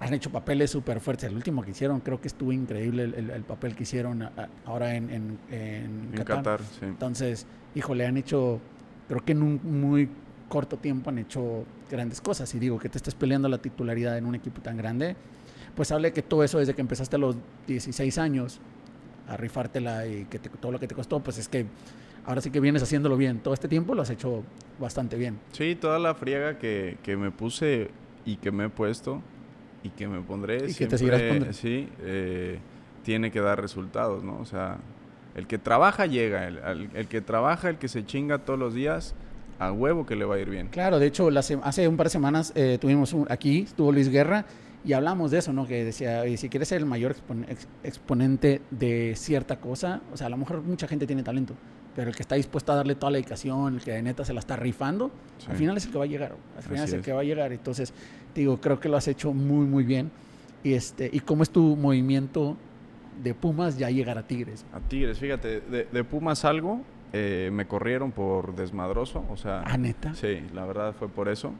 han 0.00 0.14
hecho 0.14 0.30
papeles 0.30 0.70
súper 0.70 1.00
fuertes 1.00 1.24
el 1.30 1.36
último 1.36 1.62
que 1.62 1.70
hicieron 1.70 2.00
creo 2.00 2.20
que 2.20 2.28
estuvo 2.28 2.52
increíble 2.52 3.04
el, 3.04 3.14
el- 3.14 3.30
el 3.30 3.42
papel 3.42 3.74
que 3.74 3.84
hicieron 3.84 4.22
a- 4.22 4.32
a- 4.36 4.48
ahora 4.66 4.94
en, 4.94 5.10
en, 5.10 5.38
en 5.50 6.08
En 6.14 6.24
Qatar, 6.24 6.60
sí. 6.60 6.84
entonces, 6.86 7.46
híjole, 7.74 8.06
han 8.06 8.16
hecho, 8.16 8.60
creo 9.08 9.24
que 9.24 9.32
en 9.32 9.42
un 9.42 9.60
muy 9.80 10.08
corto 10.48 10.76
tiempo 10.76 11.10
han 11.10 11.18
hecho 11.18 11.64
grandes 11.90 12.20
cosas. 12.20 12.52
Y 12.54 12.58
digo, 12.58 12.78
que 12.78 12.88
te 12.88 12.98
estés 12.98 13.14
peleando 13.14 13.48
la 13.48 13.58
titularidad 13.58 14.18
en 14.18 14.26
un 14.26 14.34
equipo 14.34 14.60
tan 14.60 14.76
grande, 14.76 15.14
pues 15.74 15.90
habla 15.92 16.08
de 16.08 16.12
que 16.12 16.22
todo 16.22 16.44
eso 16.44 16.58
desde 16.58 16.74
que 16.74 16.80
empezaste 16.80 17.16
a 17.16 17.18
los 17.18 17.36
16 17.66 18.18
años 18.18 18.60
a 19.28 19.36
rifártela 19.36 20.06
y 20.06 20.24
que 20.26 20.38
te- 20.38 20.48
todo 20.50 20.72
lo 20.72 20.78
que 20.80 20.86
te 20.88 20.94
costó, 20.94 21.20
pues 21.20 21.38
es 21.38 21.48
que 21.48 21.66
ahora 22.26 22.40
sí 22.40 22.50
que 22.50 22.60
vienes 22.60 22.82
haciéndolo 22.82 23.16
bien. 23.16 23.38
Todo 23.40 23.54
este 23.54 23.68
tiempo 23.68 23.94
lo 23.94 24.02
has 24.02 24.10
hecho 24.10 24.42
bastante 24.78 25.16
bien. 25.16 25.38
Sí, 25.52 25.74
toda 25.80 25.98
la 25.98 26.14
friega 26.14 26.58
que, 26.58 26.98
que 27.02 27.16
me 27.16 27.30
puse 27.30 27.90
y 28.24 28.36
que 28.36 28.50
me 28.52 28.64
he 28.66 28.68
puesto 28.68 29.22
y 29.82 29.88
que 29.90 30.06
me 30.08 30.20
pondré. 30.20 30.56
Y 30.56 30.60
que 30.60 30.66
te 30.66 30.72
siempre, 30.74 30.98
seguirás 30.98 31.20
poniendo. 31.22 31.52
Sí, 31.52 31.88
eh, 32.02 32.58
tiene 33.04 33.30
que 33.30 33.40
dar 33.40 33.60
resultados, 33.60 34.22
¿no? 34.22 34.38
O 34.38 34.44
sea, 34.44 34.78
el 35.34 35.46
que 35.46 35.58
trabaja 35.58 36.06
llega, 36.06 36.46
el, 36.46 36.90
el 36.94 37.08
que 37.08 37.20
trabaja, 37.20 37.70
el 37.70 37.78
que 37.78 37.88
se 37.88 38.04
chinga 38.04 38.38
todos 38.38 38.58
los 38.58 38.74
días, 38.74 39.14
a 39.58 39.72
huevo 39.72 40.04
que 40.06 40.16
le 40.16 40.24
va 40.24 40.34
a 40.34 40.38
ir 40.38 40.50
bien. 40.50 40.68
Claro, 40.68 40.98
de 40.98 41.06
hecho, 41.06 41.30
la 41.30 41.40
hace 41.40 41.88
un 41.88 41.96
par 41.96 42.06
de 42.06 42.10
semanas 42.10 42.52
eh, 42.54 42.78
tuvimos 42.80 43.12
un- 43.12 43.26
aquí, 43.30 43.60
estuvo 43.62 43.90
Luis 43.92 44.08
Guerra, 44.08 44.44
y 44.84 44.92
hablamos 44.94 45.30
de 45.30 45.38
eso, 45.38 45.52
¿no? 45.52 45.66
Que 45.66 45.84
decía, 45.84 46.20
"Oye, 46.22 46.36
si 46.36 46.48
quieres 46.48 46.68
ser 46.68 46.78
el 46.78 46.86
mayor 46.86 47.14
expon- 47.14 47.44
ex- 47.48 47.68
exponente 47.84 48.60
de 48.70 49.14
cierta 49.16 49.56
cosa, 49.60 50.00
o 50.12 50.16
sea, 50.16 50.26
a 50.26 50.30
lo 50.30 50.36
mejor 50.36 50.62
mucha 50.62 50.88
gente 50.88 51.06
tiene 51.06 51.22
talento, 51.22 51.54
pero 51.94 52.08
el 52.08 52.16
que 52.16 52.22
está 52.22 52.34
dispuesto 52.34 52.72
a 52.72 52.76
darle 52.76 52.94
toda 52.94 53.10
la 53.12 53.16
dedicación, 53.18 53.74
el 53.74 53.80
que 53.80 53.92
de 53.92 54.02
neta 54.02 54.24
se 54.24 54.32
la 54.32 54.40
está 54.40 54.56
rifando, 54.56 55.10
Sí. 55.38 55.46
al 55.50 55.56
final 55.56 55.76
es 55.76 55.86
el 55.86 55.92
que 55.92 55.98
va 55.98 56.04
a 56.04 56.08
llegar, 56.08 56.34
al 56.56 56.62
final 56.62 56.76
Así 56.78 56.84
es 56.84 56.92
el 56.94 57.00
es. 57.00 57.04
que 57.06 57.12
va 57.12 57.20
a 57.20 57.24
llegar. 57.24 57.52
Entonces, 57.52 57.92
digo, 58.34 58.60
creo 58.60 58.80
que 58.80 58.88
lo 58.88 58.96
has 58.96 59.08
hecho 59.08 59.32
muy, 59.32 59.66
muy 59.66 59.84
bien. 59.84 60.10
Y, 60.64 60.74
este, 60.74 61.10
¿y 61.12 61.20
cómo 61.20 61.42
es 61.42 61.50
tu 61.50 61.76
movimiento 61.76 62.56
de 63.22 63.34
Pumas 63.34 63.76
ya 63.78 63.90
llegar 63.90 64.16
a 64.18 64.26
Tigres? 64.26 64.64
A 64.72 64.80
Tigres, 64.80 65.18
fíjate, 65.18 65.60
de, 65.60 65.84
de 65.90 66.04
Pumas 66.04 66.44
algo, 66.44 66.80
eh, 67.12 67.50
me 67.52 67.66
corrieron 67.66 68.10
por 68.10 68.54
desmadroso, 68.56 69.24
o 69.30 69.36
sea... 69.36 69.62
Ah, 69.66 69.76
neta. 69.76 70.14
Sí, 70.14 70.40
la 70.54 70.64
verdad 70.64 70.94
fue 70.98 71.08
por 71.08 71.28
eso. 71.28 71.52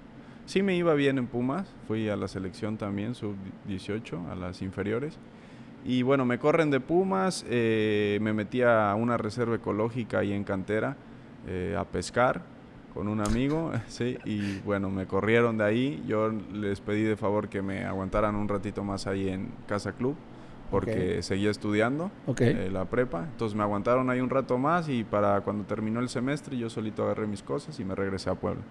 Sí 0.47 0.63
me 0.63 0.75
iba 0.77 0.95
bien 0.95 1.19
en 1.19 1.27
Pumas, 1.27 1.73
fui 1.87 2.09
a 2.09 2.17
la 2.17 2.29
selección 2.29 2.77
también, 2.77 3.15
sub-18, 3.15 4.31
a 4.31 4.35
las 4.35 4.61
inferiores. 4.61 5.19
Y 5.85 6.03
bueno, 6.03 6.25
me 6.25 6.39
corren 6.39 6.71
de 6.71 6.81
Pumas, 6.81 7.45
eh, 7.49 8.19
me 8.21 8.33
metí 8.33 8.63
a 8.63 8.95
una 8.97 9.17
reserva 9.17 9.57
ecológica 9.57 10.21
ahí 10.21 10.33
en 10.33 10.45
Cantera 10.45 10.97
eh, 11.47 11.77
a 11.79 11.85
pescar 11.85 12.43
con 12.95 13.09
un 13.09 13.21
amigo, 13.21 13.73
sí, 13.89 14.19
y 14.25 14.59
bueno, 14.61 14.91
me 14.91 15.07
corrieron 15.07 15.59
de 15.59 15.65
ahí. 15.65 16.05
Yo 16.07 16.31
les 16.53 16.81
pedí 16.81 17.03
de 17.03 17.17
favor 17.17 17.49
que 17.49 17.63
me 17.63 17.85
aguantaran 17.85 18.35
un 18.35 18.49
ratito 18.49 18.85
más 18.85 19.07
ahí 19.07 19.29
en 19.29 19.51
Casa 19.67 19.93
Club, 19.93 20.17
porque 20.71 21.23
seguía 21.23 21.51
estudiando 21.51 22.11
eh, 22.39 22.71
la 22.73 22.85
prepa. 22.87 23.25
Entonces 23.25 23.57
me 23.57 23.63
aguantaron 23.63 24.09
ahí 24.11 24.21
un 24.21 24.31
rato 24.31 24.59
más 24.59 24.89
y 24.89 25.05
para 25.05 25.41
cuando 25.43 25.65
terminó 25.65 26.01
el 26.01 26.09
semestre 26.09 26.57
yo 26.57 26.71
solito 26.71 27.05
agarré 27.05 27.27
mis 27.27 27.43
cosas 27.43 27.79
y 27.79 27.85
me 27.85 27.95
regresé 27.95 28.31
a 28.31 28.35
Puebla. 28.35 28.63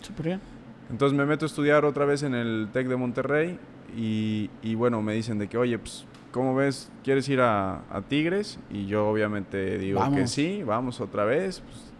Súper 0.00 0.26
bien. 0.26 0.40
Entonces 0.90 1.16
me 1.16 1.26
meto 1.26 1.44
a 1.44 1.48
estudiar 1.48 1.84
otra 1.84 2.04
vez 2.04 2.22
en 2.22 2.34
el 2.34 2.68
TEC 2.72 2.88
de 2.88 2.96
Monterrey 2.96 3.58
y, 3.96 4.50
y 4.62 4.74
bueno, 4.74 5.02
me 5.02 5.14
dicen 5.14 5.38
de 5.38 5.48
que, 5.48 5.58
oye, 5.58 5.78
pues, 5.78 6.06
¿cómo 6.30 6.54
ves? 6.54 6.90
¿Quieres 7.02 7.28
ir 7.28 7.40
a, 7.40 7.82
a 7.90 8.02
Tigres? 8.02 8.58
Y 8.70 8.86
yo 8.86 9.08
obviamente 9.08 9.78
digo 9.78 10.00
que 10.14 10.26
sí, 10.26 10.62
vamos 10.64 11.00
otra 11.00 11.24
vez. 11.24 11.60
pues, 11.60 11.92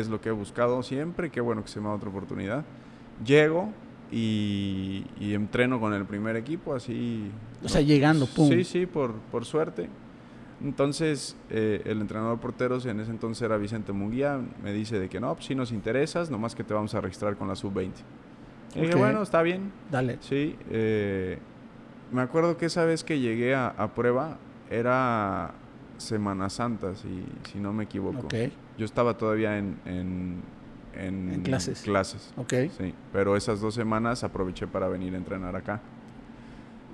es 0.00 0.08
lo 0.08 0.20
que 0.20 0.28
he 0.28 0.32
buscado 0.32 0.82
siempre, 0.82 1.30
qué 1.30 1.40
bueno 1.40 1.62
que 1.62 1.68
se 1.68 1.80
me 1.80 1.88
da 1.88 1.94
otra 1.94 2.08
oportunidad. 2.08 2.64
Llego 3.24 3.70
y, 4.10 5.04
y 5.18 5.34
entreno 5.34 5.80
con 5.80 5.92
el 5.92 6.04
primer 6.06 6.36
equipo, 6.36 6.74
así... 6.74 7.30
O 7.62 7.68
sea, 7.68 7.80
llegando, 7.80 8.26
pum. 8.26 8.48
Sí, 8.48 8.64
sí, 8.64 8.86
por, 8.86 9.12
por 9.14 9.44
suerte. 9.44 9.88
Entonces, 10.62 11.36
eh, 11.50 11.82
el 11.84 12.00
entrenador 12.00 12.36
de 12.36 12.42
porteros 12.42 12.86
en 12.86 13.00
ese 13.00 13.10
entonces 13.10 13.42
era 13.42 13.56
Vicente 13.56 13.92
Munguía, 13.92 14.40
me 14.62 14.72
dice 14.72 14.98
de 14.98 15.08
que 15.08 15.18
no, 15.18 15.34
pues 15.34 15.46
sí 15.46 15.54
nos 15.54 15.72
interesas, 15.72 16.30
nomás 16.30 16.54
que 16.54 16.64
te 16.64 16.72
vamos 16.74 16.94
a 16.94 17.00
registrar 17.00 17.36
con 17.36 17.48
la 17.48 17.56
sub-20. 17.56 17.92
Y 18.74 18.80
dije, 18.80 18.94
bueno, 18.94 19.22
está 19.22 19.42
bien, 19.42 19.72
Dale. 19.90 20.18
sí. 20.20 20.56
eh, 20.70 21.38
me 22.12 22.22
acuerdo 22.22 22.56
que 22.56 22.66
esa 22.66 22.84
vez 22.84 23.04
que 23.04 23.18
llegué 23.20 23.54
a, 23.54 23.68
a 23.68 23.94
prueba 23.94 24.38
era 24.70 25.52
Semana 25.96 26.48
Santa, 26.50 26.94
si, 26.94 27.24
si 27.50 27.58
no 27.58 27.72
me 27.72 27.84
equivoco. 27.84 28.26
Ok. 28.26 28.34
Yo 28.78 28.84
estaba 28.84 29.16
todavía 29.16 29.58
en, 29.58 29.76
en, 29.84 30.40
en, 30.94 31.32
En 31.34 31.42
clases. 31.42 31.82
clases. 31.82 32.32
Ok. 32.36 32.54
Sí, 32.78 32.94
pero 33.12 33.36
esas 33.36 33.60
dos 33.60 33.74
semanas 33.74 34.24
aproveché 34.24 34.66
para 34.66 34.88
venir 34.88 35.14
a 35.14 35.18
entrenar 35.18 35.54
acá. 35.56 35.80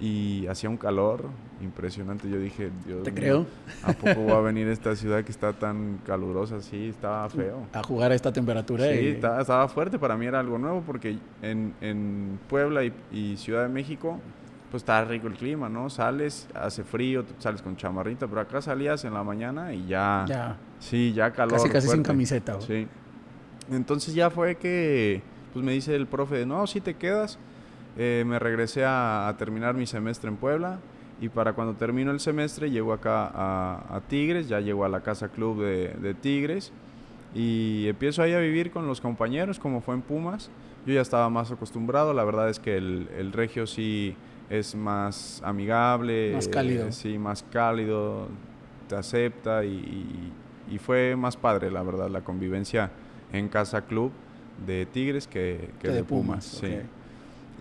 Y 0.00 0.46
hacía 0.46 0.68
un 0.68 0.76
calor 0.76 1.24
impresionante. 1.62 2.28
Yo 2.28 2.38
dije, 2.38 2.70
Dios 2.86 3.02
Te 3.02 3.10
mío, 3.12 3.20
creo. 3.20 3.46
¿a 3.82 3.92
poco 3.92 4.26
va 4.26 4.38
a 4.38 4.40
venir 4.42 4.68
esta 4.68 4.94
ciudad 4.94 5.24
que 5.24 5.32
está 5.32 5.52
tan 5.54 5.98
calurosa? 6.06 6.60
Sí, 6.60 6.88
estaba 6.90 7.28
feo. 7.30 7.66
A 7.72 7.82
jugar 7.82 8.12
a 8.12 8.14
esta 8.14 8.32
temperatura. 8.32 8.84
Sí, 8.84 8.98
y- 9.00 9.06
estaba, 9.08 9.40
estaba 9.40 9.68
fuerte. 9.68 9.98
Para 9.98 10.16
mí 10.16 10.26
era 10.26 10.38
algo 10.40 10.58
nuevo 10.58 10.82
porque 10.84 11.18
en, 11.42 11.74
en 11.80 12.38
Puebla 12.48 12.84
y, 12.84 12.92
y 13.10 13.36
Ciudad 13.38 13.62
de 13.62 13.68
México, 13.70 14.20
pues 14.70 14.82
está 14.82 15.02
rico 15.04 15.28
el 15.28 15.34
clima, 15.34 15.68
¿no? 15.70 15.88
Sales, 15.88 16.46
hace 16.54 16.84
frío, 16.84 17.24
sales 17.38 17.62
con 17.62 17.76
chamarrita, 17.76 18.26
pero 18.26 18.40
acá 18.42 18.60
salías 18.60 19.04
en 19.04 19.14
la 19.14 19.22
mañana 19.24 19.72
y 19.72 19.86
ya, 19.86 20.26
Ya, 20.28 20.56
sí, 20.78 21.12
ya 21.14 21.30
calor. 21.32 21.54
casi 21.54 21.68
casi 21.70 21.86
sin 21.86 21.96
fuerte. 21.96 22.06
camiseta. 22.08 22.54
güey. 22.56 22.66
Sí. 22.66 22.88
Entonces 23.70 24.14
ya 24.14 24.28
fue 24.30 24.56
que, 24.56 25.22
pues 25.52 25.64
me 25.64 25.72
dice 25.72 25.94
el 25.96 26.06
profe, 26.06 26.44
no, 26.46 26.66
si 26.66 26.80
te 26.80 26.94
quedas. 26.94 27.38
Eh, 27.98 28.24
me 28.26 28.38
regresé 28.38 28.84
a, 28.84 29.28
a 29.28 29.36
terminar 29.36 29.74
mi 29.74 29.86
semestre 29.86 30.28
en 30.28 30.36
Puebla 30.36 30.78
y 31.20 31.28
para 31.30 31.54
cuando 31.54 31.74
termino 31.74 32.10
el 32.10 32.20
semestre 32.20 32.70
llego 32.70 32.92
acá 32.92 33.30
a, 33.34 33.96
a 33.96 34.00
Tigres, 34.02 34.48
ya 34.48 34.60
llego 34.60 34.84
a 34.84 34.88
la 34.88 35.00
casa 35.00 35.28
club 35.28 35.62
de, 35.62 35.88
de 35.94 36.12
Tigres 36.14 36.72
y 37.34 37.86
empiezo 37.88 38.22
ahí 38.22 38.32
a 38.34 38.38
vivir 38.40 38.70
con 38.70 38.86
los 38.86 39.00
compañeros 39.00 39.58
como 39.58 39.80
fue 39.80 39.94
en 39.94 40.02
Pumas. 40.02 40.50
Yo 40.86 40.92
ya 40.94 41.00
estaba 41.00 41.28
más 41.30 41.50
acostumbrado, 41.50 42.12
la 42.14 42.24
verdad 42.24 42.48
es 42.50 42.58
que 42.60 42.76
el, 42.76 43.08
el 43.18 43.32
regio 43.32 43.66
sí 43.66 44.14
es 44.50 44.74
más 44.76 45.40
amigable, 45.44 46.32
Más 46.34 46.48
cálido. 46.48 46.88
eh, 46.88 46.92
sí, 46.92 47.18
más 47.18 47.42
cálido, 47.50 48.28
te 48.88 48.94
acepta 48.94 49.64
y, 49.64 49.68
y- 49.70 50.32
y 50.68 50.78
fue 50.78 51.14
más 51.16 51.36
padre, 51.36 51.70
la 51.70 51.82
verdad, 51.84 52.08
la 52.10 52.22
convivencia 52.22 52.90
en 53.32 53.48
casa 53.48 53.82
club 53.82 54.10
de 54.66 54.84
Tigres 54.86 55.26
que, 55.28 55.70
que 55.80 55.88
Que 55.88 55.92
de, 55.92 56.04
Pumas. 56.04 56.44
sí. 56.44 56.66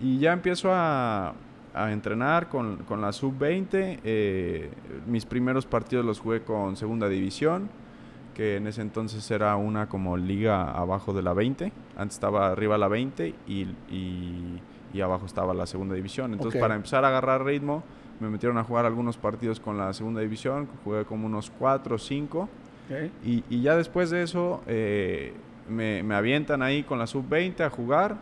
Y 0.00 0.18
ya 0.18 0.32
empiezo 0.32 0.70
a, 0.72 1.32
a 1.74 1.92
entrenar 1.92 2.48
con, 2.48 2.78
con 2.84 3.00
la 3.00 3.12
sub-20. 3.12 4.00
eh, 4.04 4.70
mis 5.06 5.24
primeros 5.24 5.66
partidos 5.66 6.04
los 6.04 6.20
jugué 6.20 6.42
con 6.42 6.76
segunda 6.76 7.08
división, 7.08 7.68
que 8.34 8.56
en 8.56 8.66
ese 8.66 8.82
entonces 8.82 9.30
era 9.30 9.56
una 9.56 9.88
como 9.88 10.16
liga 10.16 10.70
abajo 10.70 11.12
de 11.14 11.22
la 11.22 11.32
20. 11.32 11.72
Antes 11.96 12.16
estaba 12.16 12.48
arriba 12.48 12.76
la 12.76 12.88
20 12.88 13.34
y, 13.46 13.66
y- 13.90 14.60
y 14.92 15.00
abajo 15.00 15.26
estaba 15.26 15.52
la 15.54 15.66
segunda 15.66 15.94
división. 15.94 16.32
Entonces 16.32 16.54
para 16.60 16.74
empezar 16.76 17.04
a 17.04 17.08
agarrar 17.08 17.44
ritmo, 17.44 17.82
me 18.20 18.30
metieron 18.30 18.56
a 18.56 18.64
jugar 18.64 18.86
algunos 18.86 19.16
partidos 19.18 19.60
con 19.60 19.76
la 19.76 19.92
segunda 19.92 20.20
división. 20.22 20.68
Jugué 20.84 21.04
como 21.04 21.26
unos 21.26 21.50
4 21.58 21.96
o 21.96 21.98
5. 21.98 22.40
Ok. 22.40 23.10
Y, 23.24 23.44
y 23.50 23.62
ya 23.62 23.76
después 23.76 24.08
de 24.10 24.22
eso 24.22 24.62
eh, 24.66 25.34
me, 25.68 26.02
me 26.02 26.14
avientan 26.14 26.62
ahí 26.62 26.82
con 26.82 26.98
la 26.98 27.06
sub-20 27.06 27.60
a 27.60 27.68
jugar. 27.70 28.16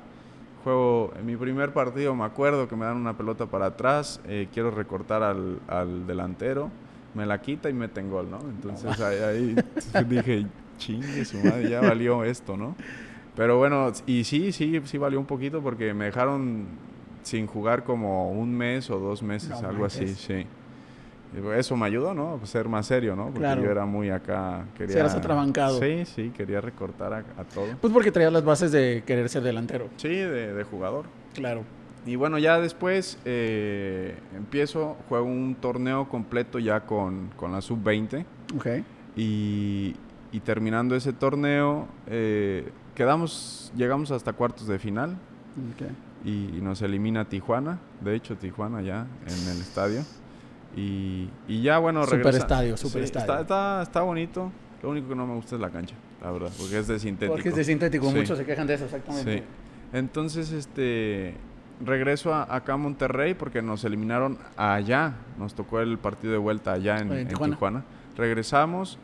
Juego 0.64 1.12
en 1.18 1.26
mi 1.26 1.36
primer 1.36 1.74
partido, 1.74 2.14
me 2.14 2.24
acuerdo 2.24 2.66
que 2.66 2.74
me 2.74 2.86
dan 2.86 2.96
una 2.96 3.16
pelota 3.16 3.46
para 3.46 3.66
atrás, 3.66 4.20
eh, 4.26 4.48
quiero 4.52 4.70
recortar 4.70 5.22
al, 5.22 5.60
al 5.68 6.06
delantero, 6.06 6.70
me 7.14 7.26
la 7.26 7.42
quita 7.42 7.68
y 7.68 7.74
meten 7.74 8.10
gol, 8.10 8.30
¿no? 8.30 8.40
Entonces 8.40 8.98
ahí, 9.00 9.18
ahí 9.18 10.04
dije, 10.08 10.46
chingue 10.78 11.24
su 11.26 11.36
madre, 11.38 11.68
ya 11.68 11.82
valió 11.82 12.24
esto, 12.24 12.56
¿no? 12.56 12.74
Pero 13.36 13.58
bueno, 13.58 13.92
y 14.06 14.24
sí, 14.24 14.52
sí, 14.52 14.80
sí 14.84 14.96
valió 14.96 15.20
un 15.20 15.26
poquito 15.26 15.60
porque 15.60 15.92
me 15.92 16.06
dejaron 16.06 16.66
sin 17.24 17.46
jugar 17.46 17.84
como 17.84 18.30
un 18.32 18.56
mes 18.56 18.88
o 18.90 18.98
dos 18.98 19.22
meses, 19.22 19.60
No 19.60 19.68
algo 19.68 19.84
así, 19.84 20.08
sí. 20.08 20.46
Eso 21.56 21.76
me 21.76 21.86
ayudó, 21.86 22.14
¿no? 22.14 22.36
Pues 22.38 22.50
ser 22.50 22.68
más 22.68 22.86
serio, 22.86 23.16
¿no? 23.16 23.24
Porque 23.26 23.40
Claro. 23.40 23.62
yo 23.62 23.70
era 23.70 23.84
muy 23.86 24.10
acá, 24.10 24.64
quería... 24.76 24.98
eras 25.00 25.14
atrabancado. 25.14 25.80
Sí, 25.80 26.04
sí, 26.06 26.30
quería 26.36 26.60
recortar 26.60 27.12
a, 27.12 27.18
a 27.18 27.44
todo. 27.44 27.66
Pues 27.80 27.92
porque 27.92 28.12
traías 28.12 28.32
las 28.32 28.44
bases 28.44 28.70
de 28.72 29.02
querer 29.06 29.28
ser 29.28 29.42
delantero. 29.42 29.88
Sí, 29.96 30.08
de, 30.08 30.52
de 30.54 30.64
jugador. 30.64 31.06
Claro. 31.34 31.62
Y 32.06 32.16
bueno, 32.16 32.38
ya 32.38 32.60
después 32.60 33.18
eh, 33.24 34.14
empiezo, 34.36 34.96
juego 35.08 35.24
un 35.24 35.54
torneo 35.54 36.08
completo 36.08 36.58
ya 36.58 36.80
con, 36.80 37.30
con 37.36 37.50
la 37.52 37.62
sub-20 37.62 38.24
Ok. 38.56 38.66
y, 39.16 39.96
y 40.30 40.40
terminando 40.40 40.94
ese 40.96 41.14
torneo 41.14 41.88
eh, 42.06 42.68
quedamos, 42.94 43.72
llegamos 43.74 44.10
hasta 44.10 44.34
cuartos 44.34 44.66
de 44.68 44.78
final 44.78 45.12
ok. 45.12 45.88
y, 46.26 46.58
y 46.58 46.60
nos 46.60 46.82
elimina 46.82 47.24
Tijuana, 47.24 47.78
de 48.02 48.14
hecho 48.16 48.36
Tijuana 48.36 48.82
ya 48.82 49.06
en 49.26 49.50
el 49.54 49.60
estadio. 49.62 50.02
Y, 50.76 51.28
y 51.48 51.62
ya 51.62 51.78
bueno, 51.78 52.04
Super 52.04 52.18
regresa- 52.20 52.38
estadio, 52.38 52.76
super 52.76 53.02
Sí, 53.02 53.04
estadio. 53.06 53.24
Está, 53.32 53.40
está, 53.42 53.82
está 53.82 54.00
bonito, 54.02 54.50
lo 54.82 54.90
único 54.90 55.08
que 55.08 55.14
no 55.14 55.26
me 55.26 55.34
gusta 55.34 55.54
es 55.54 55.60
la 55.60 55.70
cancha, 55.70 55.94
la 56.22 56.30
verdad, 56.32 56.50
porque 56.58 56.78
es 56.78 56.88
de 56.88 56.98
sintético. 56.98 57.32
Porque 57.34 57.48
es 57.50 57.56
de 57.56 57.64
sintético, 57.64 58.08
Sí. 58.10 58.16
muchos 58.16 58.38
se 58.38 58.44
quejan 58.44 58.66
de 58.66 58.74
eso, 58.74 58.84
exactamente. 58.86 59.38
Sí. 59.38 59.42
Entonces, 59.92 60.50
este, 60.50 61.34
regreso 61.84 62.34
a, 62.34 62.52
acá 62.54 62.72
a 62.72 62.76
Monterrey 62.76 63.34
porque 63.34 63.62
nos 63.62 63.84
eliminaron 63.84 64.38
allá. 64.56 65.14
Nos 65.38 65.54
tocó 65.54 65.80
el 65.80 65.98
partido 65.98 66.32
de 66.32 66.38
vuelta 66.38 66.72
allá 66.72 66.98
en, 66.98 67.12
En 67.12 67.18
en 67.18 67.28
Tijuana. 67.28 67.54
Tijuana. 67.54 67.84
Regresamos. 68.16 68.98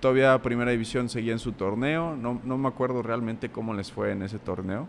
Todavía 0.00 0.36
Primera 0.42 0.72
División 0.72 1.08
seguía 1.08 1.32
en 1.32 1.38
su 1.38 1.52
torneo. 1.52 2.16
No, 2.16 2.40
no 2.44 2.58
me 2.58 2.66
acuerdo 2.68 3.02
realmente 3.02 3.50
cómo 3.50 3.74
les 3.74 3.92
fue 3.92 4.10
en 4.10 4.22
ese 4.22 4.38
torneo. 4.40 4.88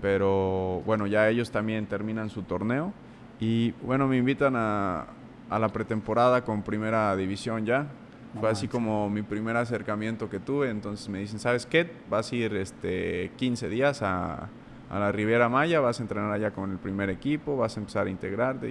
Pero 0.00 0.82
bueno, 0.86 1.06
ya 1.06 1.28
ellos 1.28 1.50
también 1.50 1.86
terminan 1.86 2.30
su 2.30 2.42
torneo. 2.42 2.92
Y 3.38 3.72
bueno, 3.82 4.06
me 4.08 4.16
invitan 4.16 4.54
a, 4.56 5.06
a 5.50 5.58
la 5.58 5.68
pretemporada 5.68 6.44
con 6.44 6.62
Primera 6.62 7.14
División 7.16 7.66
ya. 7.66 7.86
No 8.34 8.40
Fue 8.40 8.50
así 8.50 8.68
como 8.68 9.10
mi 9.10 9.22
primer 9.22 9.56
acercamiento 9.56 10.30
que 10.30 10.38
tuve. 10.38 10.70
Entonces 10.70 11.08
me 11.08 11.18
dicen, 11.18 11.40
¿sabes 11.40 11.66
qué? 11.66 11.90
Vas 12.08 12.30
a 12.30 12.36
ir 12.36 12.54
este, 12.54 13.32
15 13.36 13.68
días 13.68 14.02
a, 14.02 14.48
a 14.88 14.98
la 14.98 15.10
Riviera 15.10 15.48
Maya, 15.48 15.80
vas 15.80 15.98
a 15.98 16.02
entrenar 16.04 16.30
allá 16.32 16.52
con 16.52 16.70
el 16.70 16.78
primer 16.78 17.10
equipo, 17.10 17.56
vas 17.56 17.76
a 17.76 17.80
empezar 17.80 18.06
a 18.06 18.10
integrarte 18.10 18.68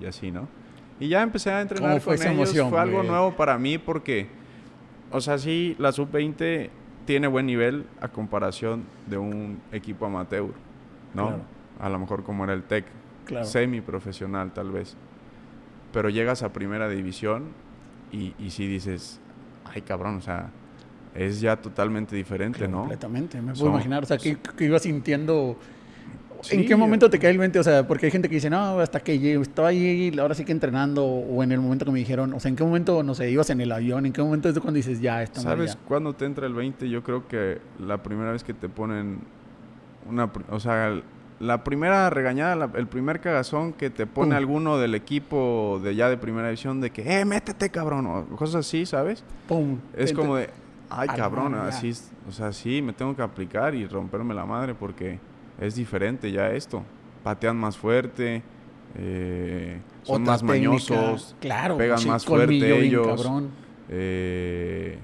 y, 0.00 0.06
así, 0.06 0.30
¿no? 0.30 0.46
Y 1.00 1.08
ya 1.08 1.22
empecé 1.22 1.50
a 1.50 1.60
entrenar 1.60 1.90
¿Cómo 1.90 2.00
fue 2.00 2.14
con 2.16 2.22
esa 2.22 2.32
ellos. 2.32 2.48
emoción, 2.50 2.70
Fue 2.70 2.78
algo 2.80 3.02
nuevo 3.02 3.32
para 3.36 3.58
mí 3.58 3.78
porque, 3.78 4.28
o 5.10 5.20
sea, 5.20 5.38
sí, 5.38 5.74
la 5.78 5.90
sub-20 5.92 6.70
tiene 7.04 7.26
buen 7.26 7.46
nivel 7.46 7.86
a 8.00 8.08
comparación 8.08 8.84
de 9.06 9.18
un 9.18 9.60
equipo 9.72 10.06
amateur, 10.06 10.52
¿no? 11.14 11.26
Claro. 11.28 11.42
A 11.80 11.88
lo 11.88 11.98
mejor 11.98 12.22
como 12.22 12.44
era 12.44 12.52
el 12.52 12.62
TEC, 12.62 12.84
Claro. 13.24 13.44
semi-profesional 13.46 14.52
tal 14.52 14.70
vez. 14.70 14.96
Pero 15.94 16.10
llegas 16.10 16.42
a 16.42 16.52
primera 16.52 16.88
división 16.88 17.44
y, 18.12 18.34
y 18.38 18.50
sí 18.50 18.66
dices, 18.66 19.20
ay 19.64 19.80
cabrón, 19.80 20.16
o 20.16 20.20
sea, 20.20 20.50
es 21.14 21.40
ya 21.40 21.56
totalmente 21.56 22.16
diferente, 22.16 22.66
¿no? 22.66 22.80
Completamente, 22.80 23.40
me 23.40 23.52
puedo 23.52 23.70
imaginar. 23.70 24.02
O 24.02 24.06
sea, 24.06 24.18
que, 24.18 24.36
que 24.36 24.64
ibas 24.64 24.82
sintiendo. 24.82 25.56
¿En 26.50 26.66
qué 26.66 26.76
momento 26.76 27.08
te 27.08 27.18
cae 27.18 27.30
el 27.30 27.38
20? 27.38 27.58
O 27.58 27.62
sea, 27.62 27.86
porque 27.86 28.06
hay 28.06 28.12
gente 28.12 28.28
que 28.28 28.34
dice, 28.34 28.50
no, 28.50 28.78
hasta 28.78 29.00
que 29.00 29.18
llegué, 29.18 29.40
estaba 29.40 29.68
ahí, 29.68 30.14
ahora 30.18 30.34
sí 30.34 30.44
que 30.44 30.52
entrenando, 30.52 31.06
o 31.06 31.42
en 31.42 31.52
el 31.52 31.60
momento 31.60 31.86
que 31.86 31.90
me 31.92 32.00
dijeron, 32.00 32.34
o 32.34 32.40
sea, 32.40 32.50
¿en 32.50 32.56
qué 32.56 32.64
momento, 32.64 33.02
no 33.02 33.14
sé, 33.14 33.30
ibas 33.30 33.48
en 33.48 33.62
el 33.62 33.72
avión? 33.72 34.04
¿En 34.04 34.12
qué 34.12 34.22
momento 34.22 34.50
es 34.50 34.58
cuando 34.58 34.76
dices, 34.76 35.00
ya, 35.00 35.22
estamos 35.22 35.44
¿Sabes 35.44 35.78
cuándo 35.86 36.12
te 36.12 36.26
entra 36.26 36.46
el 36.46 36.52
20? 36.52 36.90
Yo 36.90 37.02
creo 37.02 37.26
que 37.28 37.60
la 37.78 38.02
primera 38.02 38.32
vez 38.32 38.44
que 38.44 38.52
te 38.52 38.68
ponen 38.68 39.20
una, 40.06 40.30
o 40.50 40.60
sea, 40.60 41.00
la 41.40 41.64
primera 41.64 42.08
regañada, 42.10 42.54
la- 42.56 42.70
el 42.74 42.86
primer 42.86 43.20
cagazón 43.20 43.72
que 43.72 43.90
te 43.90 44.06
pone 44.06 44.34
alguno 44.36 44.78
del 44.78 44.94
equipo 44.94 45.80
de 45.82 45.94
ya 45.96 46.08
de 46.08 46.16
primera 46.16 46.48
división 46.48 46.80
de 46.80 46.90
que, 46.90 47.20
eh, 47.20 47.24
métete 47.24 47.70
cabrón, 47.70 48.06
o 48.06 48.24
cosas 48.36 48.66
así, 48.66 48.86
¿sabes? 48.86 49.24
¡Pum! 49.48 49.78
Es 49.94 50.12
como 50.12 50.36
de, 50.36 50.50
ay 50.90 51.08
cabrón, 51.08 51.54
así, 51.56 51.92
o 52.28 52.32
sea, 52.32 52.52
sí, 52.52 52.80
me 52.82 52.92
tengo 52.92 53.14
que 53.16 53.22
aplicar 53.22 53.74
y 53.74 53.86
romperme 53.86 54.32
la 54.34 54.46
madre 54.46 54.74
porque 54.74 55.18
es 55.60 55.74
diferente 55.74 56.30
ya 56.30 56.50
esto. 56.50 56.82
Patean 57.22 57.56
más 57.56 57.76
fuerte, 57.76 58.42
eh, 58.96 59.80
son 60.02 60.22
otra 60.22 60.32
más 60.34 60.40
técnica, 60.42 60.68
mañosos, 60.68 61.36
Claro, 61.40 61.76
pegan 61.76 61.98
sí, 61.98 62.08
más 62.08 62.24
fuerte 62.24 62.80
ellos. 62.80 63.06
cabrón. 63.06 63.50
eh, 63.88 64.98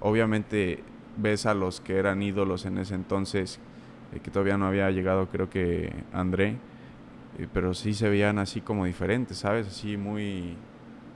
obviamente 0.00 0.82
ves 1.16 1.46
a 1.46 1.54
los 1.54 1.80
que 1.80 1.96
eran 1.96 2.22
ídolos 2.22 2.64
en 2.66 2.78
ese 2.78 2.94
entonces, 2.94 3.60
eh, 4.14 4.20
que 4.22 4.30
todavía 4.30 4.56
no 4.56 4.66
había 4.66 4.90
llegado 4.90 5.28
creo 5.28 5.48
que 5.50 5.92
André, 6.12 6.56
eh, 7.38 7.46
pero 7.52 7.74
sí 7.74 7.94
se 7.94 8.08
veían 8.08 8.38
así 8.38 8.60
como 8.60 8.84
diferentes, 8.84 9.38
¿sabes? 9.38 9.66
Así 9.66 9.96
muy, 9.96 10.54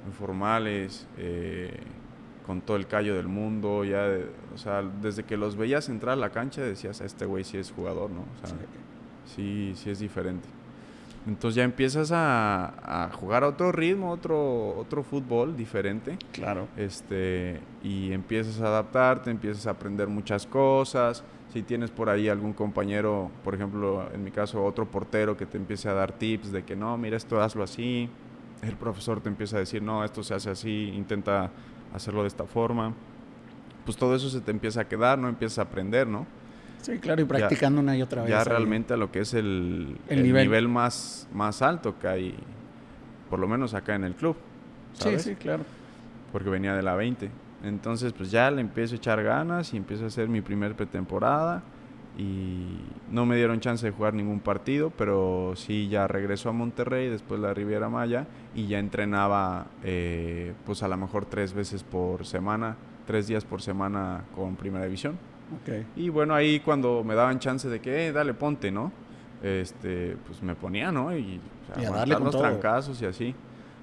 muy 0.04 0.12
formales, 0.18 1.06
eh, 1.16 1.72
con 2.46 2.60
todo 2.62 2.76
el 2.76 2.86
callo 2.86 3.14
del 3.14 3.28
mundo, 3.28 3.84
ya, 3.84 4.02
de- 4.08 4.26
o 4.54 4.58
sea, 4.58 4.82
desde 4.82 5.22
que 5.24 5.36
los 5.36 5.56
veías 5.56 5.88
entrar 5.88 6.14
a 6.14 6.16
la 6.16 6.30
cancha 6.30 6.62
decías, 6.62 7.00
este 7.02 7.26
güey 7.26 7.44
sí 7.44 7.58
es 7.58 7.70
jugador, 7.70 8.10
¿no? 8.10 8.20
O 8.22 8.46
sea, 8.46 8.56
sí, 9.26 9.72
sí 9.76 9.90
es 9.90 9.98
diferente. 9.98 10.48
Entonces 11.26 11.56
ya 11.56 11.64
empiezas 11.64 12.10
a, 12.12 13.04
a 13.06 13.10
jugar 13.12 13.44
a 13.44 13.48
otro 13.48 13.70
ritmo, 13.72 14.10
otro, 14.10 14.76
otro 14.78 15.02
fútbol 15.02 15.56
diferente 15.56 16.16
Claro. 16.32 16.68
este, 16.76 17.60
y 17.82 18.12
empiezas 18.12 18.60
a 18.62 18.68
adaptarte, 18.68 19.30
empiezas 19.30 19.66
a 19.66 19.70
aprender 19.70 20.08
muchas 20.08 20.46
cosas. 20.46 21.22
Si 21.52 21.62
tienes 21.62 21.90
por 21.90 22.08
ahí 22.08 22.28
algún 22.28 22.52
compañero, 22.52 23.30
por 23.44 23.54
ejemplo, 23.54 24.08
en 24.14 24.22
mi 24.24 24.30
caso, 24.30 24.64
otro 24.64 24.86
portero 24.86 25.36
que 25.36 25.44
te 25.46 25.56
empiece 25.58 25.88
a 25.88 25.94
dar 25.94 26.12
tips 26.12 26.52
de 26.52 26.62
que 26.64 26.76
no, 26.76 26.96
mira 26.96 27.16
esto, 27.16 27.40
hazlo 27.40 27.62
así. 27.62 28.08
El 28.62 28.76
profesor 28.76 29.20
te 29.20 29.28
empieza 29.28 29.56
a 29.56 29.60
decir, 29.60 29.82
no, 29.82 30.04
esto 30.04 30.22
se 30.22 30.34
hace 30.34 30.50
así, 30.50 30.92
intenta 30.94 31.50
hacerlo 31.94 32.22
de 32.22 32.28
esta 32.28 32.44
forma. 32.44 32.92
Pues 33.84 33.96
todo 33.96 34.14
eso 34.14 34.28
se 34.28 34.40
te 34.40 34.50
empieza 34.50 34.82
a 34.82 34.88
quedar, 34.88 35.18
¿no? 35.18 35.28
Empiezas 35.28 35.58
a 35.58 35.62
aprender, 35.62 36.06
¿no? 36.06 36.26
Sí, 36.80 36.98
claro, 36.98 37.22
y 37.22 37.24
practicando 37.24 37.80
una 37.80 37.96
y 37.96 38.02
otra 38.02 38.22
vez. 38.22 38.30
Ya 38.30 38.44
realmente 38.44 38.94
a 38.94 38.96
lo 38.96 39.10
que 39.10 39.20
es 39.20 39.34
el, 39.34 39.98
El 40.08 40.18
el 40.18 40.24
nivel. 40.24 40.44
nivel, 40.44 40.68
más, 40.68 41.28
más 41.32 41.62
alto 41.62 41.98
que 41.98 42.08
hay, 42.08 42.34
por 43.28 43.38
lo 43.38 43.48
menos 43.48 43.74
acá 43.74 43.94
en 43.94 44.04
el 44.04 44.14
club. 44.14 44.36
Sí, 44.94 45.18
sí, 45.18 45.34
claro. 45.34 45.64
Porque 46.32 46.48
venía 46.50 46.74
de 46.74 46.82
la 46.82 46.94
20. 46.94 47.30
Entonces, 47.64 48.12
pues 48.12 48.30
ya 48.30 48.50
le 48.50 48.60
empiezo 48.60 48.94
a 48.94 48.98
echar 48.98 49.22
ganas 49.22 49.74
y 49.74 49.76
empiezo 49.76 50.04
a 50.04 50.06
hacer 50.08 50.28
mi 50.28 50.40
primer 50.40 50.74
pretemporada 50.74 51.62
y 52.16 52.80
no 53.10 53.26
me 53.26 53.36
dieron 53.36 53.60
chance 53.60 53.86
de 53.86 53.92
jugar 53.92 54.14
ningún 54.14 54.40
partido, 54.40 54.90
pero 54.90 55.52
sí 55.54 55.88
ya 55.88 56.08
regresó 56.08 56.48
a 56.48 56.52
Monterrey 56.52 57.08
después 57.08 57.40
la 57.40 57.54
Riviera 57.54 57.88
Maya 57.88 58.26
y 58.54 58.66
ya 58.66 58.78
entrenaba 58.80 59.66
eh, 59.84 60.52
pues 60.66 60.82
a 60.82 60.88
lo 60.88 60.96
mejor 60.96 61.26
tres 61.26 61.52
veces 61.52 61.84
por 61.84 62.26
semana, 62.26 62.76
tres 63.06 63.28
días 63.28 63.44
por 63.44 63.62
semana 63.62 64.24
con 64.34 64.56
Primera 64.56 64.84
División. 64.84 65.16
Okay. 65.62 65.86
Y 65.96 66.08
bueno, 66.10 66.34
ahí 66.34 66.60
cuando 66.60 67.02
me 67.04 67.14
daban 67.14 67.38
chance 67.38 67.68
de 67.68 67.80
que, 67.80 68.08
eh, 68.08 68.12
dale, 68.12 68.34
ponte, 68.34 68.70
¿no? 68.70 68.92
Este, 69.42 70.16
pues 70.26 70.42
me 70.42 70.54
ponía, 70.54 70.92
¿no? 70.92 71.16
Y, 71.16 71.40
y 71.78 71.84
a 71.84 71.90
darle 71.90 72.14
con 72.14 72.24
los 72.24 72.32
todo. 72.32 72.42
trancazos 72.42 73.00
y 73.02 73.06
así. 73.06 73.34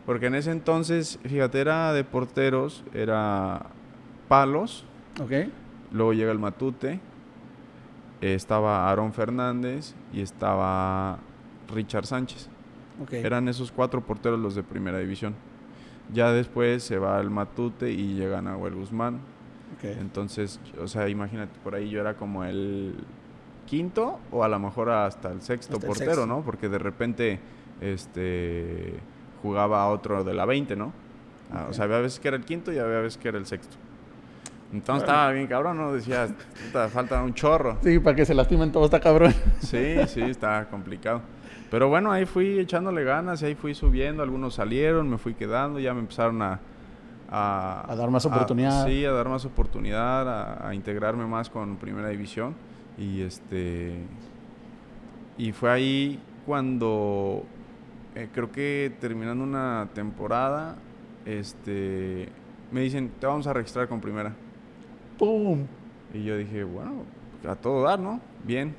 Porque 0.06 0.28
en 0.28 0.36
ese 0.36 0.52
entonces, 0.52 1.18
fíjate, 1.24 1.60
era 1.60 1.92
de 1.94 2.04
porteros, 2.04 2.84
era 2.94 3.66
Palos, 4.28 4.86
Ok. 5.22 5.32
luego 5.92 6.14
llega 6.14 6.32
el 6.32 6.38
Matute, 6.40 7.00
estaba 8.22 8.88
Aarón 8.90 9.14
Fernández 9.14 9.94
y 10.14 10.22
estaba 10.22 11.18
Richard 11.74 12.06
Sánchez. 12.06 12.50
Ok. 13.02 13.14
Eran 13.14 13.48
esos 13.48 13.72
cuatro 13.72 14.02
porteros 14.02 14.40
los 14.40 14.56
de 14.56 14.64
primera 14.64 15.00
división. 15.00 15.36
Ya 16.14 16.32
después 16.32 16.84
se 16.84 16.98
va 17.00 17.20
el 17.20 17.30
Matute 17.30 17.92
y 17.92 18.14
llega 18.14 18.42
Nahuel 18.42 18.76
Guzmán. 18.76 19.20
Entonces, 19.84 20.60
o 20.82 20.88
sea, 20.88 21.08
imagínate, 21.10 21.52
por 21.64 21.76
ahí 21.76 21.90
yo 21.90 22.02
era 22.02 22.16
como 22.16 22.44
el 22.44 22.96
quinto 23.66 24.20
o 24.32 24.44
a 24.44 24.48
lo 24.48 24.60
mejor 24.60 24.90
hasta 24.90 25.32
el 25.32 25.42
sexto 25.42 25.76
Hasta 25.76 25.86
el 25.86 25.90
portero, 25.90 26.12
sexto. 26.12 26.28
¿no? 26.28 26.42
Porque 26.42 26.70
de 26.70 26.78
repente 26.78 27.40
este 27.82 28.94
jugaba 29.42 29.88
otro 29.90 30.24
de 30.24 30.34
la 30.34 30.46
20, 30.46 30.76
¿no? 30.76 30.94
Ah. 31.52 31.68
O 31.70 31.74
sea, 31.74 31.86
había 31.86 32.00
veces 32.00 32.20
que 32.20 32.28
era 32.28 32.38
el 32.38 32.46
quinto 32.46 32.72
y 32.72 32.80
había 32.80 33.00
veces 33.00 33.18
que 33.18 33.28
era 33.28 33.38
el 33.38 33.46
sexto. 33.46 33.78
Entonces 34.74 35.04
estaba 35.04 35.32
bien 35.32 35.48
cabrón, 35.48 35.78
¿no? 35.78 35.94
Decía, 35.94 36.28
"Puta, 36.66 36.90
falta 36.90 37.22
un 37.22 37.34
chorro. 37.34 37.78
Sí, 37.84 38.00
para 38.00 38.16
que 38.16 38.26
se 38.26 38.34
lastimen 38.34 38.72
todos, 38.72 38.86
está 38.86 39.00
cabrón. 39.00 39.34
Sí, 39.60 39.96
sí, 40.08 40.22
está 40.22 40.68
complicado. 40.70 41.22
Pero 41.70 41.90
bueno, 41.90 42.12
ahí 42.12 42.26
fui 42.26 42.60
echándole 42.60 43.04
ganas 43.04 43.42
y 43.42 43.46
ahí 43.46 43.56
fui 43.56 43.74
subiendo. 43.74 44.24
Algunos 44.24 44.56
salieron, 44.56 45.10
me 45.10 45.18
fui 45.18 45.34
quedando, 45.34 45.80
ya 45.80 45.94
me 45.94 46.00
empezaron 46.02 46.42
a... 46.42 46.60
A, 47.30 47.86
A 47.92 47.96
dar 47.96 48.10
más 48.12 48.26
oportunidad. 48.26 48.86
sí, 48.86 49.04
a 49.04 49.12
dar 49.12 49.28
más 49.28 49.46
oportunidad, 49.46 50.30
a, 50.30 50.68
a 50.68 50.76
integrarme 50.76 51.26
más 51.26 51.50
con 51.50 51.78
Primera 51.78 52.10
División. 52.10 52.56
Y 52.98 53.22
este... 53.22 53.98
Y 55.38 55.52
fue 55.52 55.72
ahí 55.72 56.20
cuando 56.46 57.44
eh, 58.16 58.30
creo 58.34 58.52
que 58.52 58.96
terminando 59.00 59.44
una 59.44 59.90
temporada, 59.94 60.76
este... 61.26 62.30
Me 62.72 62.82
dicen, 62.82 63.12
te 63.20 63.28
vamos 63.28 63.48
a 63.48 63.54
registrar 63.54 63.88
con 63.88 64.02
Primera. 64.02 64.34
¡Pum! 65.18 65.66
Y 66.14 66.24
yo 66.24 66.38
dije, 66.38 66.64
bueno, 66.64 67.04
a 67.48 67.56
todo 67.56 67.84
dar, 67.84 68.00
¿no? 68.00 68.20
Bien. 68.44 68.76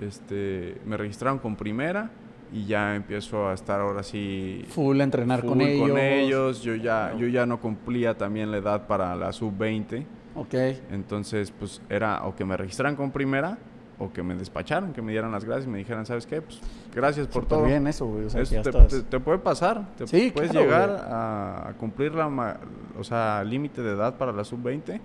Este, 0.00 0.80
me 0.84 0.96
registraron 0.96 1.38
con 1.38 1.56
primera 1.56 2.10
y 2.56 2.64
ya 2.66 2.96
empiezo 2.96 3.48
a 3.48 3.54
estar 3.54 3.80
ahora 3.80 4.02
sí 4.02 4.64
Full 4.70 5.00
a 5.00 5.04
entrenar 5.04 5.40
con 5.44 5.58
full 5.60 5.62
ellos. 5.62 5.98
ellos. 5.98 6.62
Yo 6.62 6.74
ya, 6.74 7.12
yo 7.18 7.26
ya 7.26 7.44
no 7.44 7.60
cumplía 7.60 8.16
también 8.16 8.50
la 8.50 8.56
edad 8.58 8.86
para 8.86 9.14
la 9.14 9.32
sub-20. 9.32 10.04
Ok. 10.34 10.54
Entonces, 10.90 11.50
pues 11.50 11.82
era 11.90 12.24
o 12.24 12.34
que 12.34 12.44
me 12.44 12.56
registraran 12.56 12.96
con 12.96 13.10
primera 13.10 13.58
o 13.98 14.12
que 14.12 14.22
me 14.22 14.34
despacharan, 14.34 14.92
que 14.92 15.00
me 15.02 15.12
dieran 15.12 15.32
las 15.32 15.44
gracias 15.44 15.66
y 15.66 15.70
me 15.70 15.78
dijeran, 15.78 16.04
¿sabes 16.06 16.26
qué? 16.26 16.40
Pues 16.42 16.60
gracias 16.94 17.26
por 17.26 17.42
Súper 17.44 17.58
todo. 17.58 17.66
bien 17.66 17.86
eso, 17.86 18.06
güey. 18.06 18.24
O 18.26 18.30
sea, 18.30 18.40
Eso 18.42 18.50
que 18.50 18.56
ya 18.56 18.62
te, 18.62 18.68
estás- 18.70 18.88
te- 18.88 19.02
te 19.02 19.20
puede 19.20 19.38
pasar. 19.38 19.94
Te 19.96 20.06
Sí, 20.06 20.30
puedes 20.34 20.50
claro, 20.50 20.66
llegar 20.66 20.90
a, 20.90 21.68
a 21.68 21.72
cumplir 21.74 22.14
la 22.14 22.58
o 22.98 23.04
sea, 23.04 23.42
límite 23.44 23.82
de 23.82 23.92
edad 23.92 24.16
para 24.16 24.32
la 24.32 24.44
sub-20 24.44 25.00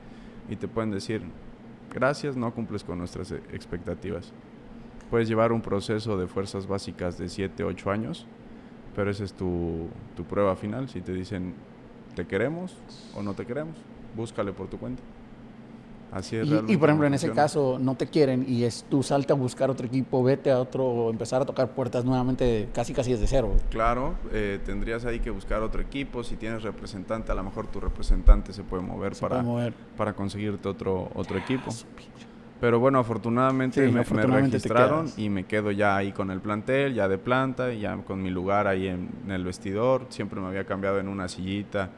y 0.49 0.55
te 0.57 0.67
pueden 0.67 0.91
decir, 0.91 1.21
gracias, 1.93 2.35
no 2.37 2.53
cumples 2.53 2.83
con 2.83 2.97
nuestras 2.97 3.31
expectativas. 3.53 4.31
Puedes 5.11 5.27
llevar 5.27 5.51
un 5.51 5.61
proceso 5.61 6.17
de 6.17 6.25
fuerzas 6.25 6.65
básicas 6.67 7.17
de 7.17 7.27
7, 7.27 7.65
8 7.65 7.91
años, 7.91 8.25
pero 8.95 9.11
esa 9.11 9.25
es 9.25 9.33
tu, 9.33 9.87
tu 10.15 10.23
prueba 10.23 10.55
final. 10.55 10.87
Si 10.87 11.01
te 11.01 11.13
dicen, 11.13 11.53
te 12.15 12.25
queremos 12.25 12.73
o 13.13 13.21
no 13.21 13.33
te 13.33 13.45
queremos, 13.45 13.75
búscale 14.15 14.53
por 14.53 14.67
tu 14.67 14.77
cuenta. 14.79 15.03
Así 16.11 16.35
es 16.35 16.47
Y, 16.47 16.73
y, 16.73 16.77
por 16.77 16.89
ejemplo, 16.89 17.07
en 17.07 17.13
ese 17.13 17.31
caso 17.31 17.77
no 17.79 17.95
te 17.95 18.07
quieren 18.07 18.45
y 18.47 18.63
es 18.63 18.85
tú 18.89 19.01
salte 19.01 19.31
a 19.31 19.35
buscar 19.35 19.69
otro 19.69 19.87
equipo, 19.87 20.21
vete 20.23 20.51
a 20.51 20.59
otro, 20.59 21.09
empezar 21.09 21.41
a 21.41 21.45
tocar 21.45 21.69
puertas 21.71 22.03
nuevamente 22.03 22.67
casi 22.73 22.93
casi 22.93 23.11
desde 23.11 23.27
cero. 23.27 23.53
Claro, 23.69 24.15
eh, 24.33 24.59
tendrías 24.65 25.05
ahí 25.05 25.19
que 25.19 25.29
buscar 25.29 25.61
otro 25.61 25.81
equipo. 25.81 26.23
Si 26.23 26.35
tienes 26.35 26.63
representante, 26.63 27.31
a 27.31 27.35
lo 27.35 27.43
mejor 27.43 27.67
tu 27.67 27.79
representante 27.79 28.51
se 28.51 28.63
puede 28.63 28.83
mover 28.83 29.15
Se 29.15 29.21
para, 29.21 29.35
puede 29.35 29.47
mover. 29.47 29.73
para 29.95 30.13
conseguirte 30.13 30.67
otro, 30.67 31.09
otro 31.15 31.37
equipo. 31.37 31.71
Pero 32.61 32.79
bueno, 32.79 32.99
afortunadamente 32.99 33.85
Sí, 33.85 33.91
me, 33.91 34.01
afortunadamente 34.01 34.57
registraron 34.57 35.07
y 35.17 35.29
me 35.29 35.45
quedo 35.45 35.71
ya 35.71 35.97
ahí 35.97 36.11
con 36.11 36.29
el 36.29 36.39
plantel, 36.39 36.93
ya 36.93 37.07
de 37.07 37.17
planta, 37.17 37.73
y 37.73 37.79
ya 37.79 37.97
con 37.97 38.21
mi 38.21 38.29
lugar 38.29 38.67
ahí 38.67 38.87
en, 38.87 39.09
en 39.25 39.31
el 39.31 39.43
vestidor. 39.43 40.05
Siempre 40.09 40.39
me 40.39 40.47
había 40.47 40.63
cambiado 40.63 40.99
en 40.99 41.07
una 41.07 41.27
sillita 41.27 41.89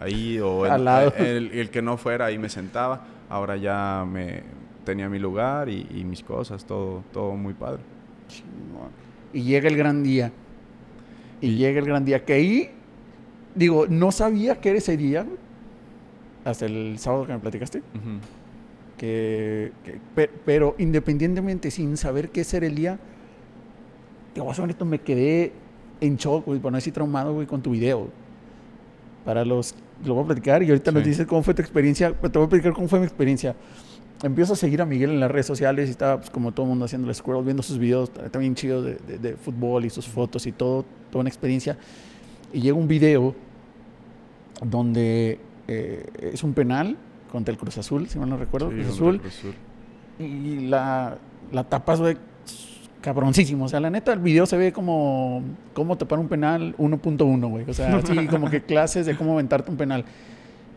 ahí 0.00 0.40
o 0.40 0.66
el, 1.16 1.50
el 1.52 1.70
que 1.70 1.80
no 1.80 1.96
fuera 1.96 2.26
ahí 2.26 2.38
me 2.38 2.48
sentaba. 2.48 3.04
Ahora 3.28 3.56
ya 3.56 4.04
me 4.10 4.42
tenía 4.84 5.08
mi 5.08 5.20
lugar 5.20 5.68
y, 5.68 5.86
y 5.94 6.04
mis 6.04 6.24
cosas, 6.24 6.64
todo, 6.64 7.04
todo 7.12 7.36
muy 7.36 7.54
padre. 7.54 7.80
Y 9.32 9.42
llega 9.42 9.68
el 9.68 9.76
gran 9.76 10.02
día. 10.02 10.32
Y 11.40 11.54
llega 11.54 11.78
el 11.78 11.86
gran 11.86 12.04
día 12.04 12.24
que 12.24 12.32
ahí, 12.32 12.70
digo, 13.54 13.86
no 13.88 14.10
sabía 14.10 14.60
que 14.60 14.70
era 14.70 14.78
ese 14.78 14.96
día, 14.96 15.24
hasta 16.44 16.66
el 16.66 16.98
sábado 16.98 17.26
que 17.26 17.32
me 17.32 17.38
platicaste. 17.38 17.82
Que, 19.00 19.72
que- 19.82 19.98
pe- 20.14 20.30
pero 20.44 20.74
independientemente 20.76 21.70
sin 21.70 21.96
saber 21.96 22.28
qué 22.28 22.44
ser 22.44 22.64
el 22.64 22.74
día, 22.74 22.98
te 24.34 24.42
voy 24.42 24.52
a 24.54 24.62
honesto, 24.62 24.84
me 24.84 24.98
quedé 25.00 25.52
en 26.02 26.16
shock, 26.16 26.44
güey, 26.44 26.60
por 26.60 26.70
no 26.70 26.76
decir 26.76 26.92
traumado, 26.92 27.32
güey, 27.32 27.46
con 27.46 27.62
tu 27.62 27.70
video. 27.70 28.08
Para 29.24 29.42
los, 29.46 29.74
lo 30.04 30.12
voy 30.14 30.24
a 30.24 30.26
platicar 30.26 30.62
y 30.62 30.68
ahorita 30.68 30.92
nos 30.92 31.02
Sí. 31.02 31.08
dices 31.10 31.26
cómo 31.26 31.42
fue 31.42 31.54
tu 31.54 31.62
experiencia, 31.62 32.12
pero 32.20 32.30
te 32.30 32.38
voy 32.38 32.46
a 32.46 32.48
platicar 32.50 32.72
cómo 32.74 32.88
fue 32.88 32.98
mi 33.00 33.06
experiencia. 33.06 33.56
Empiezo 34.22 34.52
a 34.52 34.56
seguir 34.56 34.82
a 34.82 34.84
Miguel 34.84 35.10
en 35.12 35.20
las 35.20 35.30
redes 35.30 35.46
sociales 35.46 35.88
y 35.88 35.92
estaba, 35.92 36.18
pues, 36.18 36.28
como 36.28 36.52
todo 36.52 36.64
el 36.66 36.70
mundo 36.70 36.84
haciendo 36.84 37.08
el 37.08 37.14
scroll, 37.14 37.42
viendo 37.42 37.62
sus 37.62 37.78
videos 37.78 38.12
también 38.30 38.54
chidos 38.54 38.84
de, 38.84 38.96
de- 38.96 39.18
de 39.18 39.36
fútbol 39.36 39.86
y 39.86 39.90
sus 39.90 40.06
fotos 40.06 40.46
y 40.46 40.52
todo, 40.52 40.84
toda 41.10 41.20
una 41.22 41.30
experiencia. 41.30 41.78
Y 42.52 42.60
llega 42.60 42.76
un 42.76 42.86
video 42.86 43.34
donde 44.62 45.38
eh, 45.68 46.04
es 46.34 46.42
un 46.44 46.52
penal 46.52 46.98
contra 47.30 47.52
el 47.52 47.58
Cruz 47.58 47.78
Azul, 47.78 48.08
si 48.08 48.18
mal 48.18 48.28
no 48.28 48.36
recuerdo, 48.36 48.70
Sí, 48.70 48.76
Cruz 48.76 48.88
Azul, 48.88 49.20
Cruz 49.20 49.38
Azul. 49.38 49.54
y 50.18 50.66
la, 50.66 51.16
la 51.52 51.64
tapas, 51.64 52.00
güey, 52.00 52.16
cabroncísimo. 53.00 53.64
O 53.64 53.68
sea, 53.68 53.80
la 53.80 53.90
neta, 53.90 54.12
el 54.12 54.18
video 54.18 54.46
se 54.46 54.56
ve 54.56 54.72
como 54.72 55.42
cómo 55.74 55.96
tapar 55.96 56.18
un 56.18 56.28
penal 56.28 56.74
1.1, 56.76 57.48
güey. 57.48 57.64
O 57.68 57.72
sea, 57.74 57.96
así 57.96 58.26
como 58.30 58.50
que 58.50 58.62
clases 58.62 59.06
de 59.06 59.16
cómo 59.16 59.32
aventarte 59.34 59.70
un 59.70 59.76
penal. 59.76 60.04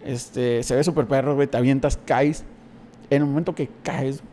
Este, 0.05 0.63
se 0.63 0.75
ve 0.75 0.83
súper 0.83 1.05
perro, 1.07 1.35
güey, 1.35 1.47
te 1.47 1.57
avientas, 1.57 1.97
caes. 2.05 2.45
En 3.09 3.21
el 3.21 3.27
momento 3.27 3.53
que 3.55 3.69
caes 3.83 4.23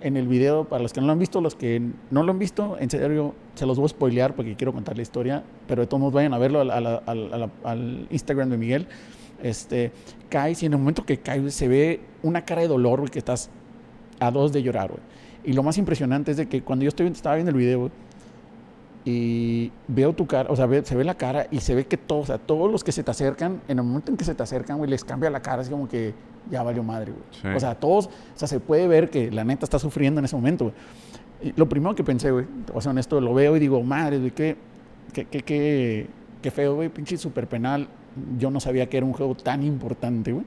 en 0.00 0.16
el 0.16 0.28
video, 0.28 0.64
para 0.64 0.82
los 0.82 0.92
que 0.92 1.00
no 1.00 1.06
lo 1.06 1.12
han 1.12 1.18
visto, 1.18 1.40
los 1.40 1.54
que 1.56 1.82
no 2.10 2.22
lo 2.22 2.30
han 2.30 2.38
visto, 2.38 2.76
en 2.78 2.88
serio, 2.88 3.34
se 3.54 3.66
los 3.66 3.76
voy 3.78 3.86
a 3.86 3.88
spoilear 3.88 4.34
porque 4.36 4.54
quiero 4.54 4.72
contar 4.72 4.94
la 4.96 5.02
historia, 5.02 5.42
pero 5.66 5.82
de 5.82 5.86
todos 5.88 6.00
modos 6.00 6.14
vayan 6.14 6.34
a 6.34 6.38
verlo 6.38 6.60
al- 6.60 6.70
al- 6.70 7.02
al- 7.06 7.50
al 7.64 8.06
Instagram 8.10 8.48
de 8.50 8.56
Miguel. 8.58 8.86
Este, 9.42 9.92
caes 10.28 10.62
y 10.62 10.66
en 10.66 10.72
el 10.72 10.78
momento 10.78 11.04
que 11.04 11.18
caes 11.18 11.54
se 11.54 11.68
ve 11.68 12.00
una 12.22 12.44
cara 12.44 12.62
de 12.62 12.68
dolor, 12.68 13.00
güey, 13.00 13.10
que 13.10 13.18
estás 13.18 13.50
a 14.20 14.30
dos 14.30 14.52
de 14.52 14.62
llorar, 14.62 14.88
güey. 14.90 15.00
Y 15.44 15.52
lo 15.52 15.62
más 15.62 15.78
impresionante 15.78 16.32
es 16.32 16.36
de 16.36 16.46
que 16.48 16.62
cuando 16.62 16.84
yo 16.84 16.88
estoy, 16.88 17.06
estaba 17.06 17.36
viendo 17.36 17.50
el 17.50 17.56
video, 17.56 17.78
güey, 17.80 17.92
y 19.04 19.72
veo 19.86 20.12
tu 20.12 20.26
cara, 20.26 20.50
o 20.50 20.56
sea, 20.56 20.66
ve- 20.66 20.84
se 20.84 20.94
ve 20.94 21.04
la 21.04 21.14
cara 21.14 21.46
y 21.50 21.60
se 21.60 21.74
ve 21.74 21.86
que 21.86 21.96
todos, 21.96 22.24
o 22.24 22.26
sea, 22.26 22.38
todos 22.38 22.70
los 22.70 22.84
que 22.84 22.92
se 22.92 23.02
te 23.02 23.10
acercan, 23.10 23.62
en 23.68 23.78
el 23.78 23.84
momento 23.84 24.10
en 24.10 24.18
que 24.18 24.24
se 24.24 24.34
te 24.34 24.42
acercan, 24.42 24.76
güey, 24.76 24.90
les 24.90 25.02
cambia 25.04 25.30
la 25.30 25.40
cara, 25.40 25.62
así 25.62 25.70
como 25.70 25.88
que 25.88 26.12
ya 26.50 26.62
valió 26.62 26.82
madre, 26.82 27.12
güey. 27.12 27.24
Sí. 27.30 27.48
O 27.56 27.60
sea, 27.60 27.74
todos, 27.74 28.06
o 28.06 28.10
sea, 28.34 28.48
se 28.48 28.60
puede 28.60 28.86
ver 28.86 29.08
que 29.08 29.30
la 29.30 29.44
neta 29.44 29.64
está 29.64 29.78
sufriendo 29.78 30.18
en 30.18 30.24
ese 30.26 30.36
momento, 30.36 30.64
güey. 30.64 30.74
Y 31.40 31.52
lo 31.58 31.68
primero 31.68 31.94
que 31.94 32.02
pensé, 32.04 32.30
güey, 32.32 32.44
te 32.66 32.72
voy 32.72 32.80
a 32.80 32.82
ser 32.82 32.90
honesto, 32.90 33.20
lo 33.20 33.32
veo 33.32 33.56
y 33.56 33.60
digo, 33.60 33.82
madre, 33.82 34.18
güey, 34.18 34.32
qué, 34.32 34.56
qué, 35.14 35.24
qué, 35.24 35.40
qué, 35.42 36.06
qué 36.42 36.50
feo, 36.50 36.74
güey, 36.74 36.88
pinche 36.90 37.16
super 37.16 37.46
penal. 37.46 37.88
Yo 38.38 38.50
no 38.50 38.60
sabía 38.60 38.88
que 38.88 38.96
era 38.96 39.06
un 39.06 39.12
juego 39.12 39.34
tan 39.34 39.62
importante, 39.62 40.32
güey. 40.32 40.44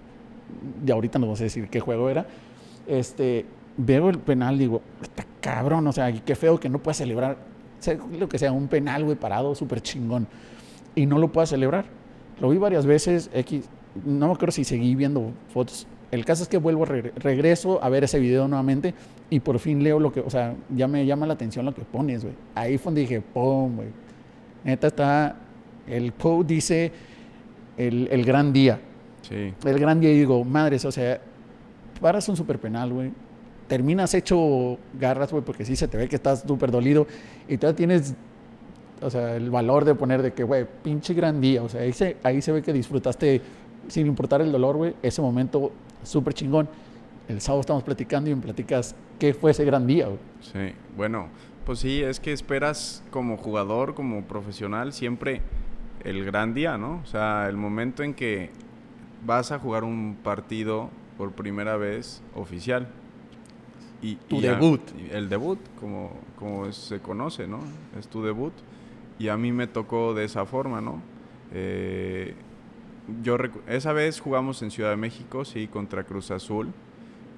Y 0.85 0.91
ahorita 0.91 1.19
nos 1.19 1.29
vas 1.29 1.41
a 1.41 1.43
decir 1.45 1.67
qué 1.69 1.79
juego 1.79 2.09
era. 2.09 2.25
Este, 2.87 3.45
veo 3.77 4.09
el 4.09 4.19
penal, 4.19 4.57
digo, 4.57 4.81
está 5.01 5.25
cabrón, 5.39 5.87
o 5.87 5.91
sea, 5.91 6.11
qué 6.11 6.35
feo 6.35 6.59
que 6.59 6.69
no 6.69 6.79
pueda 6.79 6.93
celebrar, 6.93 7.37
sea 7.79 7.97
lo 8.19 8.27
que 8.27 8.37
sea, 8.37 8.51
un 8.51 8.67
penal, 8.67 9.03
güey, 9.05 9.15
parado, 9.17 9.55
súper 9.55 9.81
chingón. 9.81 10.27
Y 10.95 11.05
no 11.05 11.17
lo 11.19 11.31
pueda 11.31 11.45
celebrar. 11.47 11.85
Lo 12.39 12.49
vi 12.49 12.57
varias 12.57 12.85
veces, 12.85 13.29
X, 13.33 13.69
no 14.05 14.27
me 14.27 14.33
acuerdo 14.33 14.51
si 14.51 14.63
seguí 14.63 14.95
viendo 14.95 15.31
fotos. 15.53 15.87
El 16.11 16.25
caso 16.25 16.43
es 16.43 16.49
que 16.49 16.57
vuelvo, 16.57 16.85
regre- 16.85 17.13
regreso 17.15 17.81
a 17.81 17.87
ver 17.87 18.03
ese 18.03 18.19
video 18.19 18.47
nuevamente 18.47 18.93
y 19.29 19.39
por 19.39 19.59
fin 19.59 19.81
leo 19.81 19.99
lo 19.99 20.11
que, 20.11 20.19
o 20.19 20.29
sea, 20.29 20.55
ya 20.75 20.87
me 20.87 21.05
llama 21.05 21.25
la 21.25 21.33
atención 21.35 21.65
lo 21.65 21.73
que 21.73 21.83
pones, 21.83 22.23
güey. 22.23 22.35
Ahí 22.55 22.77
fue 22.77 22.89
donde 22.89 23.01
dije, 23.01 23.21
pum, 23.21 23.77
güey. 23.77 23.87
Neta 24.65 24.87
está 24.87 25.35
El 25.87 26.11
quote 26.13 26.53
dice 26.53 26.91
el, 27.77 28.07
el 28.11 28.25
gran 28.25 28.53
día. 28.53 28.79
Sí. 29.21 29.53
El 29.65 29.79
gran 29.79 29.99
día 29.99 30.11
y 30.11 30.17
digo, 30.17 30.43
madres, 30.43 30.85
o 30.85 30.91
sea, 30.91 31.21
paras 31.99 32.27
un 32.29 32.35
super 32.35 32.59
penal, 32.59 32.91
güey. 32.91 33.11
Terminas 33.67 34.13
hecho 34.13 34.77
garras, 34.99 35.31
güey, 35.31 35.43
porque 35.43 35.63
sí 35.63 35.75
se 35.75 35.87
te 35.87 35.97
ve 35.97 36.09
que 36.09 36.15
estás 36.15 36.43
súper 36.45 36.71
dolido 36.71 37.07
y 37.47 37.57
todavía 37.57 37.77
tienes, 37.77 38.15
o 39.01 39.09
sea, 39.09 39.35
el 39.35 39.49
valor 39.49 39.85
de 39.85 39.95
poner 39.95 40.21
de 40.21 40.33
que, 40.33 40.43
güey, 40.43 40.65
pinche 40.83 41.13
gran 41.13 41.39
día. 41.39 41.63
O 41.63 41.69
sea, 41.69 41.81
ahí 41.81 41.93
se, 41.93 42.17
ahí 42.23 42.41
se 42.41 42.51
ve 42.51 42.61
que 42.61 42.73
disfrutaste, 42.73 43.41
sin 43.87 44.07
importar 44.07 44.41
el 44.41 44.51
dolor, 44.51 44.75
güey, 44.75 44.93
ese 45.01 45.21
momento 45.21 45.71
súper 46.03 46.33
chingón. 46.33 46.67
El 47.29 47.39
sábado 47.39 47.61
estamos 47.61 47.83
platicando 47.83 48.29
y 48.29 48.35
me 48.35 48.41
platicas 48.41 48.93
qué 49.17 49.33
fue 49.33 49.51
ese 49.51 49.63
gran 49.63 49.87
día, 49.87 50.07
güey. 50.07 50.19
Sí, 50.41 50.75
bueno, 50.97 51.27
pues 51.65 51.79
sí, 51.79 52.01
es 52.01 52.19
que 52.19 52.33
esperas 52.33 53.03
como 53.09 53.37
jugador, 53.37 53.93
como 53.93 54.23
profesional, 54.23 54.91
siempre 54.91 55.41
el 56.03 56.25
gran 56.25 56.53
día, 56.53 56.77
¿no? 56.77 57.01
O 57.03 57.05
sea, 57.05 57.47
el 57.49 57.57
momento 57.57 58.03
en 58.03 58.13
que 58.13 58.49
vas 59.25 59.51
a 59.51 59.59
jugar 59.59 59.83
un 59.83 60.17
partido 60.23 60.89
por 61.17 61.31
primera 61.33 61.77
vez 61.77 62.23
oficial. 62.35 62.87
Y, 64.01 64.15
Tu 64.15 64.37
y 64.37 64.41
debut. 64.41 64.81
el 65.11 65.29
debut, 65.29 65.59
como, 65.79 66.11
como 66.37 66.71
se 66.71 66.99
conoce, 66.99 67.47
¿no? 67.47 67.59
Es 67.97 68.07
tu 68.07 68.23
debut. 68.23 68.53
Y 69.19 69.27
a 69.27 69.37
mí 69.37 69.51
me 69.51 69.67
tocó 69.67 70.13
de 70.15 70.25
esa 70.25 70.45
forma, 70.45 70.81
¿no? 70.81 71.01
Eh, 71.53 72.33
yo 73.21 73.37
esa 73.67 73.93
vez 73.93 74.19
jugamos 74.19 74.61
en 74.63 74.71
Ciudad 74.71 74.89
de 74.89 74.95
México, 74.97 75.45
sí, 75.45 75.67
contra 75.67 76.03
Cruz 76.03 76.31
Azul. 76.31 76.69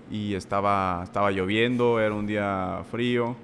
Y 0.10 0.36
estaba, 0.36 1.02
estaba 1.04 1.32
lloviendo, 1.32 2.00
era 2.00 2.14
un 2.16 2.28
día 2.28 2.84
frío. 2.90 3.36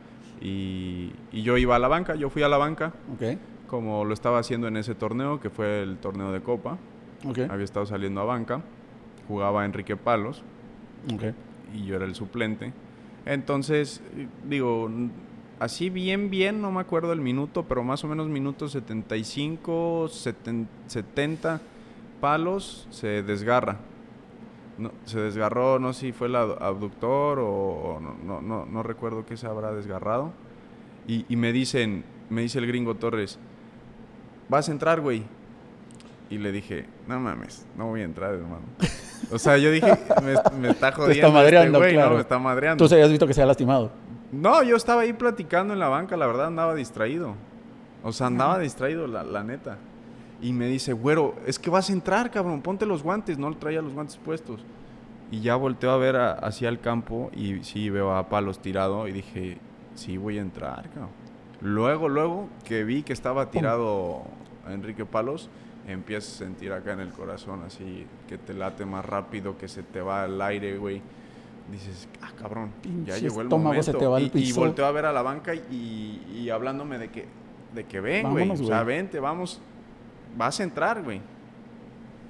Y, 0.42 1.12
y 1.34 1.42
yo 1.42 1.58
iba 1.58 1.76
a 1.76 1.80
la 1.80 1.90
banca, 1.90 2.16
yo 2.16 2.30
fui 2.30 2.44
a 2.44 2.48
la 2.48 2.58
banca, 2.58 2.94
como 3.70 4.04
lo 4.06 4.14
estaba 4.14 4.40
haciendo 4.40 4.68
en 4.68 4.78
ese 4.78 4.96
torneo, 4.96 5.40
que 5.40 5.50
fue 5.50 5.84
el 5.84 5.98
torneo 5.98 6.32
de 6.32 6.42
Copa. 6.42 6.78
ok, 7.28 7.40
Había 7.50 7.66
estado 7.66 7.86
saliendo 7.86 8.22
a 8.22 8.26
banca, 8.26 8.62
jugaba 9.28 9.64
Enrique 9.66 9.96
Palos 9.96 10.44
ok. 11.14 11.34
y 11.76 11.86
yo 11.86 11.96
era 11.96 12.06
el 12.06 12.16
suplente. 12.16 12.74
Entonces, 13.26 14.02
eh, 14.18 14.28
digo, 14.48 14.90
así 15.60 15.90
bien, 15.90 16.30
bien, 16.30 16.62
no 16.62 16.72
me 16.72 16.80
acuerdo 16.82 17.14
el 17.14 17.22
minuto, 17.22 17.66
pero 17.68 17.84
más 17.84 18.04
o 18.04 18.08
menos 18.08 18.28
minuto 18.28 18.68
75, 18.68 20.08
seten- 20.10 20.68
70 20.88 21.62
palos, 22.22 22.88
se 22.90 23.24
desgarra. 23.24 23.78
No, 24.78 24.92
se 25.06 25.20
desgarró, 25.20 25.78
no 25.78 25.92
sé 25.94 26.00
si 26.08 26.12
fue 26.14 26.28
el 26.28 26.36
abductor 26.38 27.40
o, 27.40 27.46
o 27.48 28.00
no, 28.00 28.16
no, 28.24 28.42
no, 28.42 28.66
no 28.66 28.82
recuerdo 28.84 29.26
qué 29.26 29.36
se 29.36 29.46
habrá 29.46 29.74
desgarrado. 29.74 30.32
Y, 31.08 31.26
y 31.28 31.36
me 31.36 31.52
dicen, 31.52 32.06
me 32.30 32.42
dice 32.42 32.60
el 32.60 32.68
gringo 32.68 32.96
Torres, 32.96 33.40
vas 34.50 34.68
a 34.68 34.72
entrar, 34.72 35.00
güey. 35.00 35.24
Y 36.30 36.38
le 36.38 36.52
dije, 36.52 36.86
no 37.08 37.20
mames, 37.20 37.66
no 37.76 37.88
voy 37.88 38.02
a 38.02 38.04
entrar, 38.04 38.34
hermano. 38.36 38.62
O 39.32 39.40
sea, 39.40 39.58
yo 39.58 39.72
dije, 39.72 39.98
me, 40.24 40.34
me 40.60 40.70
está 40.70 40.92
jodiendo 40.92 41.28
este 41.28 41.32
madreando, 41.34 41.80
güey, 41.80 41.94
claro. 41.94 42.10
¿no? 42.12 42.16
Me 42.16 42.22
está 42.22 42.38
madreando. 42.40 42.84
Tú 42.84 42.88
se 42.88 42.96
habías 42.96 43.10
visto 43.10 43.26
que 43.26 43.34
se 43.34 43.42
había 43.42 43.48
lastimado. 43.48 43.92
No, 44.32 44.62
yo 44.62 44.76
estaba 44.76 45.02
ahí 45.02 45.14
platicando 45.14 45.74
en 45.74 45.80
la 45.80 45.88
banca, 45.88 46.16
la 46.18 46.28
verdad 46.28 46.48
andaba 46.48 46.76
distraído. 46.76 47.34
O 48.04 48.12
sea, 48.12 48.28
andaba 48.28 48.60
distraído, 48.60 49.08
la, 49.08 49.24
la 49.24 49.44
neta. 49.44 49.78
Y 50.42 50.54
me 50.54 50.68
dice, 50.68 50.94
güero, 50.94 51.36
es 51.48 51.58
que 51.58 51.70
vas 51.72 51.90
a 51.90 51.94
entrar, 51.94 52.30
cabrón, 52.32 52.62
ponte 52.62 52.86
los 52.86 53.02
guantes. 53.04 53.38
No 53.40 53.52
traía 53.58 53.82
los 53.82 53.94
guantes 53.94 54.18
puestos. 54.18 54.62
Y 55.32 55.42
ya 55.42 55.56
volteo 55.56 55.92
a 55.92 55.98
ver 55.98 56.16
a- 56.16 56.32
hacia 56.34 56.70
el 56.70 56.80
campo 56.80 57.30
y 57.36 57.64
sí 57.64 57.90
veo 57.90 58.16
a 58.16 58.30
Palos 58.30 58.60
tirado 58.60 59.08
y 59.08 59.12
dije, 59.12 59.58
sí 59.96 60.18
voy 60.18 60.38
a 60.38 60.42
entrar, 60.42 60.84
cabrón. 60.90 61.10
Luego, 61.62 62.08
luego 62.08 62.48
que 62.64 62.84
vi 62.84 63.02
que 63.04 63.12
estaba 63.14 63.50
tirado 63.52 64.24
Enrique 64.72 65.06
Palos, 65.06 65.50
empiezas 65.88 66.34
a 66.36 66.38
sentir 66.46 66.72
acá 66.74 66.94
en 66.94 67.00
el 67.00 67.10
corazón 67.12 67.64
así 67.66 68.06
que 68.28 68.38
te 68.38 68.54
late 68.54 68.86
más 68.86 69.06
rápido, 69.06 69.58
que 69.58 69.68
se 69.68 69.84
te 69.84 70.02
va 70.02 70.26
el 70.26 70.42
aire, 70.42 70.78
güey. 70.78 71.02
Dices, 71.72 72.08
ah, 72.22 72.32
cabrón, 72.40 72.72
ya 72.82 72.82
Pinche 73.14 73.22
llegó 73.22 73.42
el 73.42 73.48
momento. 73.50 73.84
se 73.84 73.94
te 73.94 74.06
va 74.08 74.18
al 74.18 74.24
y, 74.24 74.26
y 74.28 74.30
piso. 74.30 74.60
volteo 74.60 74.86
a 74.86 74.92
ver 74.92 75.06
a 75.06 75.14
la 75.14 75.22
banca 75.22 75.54
y, 75.54 76.24
y 76.34 76.50
hablándome 76.50 76.98
de 76.98 77.10
que, 77.10 77.26
de 77.76 77.84
que 77.86 78.00
ven, 78.00 78.30
güey. 78.32 78.50
O 78.50 78.56
sea, 78.58 78.84
vente, 78.84 79.20
vamos, 79.20 79.62
vas 80.36 80.60
a 80.60 80.64
entrar, 80.64 81.04
güey. 81.04 81.22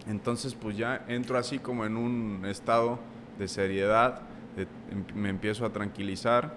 Entonces, 0.07 0.55
pues 0.55 0.75
ya 0.75 1.05
entro 1.07 1.37
así 1.37 1.59
como 1.59 1.85
en 1.85 1.95
un 1.95 2.45
estado 2.45 2.99
de 3.37 3.47
seriedad, 3.47 4.21
de- 4.55 4.63
em- 4.91 5.05
me 5.15 5.29
empiezo 5.29 5.65
a 5.65 5.69
tranquilizar 5.71 6.53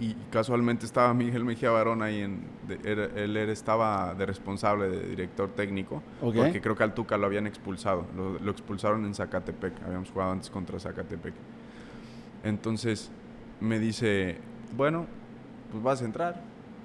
y 0.00 0.14
casualmente 0.30 0.86
estaba 0.86 1.12
Miguel 1.12 1.44
Mejía 1.44 1.70
Barón 1.70 2.02
ahí, 2.02 2.20
en, 2.20 2.40
de- 2.68 2.78
era- 2.84 3.06
él 3.16 3.36
estaba 3.36 4.14
de 4.14 4.26
responsable, 4.26 4.88
de 4.88 5.08
director 5.08 5.48
técnico, 5.50 6.02
porque 6.44 6.60
creo 6.60 6.76
que 6.76 6.84
al 6.84 6.94
Tuca 6.94 7.16
lo 7.18 7.26
habían 7.26 7.46
expulsado, 7.46 8.06
lo, 8.16 8.38
lo 8.38 8.50
expulsaron 8.50 9.04
en 9.04 9.14
Zacatepec, 9.14 9.72
habíamos 9.84 10.10
jugado 10.10 10.32
antes 10.32 10.50
contra 10.50 10.78
Zacatepec. 10.78 11.34
Entonces 12.44 13.10
me 13.60 13.78
dice, 13.78 14.38
bueno, 14.76 15.06
pues 15.72 15.82
vas 15.82 16.02
a 16.02 16.04
entrar, 16.04 16.42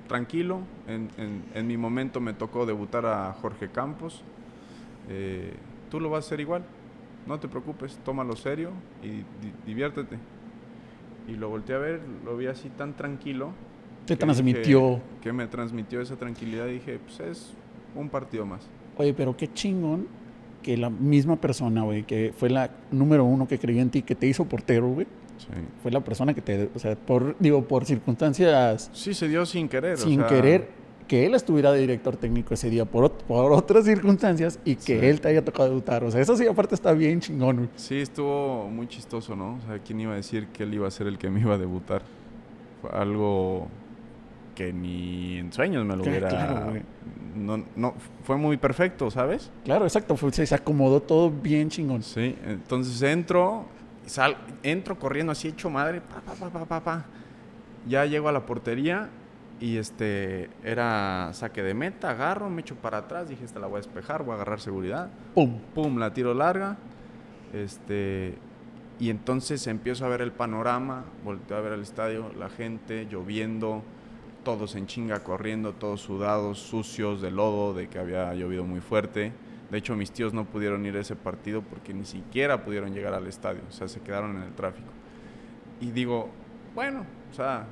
tranquilo, 0.08 0.62
en, 0.88 1.10
en- 1.18 1.44
en 1.54 1.68
mi 1.68 1.78
momento 1.78 2.20
me 2.20 2.34
tocó 2.34 2.66
debutar 2.66 3.06
a 3.06 3.34
Jorge 3.42 3.70
Campos, 3.70 4.24
eh, 5.10 5.54
tú 5.92 6.00
lo 6.00 6.10
vas 6.10 6.26
a 6.26 6.28
hacer 6.28 6.40
igual, 6.40 6.64
no 7.28 7.40
te 7.40 7.48
preocupes, 7.48 7.98
tómalo 8.04 8.36
serio 8.36 8.72
y 9.04 9.08
di- 9.10 9.24
diviértete. 9.66 10.18
Y 11.28 11.34
lo 11.34 11.50
volteé 11.50 11.76
a 11.76 11.80
ver, 11.80 12.00
lo 12.26 12.36
vi 12.38 12.48
así 12.48 12.70
tan 12.70 12.94
tranquilo. 12.94 13.52
Te 14.06 14.18
transmitió. 14.18 15.00
que 15.22 15.32
me 15.32 15.48
transmitió 15.48 16.02
esa 16.02 16.16
tranquilidad 16.18 16.68
y 16.68 16.74
dije, 16.74 17.00
pues 17.06 17.20
es 17.22 17.54
un 17.96 18.10
partido 18.10 18.46
más. 18.46 18.68
Oye, 18.98 19.14
pero 19.14 19.36
qué 19.38 19.52
chingón 19.54 20.08
que 20.62 20.76
la 20.78 20.90
misma 20.90 21.38
persona, 21.38 21.84
güey, 21.84 22.04
que 22.04 22.34
fue 22.38 22.50
la 22.50 22.70
número 22.92 23.24
uno 23.24 23.48
que 23.48 23.58
creyó 23.60 23.82
en 23.82 23.90
ti, 23.90 24.02
que 24.02 24.16
te 24.16 24.28
hizo 24.28 24.46
portero, 24.46 24.88
güey, 24.90 25.08
Sí. 25.38 25.48
fue 25.82 25.92
la 25.92 26.02
persona 26.02 26.34
que 26.34 26.42
te, 26.42 26.70
o 26.76 26.80
sea, 26.80 26.96
por, 26.96 27.36
digo, 27.40 27.66
por 27.68 27.86
circunstancias 27.86 28.90
Sí, 28.94 29.14
se 29.14 29.28
dio 29.28 29.46
sin 29.46 29.68
querer. 29.68 29.94
o 29.96 29.98
sin 29.98 30.20
sea, 30.20 30.28
querer, 30.28 30.70
que 31.08 31.26
él 31.26 31.36
estuviera 31.36 31.72
de 31.72 31.80
director 31.82 32.16
técnico 32.18 32.54
ese 32.54 32.70
día 32.70 32.86
por, 32.86 33.12
por 33.12 33.52
otras 33.52 33.86
circunstancias 33.86 34.60
y 34.66 34.76
que 34.76 35.00
Sí. 35.00 35.06
él 35.06 35.22
te 35.22 35.28
haya 35.30 35.44
tocado 35.44 35.70
debutar. 35.70 36.04
O 36.04 36.12
sea, 36.12 36.22
eso 36.22 36.36
sí, 36.36 36.48
aparte 36.48 36.76
está 36.76 36.94
bien 36.94 37.20
chingón, 37.20 37.56
güey. 37.58 37.70
Sí, 37.76 38.00
estuvo 38.00 38.70
muy 38.70 38.88
chistoso, 38.88 39.36
¿no? 39.36 39.56
O 39.56 39.62
sea, 39.68 39.80
¿quién 39.80 40.00
iba 40.02 40.14
a 40.14 40.16
decir 40.16 40.48
que 40.48 40.64
él 40.64 40.74
iba 40.74 40.88
a 40.88 40.92
ser 40.92 41.08
el 41.08 41.18
que 41.18 41.30
me 41.30 41.40
iba 41.42 41.56
a 41.56 41.58
debutar? 41.58 42.04
Fue 42.82 42.90
algo 42.92 43.68
que 44.56 44.72
ni 44.72 45.38
en 45.40 45.52
sueños 45.52 45.84
me 45.86 45.96
lo 45.96 46.04
hubiera... 46.04 46.30
claro, 46.30 46.70
güey. 46.70 46.82
no, 47.36 47.64
no, 47.76 47.96
fue 48.24 48.38
muy 48.38 48.58
perfecto, 48.58 49.10
¿sabes? 49.10 49.50
Claro, 49.66 49.86
exacto, 49.86 50.16
fue- 50.16 50.32
se, 50.32 50.46
se 50.46 50.54
acomodó 50.56 51.02
todo 51.02 51.32
bien 51.32 51.70
chingón. 51.70 52.04
Sí, 52.04 52.36
entonces 52.46 53.02
entro, 53.02 53.66
sal, 54.06 54.38
entro 54.62 55.00
corriendo 55.00 55.32
así 55.32 55.48
hecho 55.48 55.70
madre, 55.72 56.02
pa, 56.02 56.22
pa, 56.22 56.34
pa, 56.34 56.50
pa, 56.52 56.66
pa, 56.66 56.84
pa. 56.84 57.06
Ya 57.88 58.06
llego 58.06 58.30
a 58.30 58.32
la 58.32 58.46
portería 58.46 59.10
y 59.64 59.78
este 59.78 60.50
era 60.62 61.30
saque 61.32 61.64
de 61.64 61.74
meta, 61.74 62.10
agarro, 62.10 62.50
me 62.50 62.60
echo 62.60 62.76
para 62.76 62.98
atrás, 62.98 63.30
dije, 63.30 63.46
esta 63.46 63.62
la 63.62 63.68
voy 63.68 63.76
a 63.76 63.78
despejar, 63.78 64.22
voy 64.22 64.34
a 64.34 64.36
agarrar 64.36 64.60
seguridad. 64.60 65.10
¡Pum! 65.34 65.58
pum, 65.74 66.00
la 66.00 66.14
tiro 66.14 66.34
larga. 66.34 66.76
Este, 67.54 68.36
y 69.00 69.10
entonces 69.10 69.66
empiezo 69.68 70.04
a 70.04 70.10
ver 70.10 70.20
el 70.20 70.34
panorama, 70.34 71.06
volteo 71.24 71.56
a 71.56 71.62
ver 71.62 71.72
el 71.72 71.82
estadio, 71.82 72.30
la 72.38 72.50
gente 72.50 73.08
lloviendo, 73.10 73.84
todos 74.44 74.76
en 74.76 74.86
chinga 74.86 75.24
corriendo, 75.24 75.72
todos 75.72 76.02
sudados, 76.02 76.60
sucios 76.60 77.22
de 77.22 77.32
lodo, 77.32 77.74
de 77.74 77.88
que 77.88 78.00
había 78.00 78.34
llovido 78.34 78.66
muy 78.66 78.82
fuerte. 78.82 79.32
De 79.72 79.78
hecho, 79.78 79.96
mis 79.96 80.12
tíos 80.12 80.34
no 80.34 80.44
pudieron 80.44 80.86
ir 80.86 80.98
a 80.98 81.00
ese 81.00 81.16
partido 81.16 81.62
porque 81.62 81.94
ni 81.94 82.04
siquiera 82.04 82.66
pudieron 82.66 82.94
llegar 82.94 83.14
al 83.14 83.28
estadio, 83.28 83.62
o 83.70 83.72
sea, 83.72 83.88
se 83.88 84.02
quedaron 84.02 84.36
en 84.36 84.44
el 84.44 84.54
tráfico. 84.56 84.90
Y 85.80 85.92
digo, 85.92 86.32
bueno, 86.76 87.06
o 87.32 87.34
sea, 87.34 87.66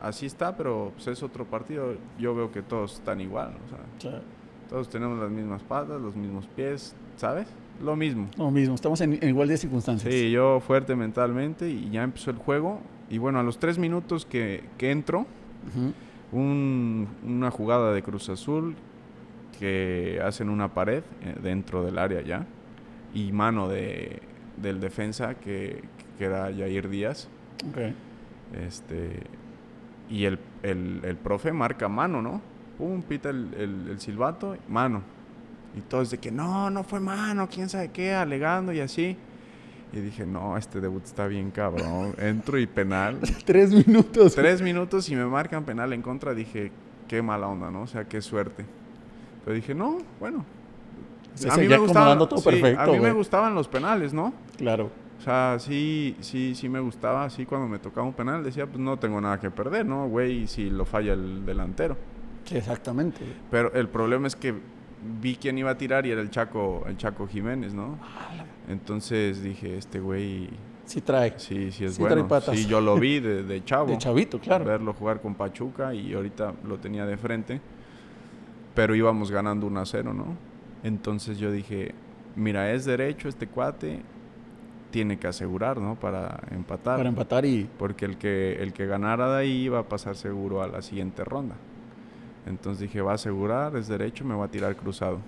así 0.00 0.26
está, 0.26 0.56
pero 0.56 0.92
pues, 0.94 1.06
es 1.08 1.22
otro 1.22 1.44
partido. 1.44 1.94
Yo 2.18 2.34
veo 2.34 2.50
que 2.52 2.62
todos 2.62 2.94
están 2.94 3.20
igual, 3.20 3.54
o 3.66 3.68
sea, 3.70 3.78
todos 4.68 4.88
tenemos 4.88 5.18
las 5.18 5.30
mismas 5.30 5.62
patas, 5.62 6.00
los 6.00 6.16
mismos 6.16 6.46
pies, 6.54 6.94
¿sabes? 7.16 7.46
Lo 7.82 7.94
mismo. 7.94 8.28
lo 8.38 8.50
mismo, 8.50 8.74
estamos 8.74 9.00
en, 9.02 9.14
en 9.22 9.28
igual 9.28 9.48
de 9.48 9.56
circunstancias. 9.58 10.12
Sí, 10.12 10.30
yo 10.30 10.60
fuerte 10.60 10.96
mentalmente 10.96 11.68
y 11.68 11.90
ya 11.90 12.02
empezó 12.04 12.30
el 12.30 12.38
juego. 12.38 12.80
Y 13.10 13.18
bueno, 13.18 13.38
a 13.38 13.42
los 13.42 13.58
tres 13.58 13.78
minutos 13.78 14.24
que, 14.26 14.64
que 14.78 14.90
entro, 14.90 15.26
un- 16.32 17.06
una 17.24 17.50
jugada 17.50 17.92
de 17.92 18.02
Cruz 18.02 18.28
Azul 18.28 18.74
que 19.58 20.20
hacen 20.24 20.48
una 20.50 20.72
pared 20.74 21.02
eh, 21.22 21.34
dentro 21.42 21.84
del 21.84 21.98
área 21.98 22.20
ya 22.22 22.46
y 23.14 23.32
mano 23.32 23.68
de, 23.68 24.20
del 24.56 24.80
defensa 24.80 25.34
que, 25.34 25.82
que 26.18 26.24
era 26.24 26.44
Jair 26.44 26.88
Díaz. 26.88 27.28
Ok. 27.70 27.78
Este, 28.66 29.20
y 30.08 30.24
el, 30.24 30.38
el, 30.62 31.00
el 31.04 31.16
profe 31.16 31.52
marca 31.52 31.88
mano, 31.88 32.22
¿no? 32.22 32.40
Pum, 32.78 33.02
pita 33.02 33.30
el, 33.30 33.88
el, 33.88 34.00
silbato, 34.00 34.56
mano. 34.68 35.02
Y 35.76 35.80
todos 35.80 36.10
de 36.10 36.18
que 36.18 36.30
no, 36.30 36.70
no 36.70 36.84
fue 36.84 37.00
mano, 37.00 37.48
quién 37.48 37.68
sabe 37.68 37.90
qué, 37.90 38.14
alegando 38.14 38.72
y 38.72 38.80
así. 38.80 39.16
Y 39.92 40.00
dije, 40.00 40.26
no, 40.26 40.56
este 40.56 40.80
debut 40.80 41.04
está 41.04 41.26
bien 41.26 41.50
cabrón. 41.50 42.14
Entro 42.18 42.58
y 42.58 42.66
penal. 42.66 43.18
Tres 43.44 43.72
minutos. 43.72 44.34
Tres 44.34 44.60
minutos 44.60 45.08
y 45.08 45.16
me 45.16 45.24
marcan 45.24 45.64
penal 45.64 45.92
en 45.92 46.02
contra. 46.02 46.34
Dije, 46.34 46.70
qué 47.08 47.22
mala 47.22 47.48
onda, 47.48 47.70
¿no? 47.70 47.82
O 47.82 47.86
sea, 47.86 48.04
qué 48.04 48.20
suerte. 48.20 48.64
Pero 49.44 49.54
dije, 49.54 49.74
no, 49.74 49.98
bueno. 50.20 50.44
Se 51.34 51.50
seguía 51.50 51.76
acomodando 51.76 52.26
todo 52.26 52.40
sí, 52.40 52.48
perfecto, 52.48 52.82
A 52.82 52.86
mí 52.86 52.98
me 52.98 53.12
gustaban 53.12 53.54
los 53.54 53.68
penales, 53.68 54.12
¿no? 54.12 54.32
Claro. 54.56 54.90
O 55.18 55.22
sea, 55.22 55.56
sí, 55.58 56.16
sí, 56.20 56.54
sí 56.54 56.68
me 56.68 56.80
gustaba. 56.80 57.24
Así 57.24 57.46
cuando 57.46 57.66
me 57.68 57.78
tocaba 57.78 58.06
un 58.06 58.12
penal 58.12 58.44
decía, 58.44 58.66
pues 58.66 58.78
no 58.78 58.98
tengo 58.98 59.20
nada 59.20 59.40
que 59.40 59.50
perder, 59.50 59.84
¿no? 59.86 60.08
Güey, 60.08 60.46
si 60.46 60.70
lo 60.70 60.84
falla 60.84 61.14
el 61.14 61.44
delantero. 61.44 61.96
Sí, 62.44 62.56
exactamente. 62.56 63.20
Pero 63.50 63.72
el 63.74 63.88
problema 63.88 64.26
es 64.26 64.36
que 64.36 64.54
vi 65.20 65.36
quién 65.36 65.58
iba 65.58 65.70
a 65.70 65.78
tirar 65.78 66.06
y 66.06 66.10
era 66.10 66.20
el 66.20 66.30
Chaco, 66.30 66.84
el 66.86 66.96
Chaco 66.96 67.26
Jiménez, 67.26 67.74
¿no? 67.74 67.98
Entonces 68.68 69.42
dije, 69.42 69.76
este 69.78 70.00
güey, 70.00 70.50
Sí 70.84 71.00
trae. 71.00 71.34
sí, 71.38 71.72
sí 71.72 71.84
es 71.84 71.94
Sí 71.94 72.02
trae 72.02 72.14
bueno. 72.14 72.28
patas. 72.28 72.56
Sí, 72.56 72.66
yo 72.66 72.80
lo 72.80 72.96
vi 72.96 73.18
de, 73.20 73.42
de 73.42 73.64
chavo. 73.64 73.90
De 73.90 73.98
chavito, 73.98 74.38
claro. 74.38 74.64
Verlo 74.64 74.92
jugar 74.92 75.20
con 75.20 75.34
Pachuca 75.34 75.92
y 75.94 76.12
ahorita 76.14 76.54
lo 76.64 76.78
tenía 76.78 77.04
de 77.06 77.16
frente. 77.16 77.60
Pero 78.74 78.94
íbamos 78.94 79.30
ganando 79.30 79.66
1 79.66 79.80
a 79.80 79.86
0, 79.86 80.12
¿no? 80.14 80.36
Entonces 80.84 81.38
yo 81.38 81.50
dije, 81.50 81.94
mira, 82.36 82.70
es 82.72 82.84
derecho 82.84 83.28
este 83.28 83.46
cuate, 83.48 84.02
tiene 84.96 85.18
que 85.18 85.26
asegurar, 85.26 85.76
¿no? 85.78 85.96
Para 85.96 86.40
empatar. 86.50 86.96
Para 86.96 87.10
empatar 87.10 87.44
y... 87.44 87.68
Porque 87.78 88.06
el 88.06 88.16
que, 88.16 88.54
el 88.62 88.72
que 88.72 88.86
ganara 88.86 89.28
de 89.30 89.40
ahí 89.42 89.64
iba 89.64 89.78
a 89.78 89.82
pasar 89.82 90.16
seguro 90.16 90.62
a 90.62 90.68
la 90.68 90.80
siguiente 90.80 91.22
ronda. 91.22 91.54
Entonces 92.46 92.80
dije, 92.80 93.02
va 93.02 93.12
a 93.12 93.16
asegurar, 93.16 93.76
es 93.76 93.88
derecho, 93.88 94.24
me 94.24 94.34
va 94.34 94.46
a 94.46 94.48
tirar 94.48 94.74
cruzado. 94.74 95.18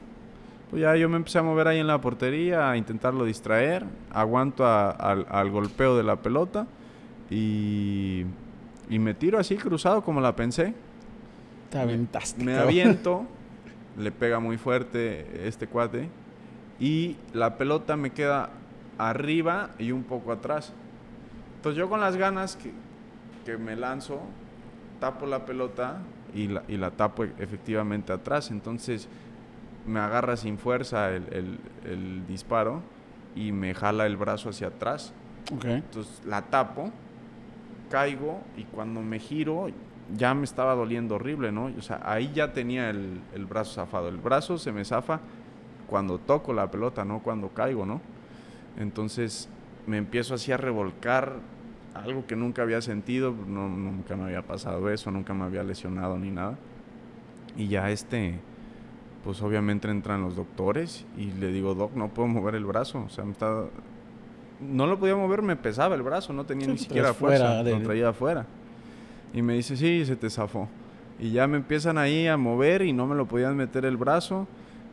Pues 0.70 0.80
ya 0.80 0.96
yo 0.96 1.10
me 1.10 1.16
empecé 1.18 1.38
a 1.38 1.42
mover 1.42 1.68
ahí 1.68 1.80
en 1.80 1.86
la 1.86 2.00
portería, 2.00 2.70
a 2.70 2.78
intentarlo 2.78 3.26
distraer, 3.26 3.84
aguanto 4.10 4.64
a- 4.64 4.88
al, 4.90 5.26
al 5.28 5.50
golpeo 5.50 5.98
de 5.98 6.02
la 6.02 6.16
pelota 6.16 6.66
y, 7.28 8.24
y 8.88 8.98
me 8.98 9.12
tiro 9.12 9.38
así 9.38 9.56
cruzado 9.56 10.02
como 10.02 10.22
la 10.22 10.34
pensé. 10.34 10.72
Te 11.68 11.78
aventaste. 11.78 12.42
Me 12.42 12.56
aviento, 12.56 13.26
le 13.98 14.12
pega 14.12 14.40
muy 14.40 14.56
fuerte 14.56 15.46
este 15.46 15.66
cuate 15.66 16.08
y 16.80 17.16
la 17.34 17.58
pelota 17.58 17.96
me 17.98 18.12
queda 18.12 18.48
arriba 18.99 19.70
y 19.78 19.92
un 19.92 20.03
poco 20.05 20.32
atrás. 20.32 20.72
Entonces 21.57 21.78
yo 21.78 21.88
con 21.88 22.01
las 22.01 22.16
ganas 22.16 22.57
que, 22.57 22.72
que 23.44 23.57
me 23.57 23.76
lanzo, 23.76 24.20
tapo 25.01 25.26
la 25.26 25.44
pelota 25.46 25.99
y 26.34 26.49
la, 26.49 26.62
y 26.68 26.76
la 26.76 26.90
tapo 26.90 27.24
efectivamente 27.24 28.12
atrás. 28.12 28.51
Entonces 28.51 29.09
me 29.86 30.01
agarra 30.01 30.36
sin 30.36 30.59
fuerza 30.59 31.11
el, 31.11 31.24
el- 31.32 31.59
el 31.90 32.26
disparo 32.26 32.82
y 33.34 33.53
me 33.53 33.72
jala 33.74 34.07
el 34.07 34.16
brazo 34.16 34.51
hacia 34.51 34.68
atrás. 34.68 35.12
Ok. 35.53 35.64
Entonces 35.64 36.22
la 36.26 36.42
tapo, 36.42 36.90
caigo 37.90 38.40
y 38.57 38.64
cuando 38.64 39.01
me 39.01 39.18
giro 39.18 39.68
ya 40.16 40.34
me 40.34 40.44
estaba 40.44 40.74
doliendo 40.74 41.16
horrible, 41.16 41.53
¿no? 41.53 41.70
O 41.78 41.82
sea, 41.82 42.01
ahí 42.05 42.30
ya 42.34 42.53
tenía 42.53 42.90
el, 42.90 43.20
el 43.34 43.46
brazo 43.46 43.74
zafado. 43.74 44.09
El 44.09 44.16
brazo 44.16 44.59
se 44.59 44.72
me 44.72 44.84
zafa 44.84 45.20
cuando 45.86 46.18
toco 46.18 46.53
la 46.53 46.70
pelota, 46.70 47.05
no 47.05 47.20
cuando 47.20 47.49
caigo, 47.51 47.84
¿no? 47.86 48.01
Entonces 48.79 49.49
me 49.87 49.97
empiezo 49.99 50.35
así 50.35 50.53
a 50.53 50.57
revolcar, 50.57 51.35
algo 51.95 52.26
que 52.26 52.37
nunca 52.37 52.62
había 52.62 52.81
sentido, 52.81 53.35
no, 53.47 53.68
nunca 53.68 54.16
me 54.16 54.24
había 54.24 54.43
pasado 54.43 54.89
eso, 54.91 55.11
nunca 55.11 55.35
me 55.35 55.45
había 55.45 55.62
lesionado 55.64 56.18
ni 56.18 56.31
nada. 56.31 56.57
Y 57.57 57.68
ya 57.68 57.91
este, 57.91 58.39
pues 59.24 59.43
obviamente 59.43 59.89
entran 59.91 60.22
los 60.22 60.37
doctores 60.37 61.07
y 61.16 61.33
le 61.33 61.49
digo, 61.51 61.74
Doc, 61.74 61.95
no 61.95 62.09
puedo 62.09 62.29
mover 62.29 62.55
el 62.55 62.64
brazo, 62.64 63.05
o 63.07 63.09
sea, 63.09 63.24
me 63.24 63.33
está... 63.33 63.64
No 64.61 64.87
lo 64.87 64.99
podía 64.99 65.14
mover, 65.16 65.43
me 65.43 65.55
pesaba 65.57 65.95
el 65.95 66.03
brazo, 66.03 66.33
no 66.33 66.45
tenía 66.45 66.66
Sí, 66.66 66.72
ni 66.72 66.79
siquiera 66.79 67.14
fuerza, 67.14 67.62
de- 67.62 67.79
lo 67.79 67.83
traía 67.83 68.09
afuera. 68.09 68.45
Y 69.33 69.43
me 69.43 69.55
dice, 69.55 69.76
sí, 69.76 70.05
se 70.05 70.16
te 70.16 70.31
zafó. 70.31 70.68
Y 71.20 71.31
ya 71.33 71.47
me 71.47 71.57
empiezan 71.59 71.97
ahí 71.99 72.26
a 72.26 72.37
mover 72.37 72.83
y 72.83 72.93
no 72.93 73.07
me 73.07 73.14
lo 73.16 73.26
podían 73.26 73.57
meter 73.57 73.85
el 73.85 73.97
brazo. 73.97 74.47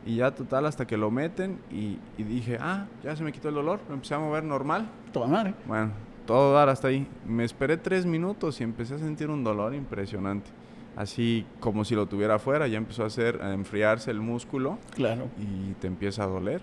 Y 0.06 0.16
ya 0.16 0.30
total 0.34 0.66
hasta 0.66 0.86
que 0.86 0.96
lo 0.96 1.10
meten 1.10 1.58
y, 1.70 1.98
y 2.16 2.22
dije, 2.22 2.58
ah, 2.60 2.86
ya 3.02 3.16
se 3.16 3.24
me 3.24 3.32
quitó 3.32 3.48
el 3.48 3.56
dolor, 3.56 3.80
me 3.88 3.94
empecé 3.94 4.14
a 4.14 4.18
mover 4.20 4.44
normal. 4.44 4.88
Toda 5.12 5.26
madre. 5.26 5.54
Bueno, 5.66 5.90
todo 6.26 6.52
dar 6.54 6.68
hasta 6.68 6.88
ahí. 6.88 7.06
Me 7.26 7.44
esperé 7.44 7.76
tres 7.76 8.06
minutos 8.06 8.60
y 8.60 8.64
empecé 8.64 8.94
a 8.94 8.98
sentir 8.98 9.28
un 9.30 9.42
dolor 9.42 9.74
impresionante. 9.74 10.50
Así 10.94 11.44
como 11.60 11.84
si 11.84 11.94
lo 11.94 12.06
tuviera 12.06 12.36
afuera, 12.36 12.66
ya 12.68 12.78
empezó 12.78 13.02
a 13.02 13.06
hacer, 13.08 13.42
a 13.42 13.52
enfriarse 13.52 14.10
el 14.10 14.20
músculo 14.20 14.78
Claro. 14.94 15.24
y 15.38 15.72
te 15.74 15.88
empieza 15.88 16.22
a 16.22 16.26
doler. 16.26 16.62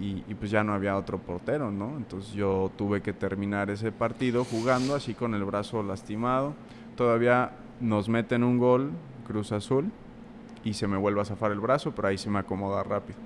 Y, 0.00 0.22
y 0.28 0.34
pues 0.34 0.50
ya 0.50 0.62
no 0.62 0.72
había 0.74 0.96
otro 0.96 1.18
portero, 1.18 1.70
¿no? 1.70 1.96
Entonces 1.96 2.32
yo 2.34 2.70
tuve 2.76 3.00
que 3.02 3.12
terminar 3.12 3.68
ese 3.70 3.92
partido 3.92 4.44
jugando 4.44 4.94
así 4.94 5.12
con 5.14 5.34
el 5.34 5.44
brazo 5.44 5.82
lastimado. 5.82 6.54
Todavía 6.96 7.52
nos 7.80 8.08
meten 8.08 8.44
un 8.44 8.58
gol, 8.58 8.90
Cruz 9.26 9.52
Azul, 9.52 9.90
y 10.64 10.74
se 10.74 10.86
me 10.86 10.96
vuelve 10.96 11.20
a 11.20 11.24
zafar 11.24 11.52
el 11.52 11.60
brazo, 11.60 11.92
pero 11.94 12.08
ahí 12.08 12.18
se 12.18 12.30
me 12.30 12.38
acomoda 12.38 12.82
rápido. 12.82 13.18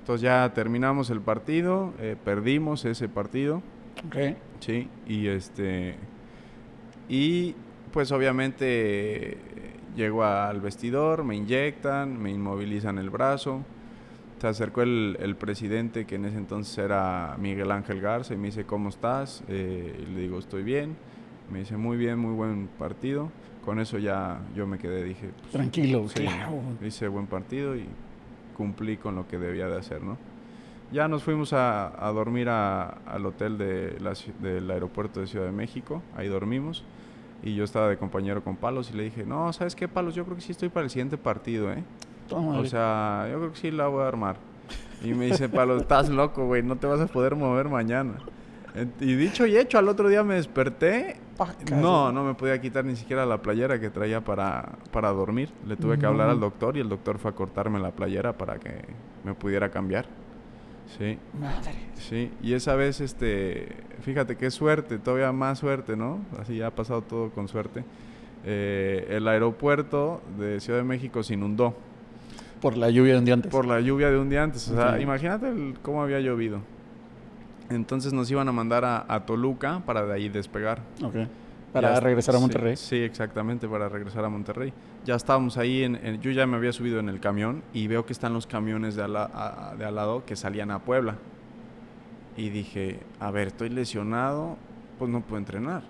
Entonces 0.00 0.22
ya 0.22 0.52
terminamos 0.54 1.10
el 1.10 1.20
partido, 1.20 1.92
eh, 1.98 2.16
perdimos 2.22 2.84
ese 2.84 3.08
partido. 3.08 3.62
Ok. 4.06 4.36
Sí, 4.60 4.88
y 5.06 5.26
este. 5.26 5.96
Y 7.08 7.54
pues 7.92 8.12
obviamente 8.12 9.32
eh, 9.32 9.38
llego 9.96 10.24
al 10.24 10.60
vestidor, 10.60 11.24
me 11.24 11.34
inyectan, 11.34 12.20
me 12.20 12.30
inmovilizan 12.30 12.98
el 12.98 13.10
brazo. 13.10 13.62
Se 14.40 14.46
acercó 14.46 14.82
el, 14.82 15.16
el 15.20 15.34
presidente, 15.34 16.04
que 16.04 16.16
en 16.16 16.26
ese 16.26 16.36
entonces 16.36 16.76
era 16.78 17.36
Miguel 17.40 17.70
Ángel 17.70 18.00
Garza, 18.00 18.34
y 18.34 18.36
me 18.36 18.46
dice: 18.46 18.64
¿Cómo 18.64 18.90
estás? 18.90 19.42
Eh, 19.48 20.04
y 20.06 20.14
le 20.14 20.20
digo: 20.20 20.38
Estoy 20.38 20.62
bien. 20.62 20.96
Me 21.50 21.60
dice: 21.60 21.76
Muy 21.76 21.96
bien, 21.96 22.18
muy 22.18 22.34
buen 22.34 22.68
partido. 22.78 23.30
Con 23.66 23.78
eso 23.80 23.98
ya 23.98 24.38
yo 24.54 24.66
me 24.66 24.78
quedé, 24.78 25.04
dije: 25.04 25.30
pues, 25.40 25.52
Tranquilo, 25.52 26.08
Sí, 26.08 26.22
claro. 26.24 26.60
hice 26.82 27.08
buen 27.08 27.26
partido 27.26 27.76
y 27.76 27.84
cumplí 28.56 28.96
con 28.96 29.14
lo 29.16 29.28
que 29.28 29.36
debía 29.38 29.66
de 29.68 29.76
hacer, 29.78 30.02
¿no? 30.02 30.16
Ya 30.92 31.08
nos 31.08 31.22
fuimos 31.24 31.52
a, 31.52 32.06
a 32.06 32.12
dormir 32.12 32.48
a- 32.48 32.90
al 33.06 33.26
hotel 33.26 33.58
de 33.58 33.98
la 34.00 34.12
ci- 34.12 34.32
del 34.40 34.70
aeropuerto 34.70 35.20
de 35.20 35.26
Ciudad 35.26 35.44
de 35.44 35.52
México, 35.52 36.00
ahí 36.16 36.28
dormimos. 36.28 36.84
Y 37.42 37.54
yo 37.54 37.64
estaba 37.64 37.88
de 37.88 37.98
compañero 37.98 38.42
con 38.42 38.56
Palos 38.56 38.90
y 38.92 38.96
le 38.96 39.02
dije, 39.02 39.24
no, 39.26 39.52
¿sabes 39.52 39.74
qué, 39.76 39.88
Palos? 39.88 40.14
Yo 40.14 40.24
creo 40.24 40.36
que 40.36 40.42
sí 40.42 40.52
estoy 40.52 40.68
para 40.70 40.84
el 40.84 40.90
siguiente 40.90 41.18
partido, 41.18 41.70
¿eh? 41.72 41.82
Madre. 42.30 42.60
O 42.60 42.64
sea, 42.64 43.28
yo 43.30 43.38
creo 43.38 43.52
que 43.52 43.58
sí 43.58 43.70
la 43.72 43.88
voy 43.88 44.02
a 44.04 44.08
armar. 44.08 44.36
Y 45.02 45.12
me 45.12 45.26
dice, 45.26 45.48
Palos, 45.48 45.82
estás 45.82 46.08
loco, 46.08 46.46
güey, 46.46 46.62
no 46.62 46.76
te 46.76 46.86
vas 46.86 47.00
a 47.00 47.06
poder 47.06 47.34
mover 47.36 47.68
mañana. 47.68 48.14
En- 48.76 48.92
Y 49.00 49.14
dicho 49.14 49.46
y 49.46 49.56
hecho, 49.56 49.78
al 49.78 49.88
otro 49.88 50.08
día 50.08 50.22
me 50.22 50.34
desperté 50.34 51.16
Pacas, 51.36 51.70
no, 51.72 52.12
no 52.12 52.24
me 52.24 52.34
podía 52.34 52.60
quitar 52.60 52.84
ni 52.84 52.94
siquiera 52.96 53.26
la 53.26 53.42
playera 53.42 53.80
que 53.80 53.90
traía 53.90 54.20
para, 54.22 54.72
para 54.92 55.10
dormir. 55.10 55.50
Le 55.66 55.76
tuve 55.76 55.98
que 55.98 56.06
hablar 56.06 56.26
No. 56.28 56.32
al 56.34 56.40
doctor 56.40 56.76
y 56.76 56.80
el 56.80 56.88
doctor 56.88 57.18
fue 57.18 57.30
a 57.30 57.34
cortarme 57.34 57.78
la 57.78 57.90
playera 57.90 58.32
para 58.36 58.58
que 58.58 58.70
me 59.24 59.34
pudiera 59.34 59.70
cambiar. 59.70 60.06
Sí, 60.98 61.18
Madre. 61.40 61.72
sí. 61.94 62.30
Y 62.42 62.52
esa 62.52 62.74
vez, 62.76 63.00
este, 63.00 63.68
fíjate 64.02 64.36
qué 64.36 64.50
suerte, 64.50 64.98
todavía 64.98 65.32
más 65.32 65.58
suerte, 65.58 65.96
¿no? 65.96 66.20
Así 66.40 66.62
ha 66.62 66.70
pasado 66.70 67.02
todo 67.02 67.30
con 67.30 67.48
suerte. 67.48 67.82
Eh, 68.44 69.06
el 69.10 69.26
aeropuerto 69.26 70.22
de 70.38 70.60
Ciudad 70.60 70.78
de 70.78 70.84
México 70.84 71.22
se 71.24 71.34
inundó 71.34 71.74
Por 72.60 72.76
la 72.76 72.88
lluvia 72.90 73.14
de 73.14 73.18
un 73.18 73.24
día 73.24 73.34
antes. 73.34 73.50
por 73.50 73.66
la 73.66 73.80
lluvia 73.80 74.10
de 74.10 74.18
un 74.18 74.28
día 74.30 74.42
antes. 74.44 74.68
O 74.70 74.74
sea, 74.74 74.92
Ok. 74.94 75.00
imagínate 75.00 75.48
el- 75.48 75.74
cómo 75.82 76.02
había 76.02 76.20
llovido. 76.20 76.60
Entonces 77.70 78.12
nos 78.12 78.30
iban 78.30 78.48
a 78.48 78.52
mandar 78.52 78.84
a, 78.84 79.04
a 79.08 79.26
Toluca 79.26 79.82
para 79.84 80.04
de 80.06 80.12
ahí 80.14 80.28
despegar. 80.28 80.80
Ok. 81.02 81.14
Para 81.72 81.94
Ya- 81.94 82.00
regresar 82.00 82.36
a 82.36 82.38
Monterrey. 82.38 82.76
Sí, 82.76 82.96
exactamente, 82.96 83.68
para 83.68 83.88
regresar 83.88 84.24
a 84.24 84.28
Monterrey. 84.28 84.72
Ya 85.04 85.14
estábamos 85.14 85.56
ahí, 85.58 85.82
en, 85.82 85.96
en- 85.96 86.20
yo 86.22 86.30
ya 86.30 86.46
me 86.46 86.56
había 86.56 86.72
subido 86.72 87.00
en 87.00 87.08
el 87.08 87.20
camión 87.20 87.62
y 87.74 87.86
veo 87.88 88.06
que 88.06 88.12
están 88.12 88.32
los 88.32 88.46
camiones 88.46 88.94
de 88.96 89.02
al, 89.02 89.12
la- 89.12 89.74
de 89.78 89.84
al 89.84 89.94
lado 89.94 90.24
que 90.24 90.36
salían 90.36 90.70
a 90.70 90.78
Puebla. 90.78 91.16
Y 92.36 92.50
dije, 92.50 93.00
a 93.20 93.30
ver, 93.30 93.48
estoy 93.48 93.68
lesionado, 93.70 94.56
pues 94.98 95.10
no 95.10 95.20
puedo 95.22 95.38
entrenar. 95.38 95.82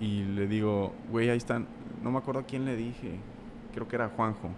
Y 0.00 0.24
le 0.24 0.46
digo, 0.46 0.92
güey, 1.10 1.30
ahí 1.30 1.36
están, 1.38 1.66
no 2.02 2.10
me 2.10 2.18
acuerdo 2.18 2.40
a 2.40 2.44
quién 2.44 2.64
le 2.64 2.76
dije, 2.76 3.18
creo 3.74 3.86
que 3.88 3.96
era 3.96 4.08
Juanjo, 4.08 4.50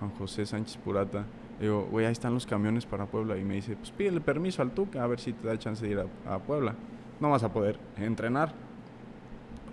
Juan 0.00 0.10
José 0.18 0.44
Sánchez 0.46 0.76
Purata. 0.78 1.24
Le 1.62 1.68
digo, 1.68 1.86
güey, 1.92 2.06
ahí 2.06 2.12
están 2.12 2.34
los 2.34 2.44
camiones 2.44 2.86
para 2.86 3.06
Puebla. 3.06 3.38
Y 3.38 3.44
me 3.44 3.54
dice, 3.54 3.76
pues 3.76 3.92
pídele 3.92 4.20
permiso 4.20 4.62
al 4.62 4.72
Tuca, 4.72 5.04
a 5.04 5.06
ver 5.06 5.20
si 5.20 5.32
te 5.32 5.46
da 5.46 5.56
chance 5.56 5.86
de 5.86 5.92
ir 5.92 6.00
a, 6.00 6.34
a 6.34 6.40
Puebla. 6.40 6.74
No 7.20 7.30
vas 7.30 7.44
a 7.44 7.52
poder 7.52 7.78
entrenar. 7.96 8.52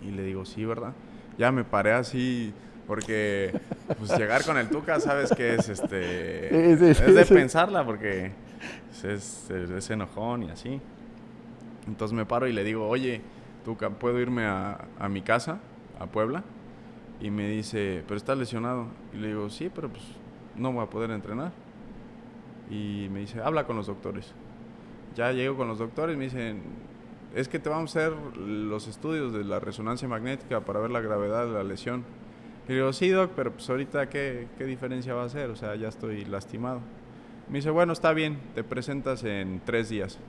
Y 0.07 0.11
le 0.11 0.21
digo, 0.21 0.45
sí, 0.45 0.63
¿verdad? 0.65 0.93
Ya 1.39 1.51
me 1.51 1.63
paré 1.63 1.93
así, 1.93 2.53
porque 2.85 3.59
pues 3.97 4.15
llegar 4.15 4.45
con 4.45 4.59
el 4.59 4.69
Tuca, 4.69 4.99
sabes 4.99 5.33
que 5.33 5.55
es 5.55 5.67
este. 5.67 6.49
Sí, 6.77 6.77
sí, 6.77 6.93
sí, 6.93 7.03
es 7.07 7.15
de 7.15 7.25
pensarla, 7.25 7.83
porque 7.83 8.33
es, 8.91 9.03
es, 9.03 9.49
es 9.49 9.89
enojón 9.89 10.43
y 10.43 10.51
así. 10.51 10.79
Entonces 11.87 12.15
me 12.15 12.27
paro 12.27 12.45
y 12.47 12.53
le 12.53 12.63
digo, 12.63 12.87
oye, 12.87 13.21
Tuca, 13.65 13.89
¿puedo 13.89 14.19
irme 14.19 14.45
a, 14.45 14.79
a 14.99 15.09
mi 15.09 15.23
casa, 15.23 15.57
a 15.99 16.05
Puebla? 16.05 16.43
Y 17.19 17.31
me 17.31 17.49
dice, 17.49 18.03
¿pero 18.05 18.15
estás 18.15 18.37
lesionado? 18.37 18.85
Y 19.11 19.17
le 19.17 19.29
digo, 19.29 19.49
sí, 19.49 19.71
pero 19.73 19.89
pues 19.89 20.03
no 20.55 20.71
voy 20.71 20.83
a 20.83 20.87
poder 20.91 21.09
entrenar. 21.09 21.51
Y 22.69 23.07
me 23.11 23.19
dice, 23.21 23.41
habla 23.41 23.65
con 23.65 23.75
los 23.75 23.87
doctores. 23.87 24.33
Ya 25.15 25.31
llego 25.31 25.57
con 25.57 25.67
los 25.67 25.79
doctores, 25.79 26.17
me 26.17 26.25
dicen, 26.25 26.61
es 27.35 27.47
que 27.47 27.59
te 27.59 27.69
vamos 27.69 27.95
a 27.95 27.99
hacer 27.99 28.13
los 28.37 28.87
estudios 28.87 29.33
de 29.33 29.43
la 29.43 29.59
resonancia 29.59 30.07
magnética 30.07 30.61
para 30.61 30.79
ver 30.79 30.91
la 30.91 31.01
gravedad 31.01 31.45
de 31.45 31.53
la 31.53 31.63
lesión. 31.63 32.03
Y 32.67 32.73
digo, 32.73 32.93
sí, 32.93 33.09
Doc, 33.09 33.31
pero 33.35 33.51
pues 33.51 33.69
ahorita 33.69 34.09
¿qué, 34.09 34.47
qué 34.57 34.65
diferencia 34.65 35.13
va 35.13 35.23
a 35.23 35.25
hacer? 35.25 35.49
O 35.49 35.55
sea, 35.55 35.75
ya 35.75 35.87
estoy 35.87 36.25
lastimado. 36.25 36.81
Me 37.49 37.57
dice, 37.57 37.71
bueno, 37.71 37.93
está 37.93 38.13
bien, 38.13 38.37
te 38.53 38.63
presentas 38.63 39.23
en 39.23 39.61
tres 39.65 39.89
días. 39.89 40.19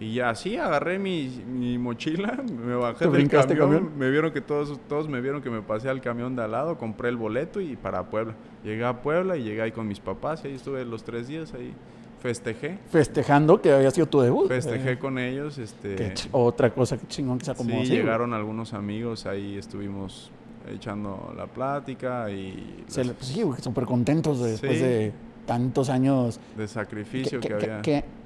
Y 0.00 0.14
ya 0.14 0.30
así 0.30 0.56
agarré 0.56 0.98
mi, 0.98 1.28
mi 1.46 1.76
mochila, 1.78 2.42
me 2.66 2.74
bajé 2.74 3.00
¿Te 3.00 3.04
del 3.04 3.12
brincaste 3.12 3.54
camión, 3.56 3.84
camión? 3.84 3.98
me 3.98 4.10
vieron 4.10 4.32
que 4.32 4.40
todos, 4.40 4.80
todos 4.88 5.08
me 5.08 5.20
vieron 5.20 5.42
que 5.42 5.50
me 5.50 5.60
pasé 5.60 5.88
al 5.90 6.00
camión 6.00 6.34
de 6.34 6.42
al 6.42 6.52
lado, 6.52 6.78
compré 6.78 7.10
el 7.10 7.16
boleto 7.16 7.60
y 7.60 7.76
para 7.76 8.04
Puebla. 8.10 8.34
Llegué 8.64 8.84
a 8.84 9.02
Puebla 9.02 9.36
y 9.36 9.42
llegué 9.44 9.60
ahí 9.62 9.72
con 9.72 9.86
mis 9.86 10.00
papás 10.00 10.40
y 10.44 10.48
ahí 10.48 10.54
estuve 10.54 10.84
los 10.86 11.04
tres 11.04 11.28
días, 11.28 11.52
ahí 11.54 11.74
festejé, 12.22 12.78
Festejando 12.90 13.60
que 13.62 13.72
había 13.72 13.90
sido 13.90 14.06
tu 14.06 14.20
debut. 14.20 14.48
festejé 14.48 14.92
Eh, 14.92 14.98
con 14.98 15.18
ellos, 15.18 15.58
este... 15.58 16.12
otra 16.32 16.70
cosa 16.70 16.98
que 16.98 17.06
chingón 17.06 17.38
que 17.38 17.44
se 17.44 17.52
Sí, 17.52 17.54
acomodó 17.54 17.76
güey. 17.78 17.90
llegaron 17.90 18.32
algunos 18.34 18.72
amigos, 18.74 19.26
ahí 19.26 19.56
estuvimos 19.56 20.30
echando 20.70 21.32
la 21.36 21.46
plática 21.46 22.30
y 22.30 22.84
Se 22.86 23.04
le- 23.04 23.12
pues 23.14 23.26
sí, 23.26 23.42
güey, 23.42 23.60
súper 23.60 23.84
contentos 23.84 24.40
de- 24.40 24.50
después 24.52 24.72
Sí. 24.78 24.82
de 24.84 25.12
tantos 25.46 25.88
años. 25.88 26.38
de 26.56 26.68
sacrificio 26.68 27.40
¿Qué, 27.40 27.48
que 27.48 27.54
había. 27.54 27.80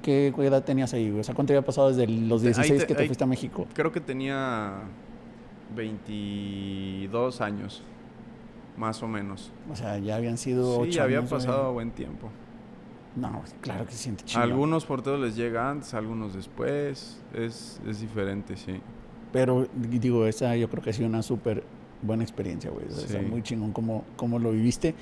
Qué- 0.05 0.45
edad 0.45 0.63
tenías 0.63 0.93
ahí, 0.93 1.09
güey? 1.09 1.21
O 1.21 1.23
sea, 1.23 1.33
¿cuánto 1.35 1.53
había 1.53 1.65
pasado 1.65 1.89
desde 1.89 2.05
los 2.07 2.41
Ahí 2.41 2.47
16 2.49 2.81
te- 2.81 2.87
que 2.87 2.93
te 2.95 3.01
ahí- 3.01 3.07
fuiste 3.07 3.23
a 3.23 3.27
México? 3.27 3.65
Creo 3.73 3.91
que 3.91 3.99
tenía 4.01 4.81
22 5.75 7.41
años, 7.41 7.81
más 8.77 9.01
o 9.03 9.07
menos. 9.07 9.51
O 9.71 9.75
sea, 9.75 9.97
ya 9.97 10.15
habían 10.15 10.37
sido 10.37 10.75
Sí, 10.75 10.89
ocho 10.89 11.03
había 11.03 11.19
años, 11.19 11.29
güey. 11.29 11.41
pasado 11.41 11.73
buen 11.73 11.91
tiempo. 11.91 12.29
No, 13.15 13.41
claro 13.61 13.85
que 13.85 13.93
se 13.93 13.97
siente 13.99 14.25
chido. 14.25 14.41
Algunos 14.43 14.85
porteros 14.85 15.19
les 15.21 15.35
llega 15.37 15.69
antes, 15.69 15.93
algunos 15.93 16.33
después. 16.33 17.21
Es, 17.33 17.79
es 17.87 18.01
diferente, 18.01 18.57
sí. 18.57 18.81
Pero 19.31 19.67
digo, 19.73 20.25
esa 20.25 20.55
yo 20.57 20.69
creo 20.69 20.83
que 20.83 20.89
ha 20.89 20.93
sido 20.93 21.07
una 21.07 21.21
súper 21.21 21.63
buena 22.01 22.23
experiencia, 22.23 22.69
güey. 22.71 22.85
O 22.87 22.91
sea, 22.91 23.21
Sí. 23.21 23.25
muy 23.25 23.41
chingón 23.41 23.71
cómo, 23.71 24.03
cómo 24.17 24.37
lo 24.37 24.51
viviste. 24.51 24.95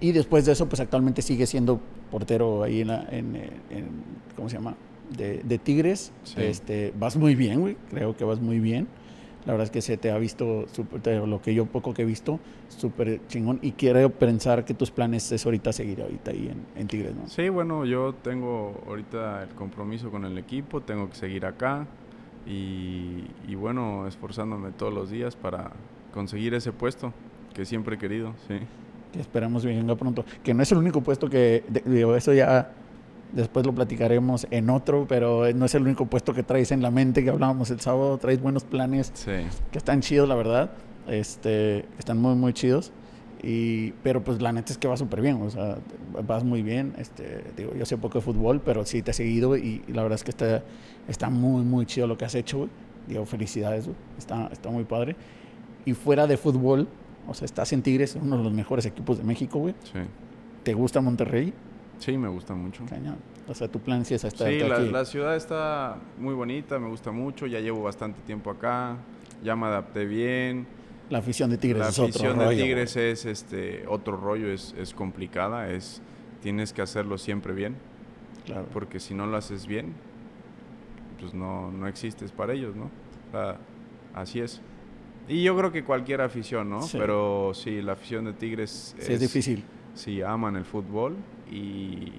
Y 0.00 0.12
después 0.12 0.44
de 0.46 0.52
eso, 0.52 0.68
pues 0.68 0.78
actualmente 0.80 1.22
sigue 1.22 1.46
siendo 1.46 1.80
portero 2.10 2.62
ahí 2.62 2.80
en, 2.82 2.88
la, 2.88 3.06
en, 3.10 3.36
eh, 3.36 3.50
en- 3.70 3.88
¿cómo 4.36 4.48
se 4.48 4.56
llama? 4.56 4.74
De, 5.16 5.42
de 5.44 5.58
Tigres. 5.58 6.12
Sí. 6.24 6.40
Este, 6.42 6.92
vas 6.98 7.16
muy 7.16 7.34
bien, 7.34 7.60
güey. 7.60 7.76
Creo 7.90 8.16
que 8.16 8.24
vas 8.24 8.40
muy 8.40 8.58
bien. 8.60 8.86
La 9.44 9.52
verdad 9.52 9.66
es 9.66 9.70
que 9.70 9.80
se 9.80 9.96
te 9.96 10.10
ha 10.10 10.18
visto, 10.18 10.66
te- 11.02 11.24
lo 11.24 11.40
que 11.40 11.54
yo 11.54 11.66
poco 11.66 11.94
que 11.94 12.02
he 12.02 12.04
visto, 12.04 12.40
súper 12.68 13.20
chingón. 13.28 13.60
Y 13.62 13.72
quiero 13.72 14.10
pensar 14.10 14.64
que 14.64 14.74
tus 14.74 14.90
planes 14.90 15.30
es 15.30 15.44
ahorita 15.46 15.72
seguir 15.72 16.02
ahorita 16.02 16.32
ahí 16.32 16.48
en, 16.50 16.80
en 16.80 16.88
Tigres, 16.88 17.14
¿no? 17.14 17.28
Sí, 17.28 17.48
bueno, 17.48 17.84
yo 17.84 18.12
tengo 18.24 18.82
ahorita 18.88 19.44
el 19.44 19.50
compromiso 19.50 20.10
con 20.10 20.24
el 20.24 20.36
equipo, 20.36 20.80
tengo 20.80 21.08
que 21.08 21.14
seguir 21.14 21.46
acá 21.46 21.86
y, 22.44 23.24
y 23.46 23.54
bueno, 23.54 24.06
esforzándome 24.08 24.70
todos 24.72 24.92
los 24.92 25.10
días 25.10 25.36
para 25.36 25.70
conseguir 26.12 26.54
ese 26.54 26.72
puesto 26.72 27.12
que 27.54 27.64
siempre 27.64 27.94
he 27.96 27.98
querido, 27.98 28.32
sí. 28.48 28.54
Que 29.16 29.22
esperamos 29.22 29.64
venga 29.64 29.96
pronto. 29.96 30.24
Que 30.42 30.52
no 30.52 30.62
es 30.62 30.70
el 30.72 30.78
único 30.78 31.00
puesto 31.00 31.30
que, 31.30 31.64
digo, 31.86 32.14
eso 32.16 32.32
ya 32.34 32.70
después 33.32 33.66
lo 33.66 33.74
platicaremos 33.74 34.46
en 34.50 34.70
otro, 34.70 35.06
pero 35.08 35.52
no 35.54 35.64
es 35.64 35.74
el 35.74 35.82
único 35.82 36.06
puesto 36.06 36.34
que 36.34 36.42
traes 36.42 36.70
en 36.70 36.82
la 36.82 36.90
mente, 36.90 37.24
que 37.24 37.30
hablábamos 37.30 37.70
el 37.70 37.80
sábado, 37.80 38.18
traes 38.18 38.40
buenos 38.40 38.64
planes 38.64 39.10
Sí, 39.14 39.32
que 39.72 39.78
están 39.78 40.00
chidos, 40.00 40.28
la 40.28 40.34
verdad, 40.34 40.70
este, 41.08 41.86
están 41.98 42.18
muy, 42.18 42.34
muy 42.34 42.52
chidos. 42.52 42.92
Y, 43.42 43.92
pero 44.02 44.24
pues 44.24 44.40
la 44.40 44.52
neta 44.52 44.72
es 44.72 44.78
que 44.78 44.88
va 44.88 44.96
súper 44.96 45.20
bien, 45.20 45.40
o 45.40 45.50
sea, 45.50 45.78
vas 46.26 46.44
muy 46.44 46.62
bien. 46.62 46.94
Este, 46.98 47.44
digo, 47.56 47.74
yo 47.74 47.86
sé 47.86 47.96
poco 47.96 48.18
de 48.18 48.24
fútbol, 48.24 48.60
pero 48.64 48.84
sí 48.84 49.02
te 49.02 49.12
he 49.12 49.14
seguido 49.14 49.56
y, 49.56 49.82
y 49.86 49.92
la 49.92 50.02
verdad 50.02 50.16
es 50.16 50.24
que 50.24 50.30
está, 50.30 50.62
está 51.08 51.30
muy, 51.30 51.62
muy 51.64 51.86
chido 51.86 52.06
lo 52.06 52.18
que 52.18 52.24
has 52.24 52.34
hecho, 52.34 52.58
güey. 52.58 52.70
Digo, 53.06 53.24
felicidades, 53.24 53.84
güey. 53.84 53.96
Está, 54.18 54.48
está 54.52 54.70
muy 54.70 54.84
padre. 54.84 55.16
Y 55.84 55.92
fuera 55.92 56.26
de 56.26 56.36
fútbol, 56.36 56.88
o 57.26 57.34
sea, 57.34 57.44
estás 57.46 57.72
en 57.72 57.82
Tigres, 57.82 58.16
uno 58.20 58.38
de 58.38 58.44
los 58.44 58.52
mejores 58.52 58.86
equipos 58.86 59.18
de 59.18 59.24
México, 59.24 59.58
güey. 59.58 59.74
sí. 59.84 60.00
¿Te 60.62 60.74
gusta 60.74 61.00
Monterrey? 61.00 61.54
Sí, 62.00 62.18
me 62.18 62.26
gusta 62.28 62.52
mucho. 62.54 62.84
Cañón. 62.86 63.16
O 63.46 63.54
sea, 63.54 63.68
tu 63.68 63.78
plan 63.78 64.04
sí 64.04 64.14
es 64.14 64.24
estar 64.24 64.48
Sí, 64.48 64.58
la, 64.58 64.76
aquí. 64.78 64.90
la 64.90 65.04
ciudad 65.04 65.36
está 65.36 65.98
muy 66.18 66.34
bonita, 66.34 66.78
me 66.80 66.88
gusta 66.88 67.12
mucho, 67.12 67.46
ya 67.46 67.60
llevo 67.60 67.82
bastante 67.84 68.20
tiempo 68.22 68.50
acá, 68.50 68.96
ya 69.44 69.54
me 69.54 69.66
adapté 69.66 70.04
bien. 70.06 70.66
La 71.08 71.18
afición 71.18 71.50
de 71.50 71.58
Tigres 71.58 71.78
la 71.80 71.88
es 71.90 71.98
otro 72.00 72.10
afición 72.10 72.38
de 72.40 72.44
rollo, 72.46 72.62
Tigres 72.64 72.94
güey. 72.94 73.06
es 73.12 73.24
este 73.26 73.84
otro 73.86 74.16
rollo, 74.16 74.48
es, 74.50 74.74
es 74.76 74.92
complicada, 74.92 75.70
es 75.70 76.02
tienes 76.42 76.72
que 76.72 76.82
hacerlo 76.82 77.16
siempre 77.16 77.52
bien, 77.54 77.76
Claro. 78.44 78.66
porque 78.72 78.98
si 78.98 79.14
no 79.14 79.26
lo 79.26 79.36
haces 79.36 79.68
bien, 79.68 79.94
pues 81.20 81.32
no, 81.32 81.70
no 81.70 81.86
existes 81.86 82.32
para 82.32 82.52
ellos, 82.54 82.74
¿no? 82.74 82.86
O 83.28 83.30
sea, 83.30 83.58
así 84.14 84.40
es. 84.40 84.60
Y 85.28 85.42
yo 85.42 85.56
creo 85.56 85.72
que 85.72 85.82
cualquier 85.84 86.20
afición, 86.20 86.70
¿no? 86.70 86.82
Sí. 86.82 86.98
Pero 86.98 87.52
sí, 87.54 87.82
la 87.82 87.92
afición 87.92 88.24
de 88.26 88.32
Tigres 88.32 88.94
Sí, 88.98 89.12
es 89.12 89.20
difícil. 89.20 89.64
Sí, 89.94 90.22
aman 90.22 90.56
el 90.56 90.64
fútbol 90.64 91.16
y... 91.50 92.12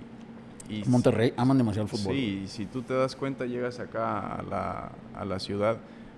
y 0.69 0.83
Monterrey 0.87 1.33
aman 1.37 1.57
demasiado 1.57 1.83
el 1.85 1.89
fútbol. 1.89 2.13
Sí, 2.15 2.41
y 2.43 2.47
si 2.47 2.65
tú 2.65 2.81
te 2.81 2.93
das 2.93 3.15
cuenta, 3.15 3.45
llegas 3.45 3.79
acá 3.79 4.35
a 4.35 4.43
la, 4.43 4.91
a 5.15 5.25
la 5.25 5.39
ciudad 5.39 5.77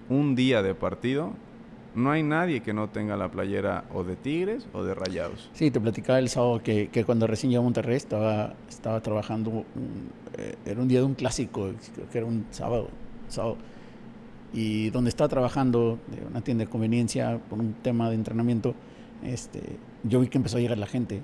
un 0.10 0.36
día 0.36 0.64
de 0.64 0.74
partido, 0.74 1.34
no 1.96 2.12
hay 2.12 2.24
nadie 2.24 2.62
que 2.62 2.74
no 2.74 2.88
tenga 2.90 3.18
la 3.18 3.30
playera 3.30 3.84
o 3.94 4.04
de 4.04 4.16
Tigres 4.16 4.66
o 4.74 4.84
de 4.84 4.96
Rayados. 4.96 5.50
Sí, 5.54 5.70
te 5.70 5.80
platicaba 5.80 6.18
el 6.20 6.30
sábado 6.30 6.62
que, 6.64 6.88
que 6.88 7.04
cuando 7.04 7.28
recién 7.28 7.52
llegó 7.52 7.62
a 7.62 7.66
Monterrey 7.66 7.98
estaba, 7.98 8.54
estaba 8.70 9.02
trabajando, 9.02 9.50
un- 9.52 9.66
eh, 10.38 10.56
era 10.66 10.82
un 10.82 10.88
día 10.88 11.00
de 11.00 11.06
un 11.06 11.14
clásico, 11.16 11.72
creo 11.96 12.10
que 12.10 12.18
era 12.20 12.26
un 12.28 12.46
sábado, 12.52 12.88
sábado. 13.28 13.58
Y 14.54 14.90
donde 14.90 15.10
estaba 15.10 15.28
trabajando, 15.28 16.00
de 16.08 16.26
una 16.26 16.42
tienda 16.42 16.66
de 16.66 16.70
conveniencia, 16.70 17.40
por 17.50 17.60
un 17.60 17.74
tema 17.74 18.10
de 18.10 18.16
entrenamiento, 18.16 18.74
este, 19.24 19.62
yo 20.04 20.20
vi 20.20 20.28
que 20.28 20.38
empezó 20.38 20.58
a 20.58 20.60
llegar 20.62 20.78
la 20.78 20.88
gente. 20.88 21.22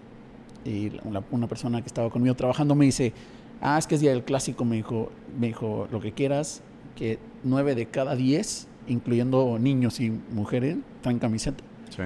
Y 0.64 0.90
la- 0.92 1.24
una, 1.32 1.48
persona 1.48 1.82
que 1.82 1.88
estaba 1.88 2.10
conmigo 2.10 2.36
trabajando 2.36 2.76
me 2.76 2.86
dice, 2.86 3.14
ah, 3.62 3.78
es 3.78 3.88
que 3.88 3.96
es 3.96 4.02
día 4.02 4.12
del 4.12 4.24
clásico, 4.24 4.66
me 4.66 4.76
dijo, 4.76 5.10
me 5.40 5.48
dijo, 5.48 5.88
lo 5.92 6.00
que 6.00 6.12
quieras, 6.12 6.62
que 6.96 7.20
nueve 7.44 7.76
de 7.76 7.88
cada 7.88 8.16
diez, 8.16 8.68
incluyendo 8.88 9.58
niños 9.60 10.00
y 10.00 10.12
mujeres, 10.32 10.78
traen 11.02 11.20
camiseta. 11.20 11.64
Sí. 11.90 12.04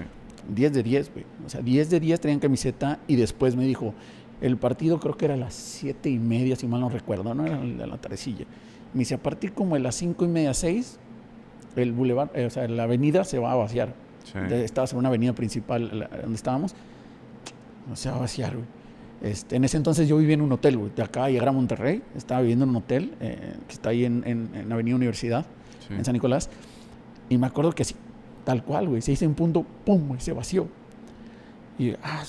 10 0.53 0.74
de 0.74 0.84
10, 0.84 1.11
güey. 1.13 1.26
O 1.45 1.49
sea, 1.49 1.61
10 1.61 1.89
de 1.89 1.99
10 1.99 2.20
traían 2.22 2.39
camiseta 2.39 2.99
y 3.07 3.17
después 3.17 3.55
me 3.55 3.65
dijo, 3.65 3.93
el 4.41 4.57
partido 4.57 4.99
creo 4.99 5.15
que 5.17 5.26
era 5.26 5.34
a 5.34 5.38
las 5.38 5.53
7 5.53 6.09
y 6.09 6.17
media, 6.17 6.55
si 6.55 6.65
mal 6.65 6.82
no 6.82 6.89
recuerdo, 6.89 7.36
¿no? 7.36 7.45
Era 7.45 7.86
la 7.86 7.97
tardecilla. 7.97 8.45
Me 8.93 8.99
dice, 8.99 9.15
a 9.15 9.17
partir 9.22 9.53
como 9.53 9.76
de 9.76 9.82
las 9.82 9.95
5 9.95 10.26
y 10.26 10.28
media, 10.28 10.53
6, 10.53 10.97
el 11.76 11.91
bulevar, 11.93 12.32
eh, 12.34 12.45
o 12.45 12.49
sea, 12.49 12.67
la 12.67 12.84
avenida 12.84 13.24
se 13.24 13.39
va 13.39 13.51
a 13.51 13.55
vaciar. 13.55 13.93
Sí. 14.24 14.38
Estabas 14.53 14.91
en 14.93 14.99
una 14.99 15.09
avenida 15.09 15.34
principal 15.34 15.89
la- 15.99 16.07
donde 16.22 16.36
estábamos, 16.36 16.76
no 17.88 17.95
se 17.95 18.09
va 18.09 18.17
a 18.17 18.20
vaciar, 18.20 18.53
güey. 18.55 18.65
Este, 19.22 19.55
en 19.57 19.63
ese 19.65 19.76
entonces 19.78 20.07
yo 20.07 20.17
vivía 20.17 20.36
en 20.36 20.41
un 20.41 20.51
hotel, 20.51 20.78
güey. 20.78 20.91
De 20.95 21.03
acá 21.03 21.26
a 21.26 21.30
llegar 21.30 21.49
a 21.49 21.51
Monterrey, 21.51 22.01
estaba 22.15 22.41
viviendo 22.41 22.63
en 22.63 22.70
un 22.70 22.76
hotel 22.78 23.13
eh, 23.20 23.53
que 23.67 23.74
está 23.74 23.89
ahí 23.89 24.05
en, 24.05 24.24
en, 24.26 24.49
en 24.53 24.72
Avenida 24.72 24.95
Universidad 24.95 25.45
Sí. 25.88 25.93
en 25.95 26.05
San 26.05 26.13
Nicolás. 26.13 26.49
Y 27.28 27.38
me 27.38 27.47
acuerdo 27.47 27.72
que 27.74 27.82
así, 27.84 27.95
tal 28.45 28.63
cual, 28.63 28.88
güey, 28.88 29.01
se 29.01 29.11
hizo 29.11 29.26
un 29.26 29.34
punto, 29.34 29.65
pum, 29.86 30.07
güey, 30.09 30.22
se 30.22 30.32
vació. 30.34 30.67
Y 31.78 31.91
ah, 32.03 32.24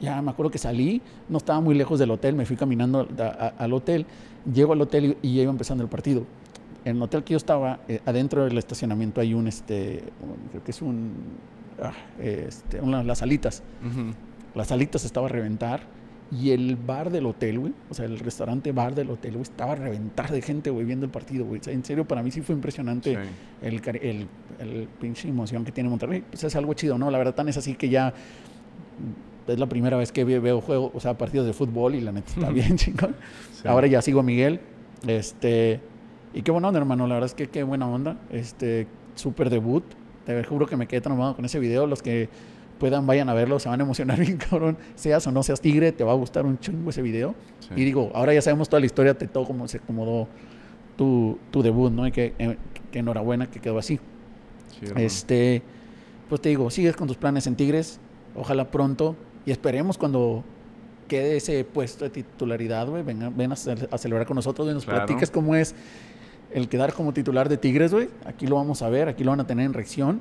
ya 0.00 0.20
me 0.22 0.30
acuerdo 0.30 0.50
que 0.50 0.58
salí, 0.58 1.02
no 1.28 1.38
estaba 1.38 1.60
muy 1.60 1.74
lejos 1.74 1.98
del 1.98 2.10
hotel, 2.10 2.34
me 2.34 2.44
fui 2.46 2.56
caminando 2.56 3.06
a- 3.18 3.22
a- 3.24 3.48
al 3.58 3.72
hotel, 3.74 4.06
llego 4.52 4.72
al 4.72 4.80
hotel 4.80 5.16
y, 5.22 5.28
y 5.28 5.36
ya 5.36 5.42
iba 5.42 5.50
empezando 5.52 5.84
el 5.84 5.90
partido. 5.90 6.24
En 6.86 6.96
el 6.96 7.02
hotel 7.02 7.24
que 7.24 7.32
yo 7.32 7.36
estaba, 7.36 7.80
eh, 7.88 8.00
adentro 8.06 8.44
del 8.44 8.56
estacionamiento 8.58 9.20
hay 9.20 9.34
un, 9.34 9.48
este, 9.48 10.04
un- 10.22 10.48
creo 10.50 10.62
que 10.64 10.70
es 10.70 10.80
un, 10.82 11.12
ah, 11.82 11.92
este, 12.20 12.80
una, 12.80 13.02
las 13.02 13.18
salitas. 13.18 13.62
Ujú. 13.84 14.12
Las 14.54 14.68
salitas 14.68 15.04
estaba 15.04 15.26
a 15.26 15.30
reventar 15.30 15.80
y 16.30 16.50
el 16.50 16.76
bar 16.76 17.10
del 17.10 17.26
hotel, 17.26 17.58
güey, 17.58 17.72
o 17.90 17.94
sea, 17.94 18.04
el 18.04 18.18
restaurante 18.20 18.70
bar 18.72 18.94
del 18.94 19.10
hotel, 19.10 19.32
güey, 19.32 19.42
estaba 19.42 19.72
a 19.72 19.76
reventar 19.76 20.30
de 20.30 20.40
gente, 20.42 20.70
güey, 20.70 20.84
viendo 20.86 21.04
el 21.06 21.10
partido, 21.10 21.44
güey. 21.44 21.60
O 21.60 21.64
sea, 21.64 21.72
en 21.72 21.84
serio, 21.84 22.06
para 22.06 22.22
mí 22.22 22.30
sí 22.30 22.40
fue 22.40 22.54
impresionante 22.54 23.14
Sí. 23.14 23.20
el, 23.62 23.82
el, 24.02 24.26
el 24.60 24.88
pinche 25.00 25.28
emoción 25.28 25.64
que 25.64 25.72
tiene 25.72 25.90
Monterrey. 25.90 26.22
Pues 26.30 26.44
es 26.44 26.54
algo 26.56 26.72
chido, 26.74 26.98
¿no? 26.98 27.10
La 27.10 27.18
verdad, 27.18 27.34
tan 27.34 27.48
es 27.48 27.56
así 27.56 27.74
que 27.74 27.88
ya 27.88 28.14
es 29.48 29.58
la 29.58 29.66
primera 29.68 29.96
vez 29.96 30.10
que 30.12 30.24
ve- 30.24 30.40
veo 30.40 30.60
juego, 30.60 30.90
o 30.94 31.00
sea, 31.00 31.16
partidos 31.18 31.46
de 31.46 31.52
fútbol 31.52 31.94
y 31.96 32.00
la 32.00 32.12
neta 32.12 32.30
está 32.32 32.48
bien 32.50 32.76
chingón. 32.76 33.14
Sí. 33.60 33.66
Ahora 33.68 33.86
ya 33.88 34.00
sigo 34.02 34.20
a 34.20 34.22
Miguel. 34.22 34.60
Este, 35.06 35.80
y 36.36 36.42
qué 36.42 36.50
buena 36.52 36.68
onda, 36.68 36.78
hermano. 36.78 37.06
La 37.06 37.14
verdad 37.14 37.26
es 37.30 37.34
que 37.34 37.48
qué 37.48 37.62
buena 37.62 37.88
onda. 37.88 38.16
Este, 38.30 38.86
súper 39.14 39.50
debut. 39.50 39.82
Te 40.24 40.42
juro 40.44 40.66
que 40.66 40.76
me 40.76 40.86
quedé 40.86 41.00
traumado 41.00 41.34
con 41.36 41.44
ese 41.44 41.58
video. 41.58 41.86
Los 41.86 42.02
que 42.02 42.28
puedan, 42.78 43.06
vayan 43.06 43.28
a 43.28 43.34
verlo. 43.34 43.58
Se 43.58 43.68
van 43.68 43.80
a 43.80 43.84
emocionar 43.84 44.18
bien, 44.20 44.36
cabrón. 44.36 44.76
Seas 44.94 45.26
o 45.26 45.32
no 45.32 45.42
seas 45.42 45.60
tigre, 45.60 45.92
te 45.92 46.04
va 46.04 46.12
a 46.12 46.16
gustar 46.16 46.44
un 46.46 46.58
chingo 46.58 46.90
ese 46.90 47.02
video. 47.02 47.34
Sí. 47.60 47.68
Y 47.76 47.84
digo, 47.84 48.10
ahora 48.14 48.34
ya 48.34 48.42
sabemos 48.42 48.68
toda 48.68 48.80
la 48.80 48.86
historia 48.86 49.14
de 49.14 49.26
todo 49.26 49.44
cómo 49.46 49.66
se 49.68 49.78
acomodó 49.78 50.28
tu, 50.96 51.38
tu 51.50 51.62
debut, 51.62 51.92
¿no? 51.92 52.06
Y 52.06 52.12
que, 52.12 52.34
eh, 52.38 52.56
que 52.90 52.98
enhorabuena 53.00 53.50
que 53.50 53.60
quedó 53.60 53.78
así. 53.78 53.98
Sí. 54.80 54.86
Este, 54.96 55.62
pues 56.28 56.40
te 56.40 56.48
digo, 56.50 56.68
sigues 56.70 56.96
con 56.96 57.06
tus 57.08 57.16
planes 57.16 57.46
en 57.46 57.54
Tigres, 57.56 57.98
ojalá 58.34 58.70
pronto, 58.70 59.14
y 59.46 59.50
esperemos 59.52 59.96
cuando 59.96 60.44
quede 61.08 61.36
ese 61.36 61.64
puesto 61.64 62.04
de 62.04 62.10
titularidad, 62.10 62.88
güey, 62.88 63.02
ven 63.04 63.52
a, 63.52 63.56
ce- 63.56 63.88
a 63.90 63.96
celebrar 63.96 64.26
con 64.26 64.34
nosotros, 64.34 64.68
y 64.68 64.74
nos 64.74 64.84
Claro. 64.84 65.06
platiques 65.06 65.30
cómo 65.30 65.54
es 65.54 65.74
el 66.52 66.68
quedar 66.68 66.92
como 66.92 67.12
titular 67.12 67.48
de 67.48 67.56
Tigres, 67.56 67.92
güey. 67.92 68.08
Aquí 68.24 68.46
lo 68.46 68.56
vamos 68.56 68.82
a 68.82 68.88
ver, 68.88 69.08
aquí 69.08 69.24
lo 69.24 69.30
van 69.30 69.40
a 69.40 69.46
tener 69.46 69.66
en 69.66 69.72
reacción. 69.72 70.20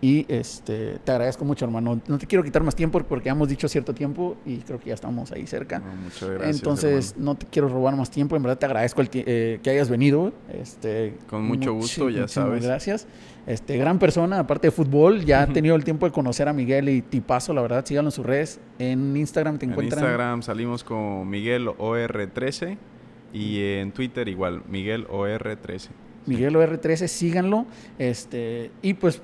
Y 0.00 0.26
este, 0.28 0.98
te 1.02 1.10
agradezco 1.10 1.44
mucho, 1.44 1.64
hermano. 1.64 2.00
No 2.06 2.18
te 2.18 2.26
quiero 2.26 2.44
quitar 2.44 2.62
más 2.62 2.76
tiempo 2.76 3.00
porque 3.00 3.26
ya 3.26 3.32
hemos 3.32 3.48
dicho 3.48 3.66
cierto 3.66 3.92
tiempo 3.94 4.36
y 4.46 4.58
creo 4.58 4.78
que 4.78 4.90
ya 4.90 4.94
estamos 4.94 5.32
ahí 5.32 5.44
cerca. 5.46 5.80
muchas 5.80 6.28
gracias. 6.30 6.56
Entonces, 6.56 7.14
no 7.18 7.34
te 7.34 7.46
quiero 7.46 7.68
robar 7.68 7.96
más 7.96 8.08
tiempo. 8.08 8.36
En 8.36 8.42
verdad, 8.42 8.58
te 8.58 8.66
agradezco 8.66 9.00
el 9.00 9.10
eh, 9.12 9.58
que 9.60 9.70
hayas 9.70 9.90
venido. 9.90 10.32
Este, 10.52 11.16
Con 11.28 11.44
mucho 11.44 11.72
gusto, 11.72 12.10
ya 12.10 12.28
sabes. 12.28 12.64
Gracias. 12.64 13.08
Este, 13.46 13.76
gran 13.76 13.98
persona, 13.98 14.38
aparte 14.38 14.68
de 14.68 14.70
fútbol. 14.70 15.24
Ya 15.24 15.42
he 15.42 15.46
tenido 15.52 15.74
el 15.74 15.82
tiempo 15.82 16.06
de 16.06 16.12
conocer 16.12 16.46
a 16.46 16.52
Miguel 16.52 16.88
y 16.90 17.02
Tipazo, 17.02 17.52
la 17.52 17.62
verdad. 17.62 17.84
Síganlo 17.84 18.08
en 18.08 18.12
sus 18.12 18.24
redes. 18.24 18.60
En 18.78 19.16
Instagram 19.16 19.58
te 19.58 19.66
encuentran. 19.66 19.98
En 19.98 20.04
Instagram 20.04 20.42
salimos 20.42 20.84
con 20.84 21.28
Miguel 21.28 21.66
OR13 21.66 22.78
y 23.32 23.62
en 23.62 23.92
Twitter 23.92 24.28
igual, 24.28 24.62
Miguel 24.68 25.06
OR13. 25.08 25.88
Miguel 26.26 26.54
OR13, 26.56 27.08
síganlo. 27.08 27.66
Este, 27.98 28.70
y 28.82 28.94
pues 28.94 29.22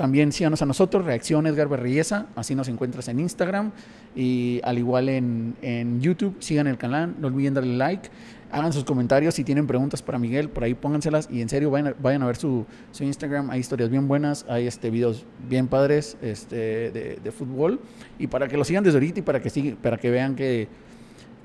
también 0.00 0.32
síganos 0.32 0.62
a 0.62 0.66
nosotros, 0.66 1.04
Reacción 1.04 1.46
Edgar 1.46 1.68
Berriesa, 1.68 2.26
así 2.34 2.54
nos 2.54 2.68
encuentras 2.68 3.08
en 3.08 3.20
Instagram 3.20 3.70
y 4.16 4.58
al 4.64 4.78
igual 4.78 5.10
en, 5.10 5.54
en, 5.60 6.00
YouTube, 6.00 6.36
sigan 6.38 6.66
el 6.66 6.78
canal, 6.78 7.14
no 7.18 7.26
olviden 7.26 7.52
darle 7.52 7.76
like, 7.76 8.08
hagan 8.50 8.72
sus 8.72 8.84
comentarios, 8.84 9.34
si 9.34 9.44
tienen 9.44 9.66
preguntas 9.66 10.00
para 10.00 10.18
Miguel, 10.18 10.48
por 10.48 10.64
ahí 10.64 10.72
pónganselas 10.72 11.28
y 11.30 11.42
en 11.42 11.50
serio 11.50 11.70
vayan 11.70 11.88
a, 11.88 11.94
vayan 12.00 12.22
a 12.22 12.26
ver 12.28 12.36
su, 12.36 12.64
su, 12.92 13.04
Instagram, 13.04 13.50
hay 13.50 13.60
historias 13.60 13.90
bien 13.90 14.08
buenas, 14.08 14.46
hay 14.48 14.66
este, 14.66 14.88
videos 14.88 15.26
bien 15.50 15.68
padres 15.68 16.16
este, 16.22 16.90
de, 16.90 17.18
de, 17.22 17.30
fútbol 17.30 17.78
y 18.18 18.26
para 18.26 18.48
que 18.48 18.56
lo 18.56 18.64
sigan 18.64 18.82
desde 18.82 18.96
ahorita 18.96 19.18
y 19.20 19.22
para 19.22 19.42
que, 19.42 19.76
para 19.82 19.98
que 19.98 20.10
vean 20.10 20.34
que, 20.34 20.66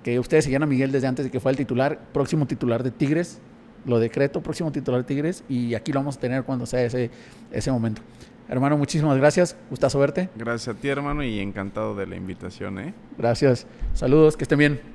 que 0.06 0.20
ustedes 0.20 0.46
sigan 0.46 0.62
a 0.62 0.68
Miguel 0.68 0.92
desde 0.92 1.08
antes 1.08 1.26
de 1.26 1.32
que 1.32 1.40
fue 1.40 1.50
el 1.50 1.58
titular, 1.58 2.00
próximo 2.14 2.46
titular 2.46 2.84
de 2.84 2.92
Tigres, 2.92 3.40
lo 3.86 3.98
decreto, 3.98 4.40
próximo 4.44 4.72
titular 4.72 5.02
de 5.02 5.08
Tigres 5.08 5.44
y 5.50 5.74
aquí 5.74 5.92
lo 5.92 6.00
vamos 6.00 6.18
a 6.18 6.20
tener 6.20 6.44
cuando 6.44 6.68
sea 6.68 6.84
ese, 6.84 7.10
ese 7.52 7.72
momento. 7.72 8.04
Hermano, 8.48 8.78
muchísimas 8.78 9.18
gracias. 9.18 9.58
Gustazo 9.72 9.98
verte. 9.98 10.30
Gracias 10.36 10.76
a 10.76 10.80
ti, 10.80 10.90
hermano, 10.90 11.24
y 11.24 11.40
encantado 11.40 11.96
de 11.96 12.06
la 12.06 12.18
invitación, 12.18 12.78
¿eh? 12.78 12.94
Gracias. 13.18 13.66
Saludos, 13.96 14.38
que 14.38 14.44
estén 14.44 14.60
bien. 14.60 14.95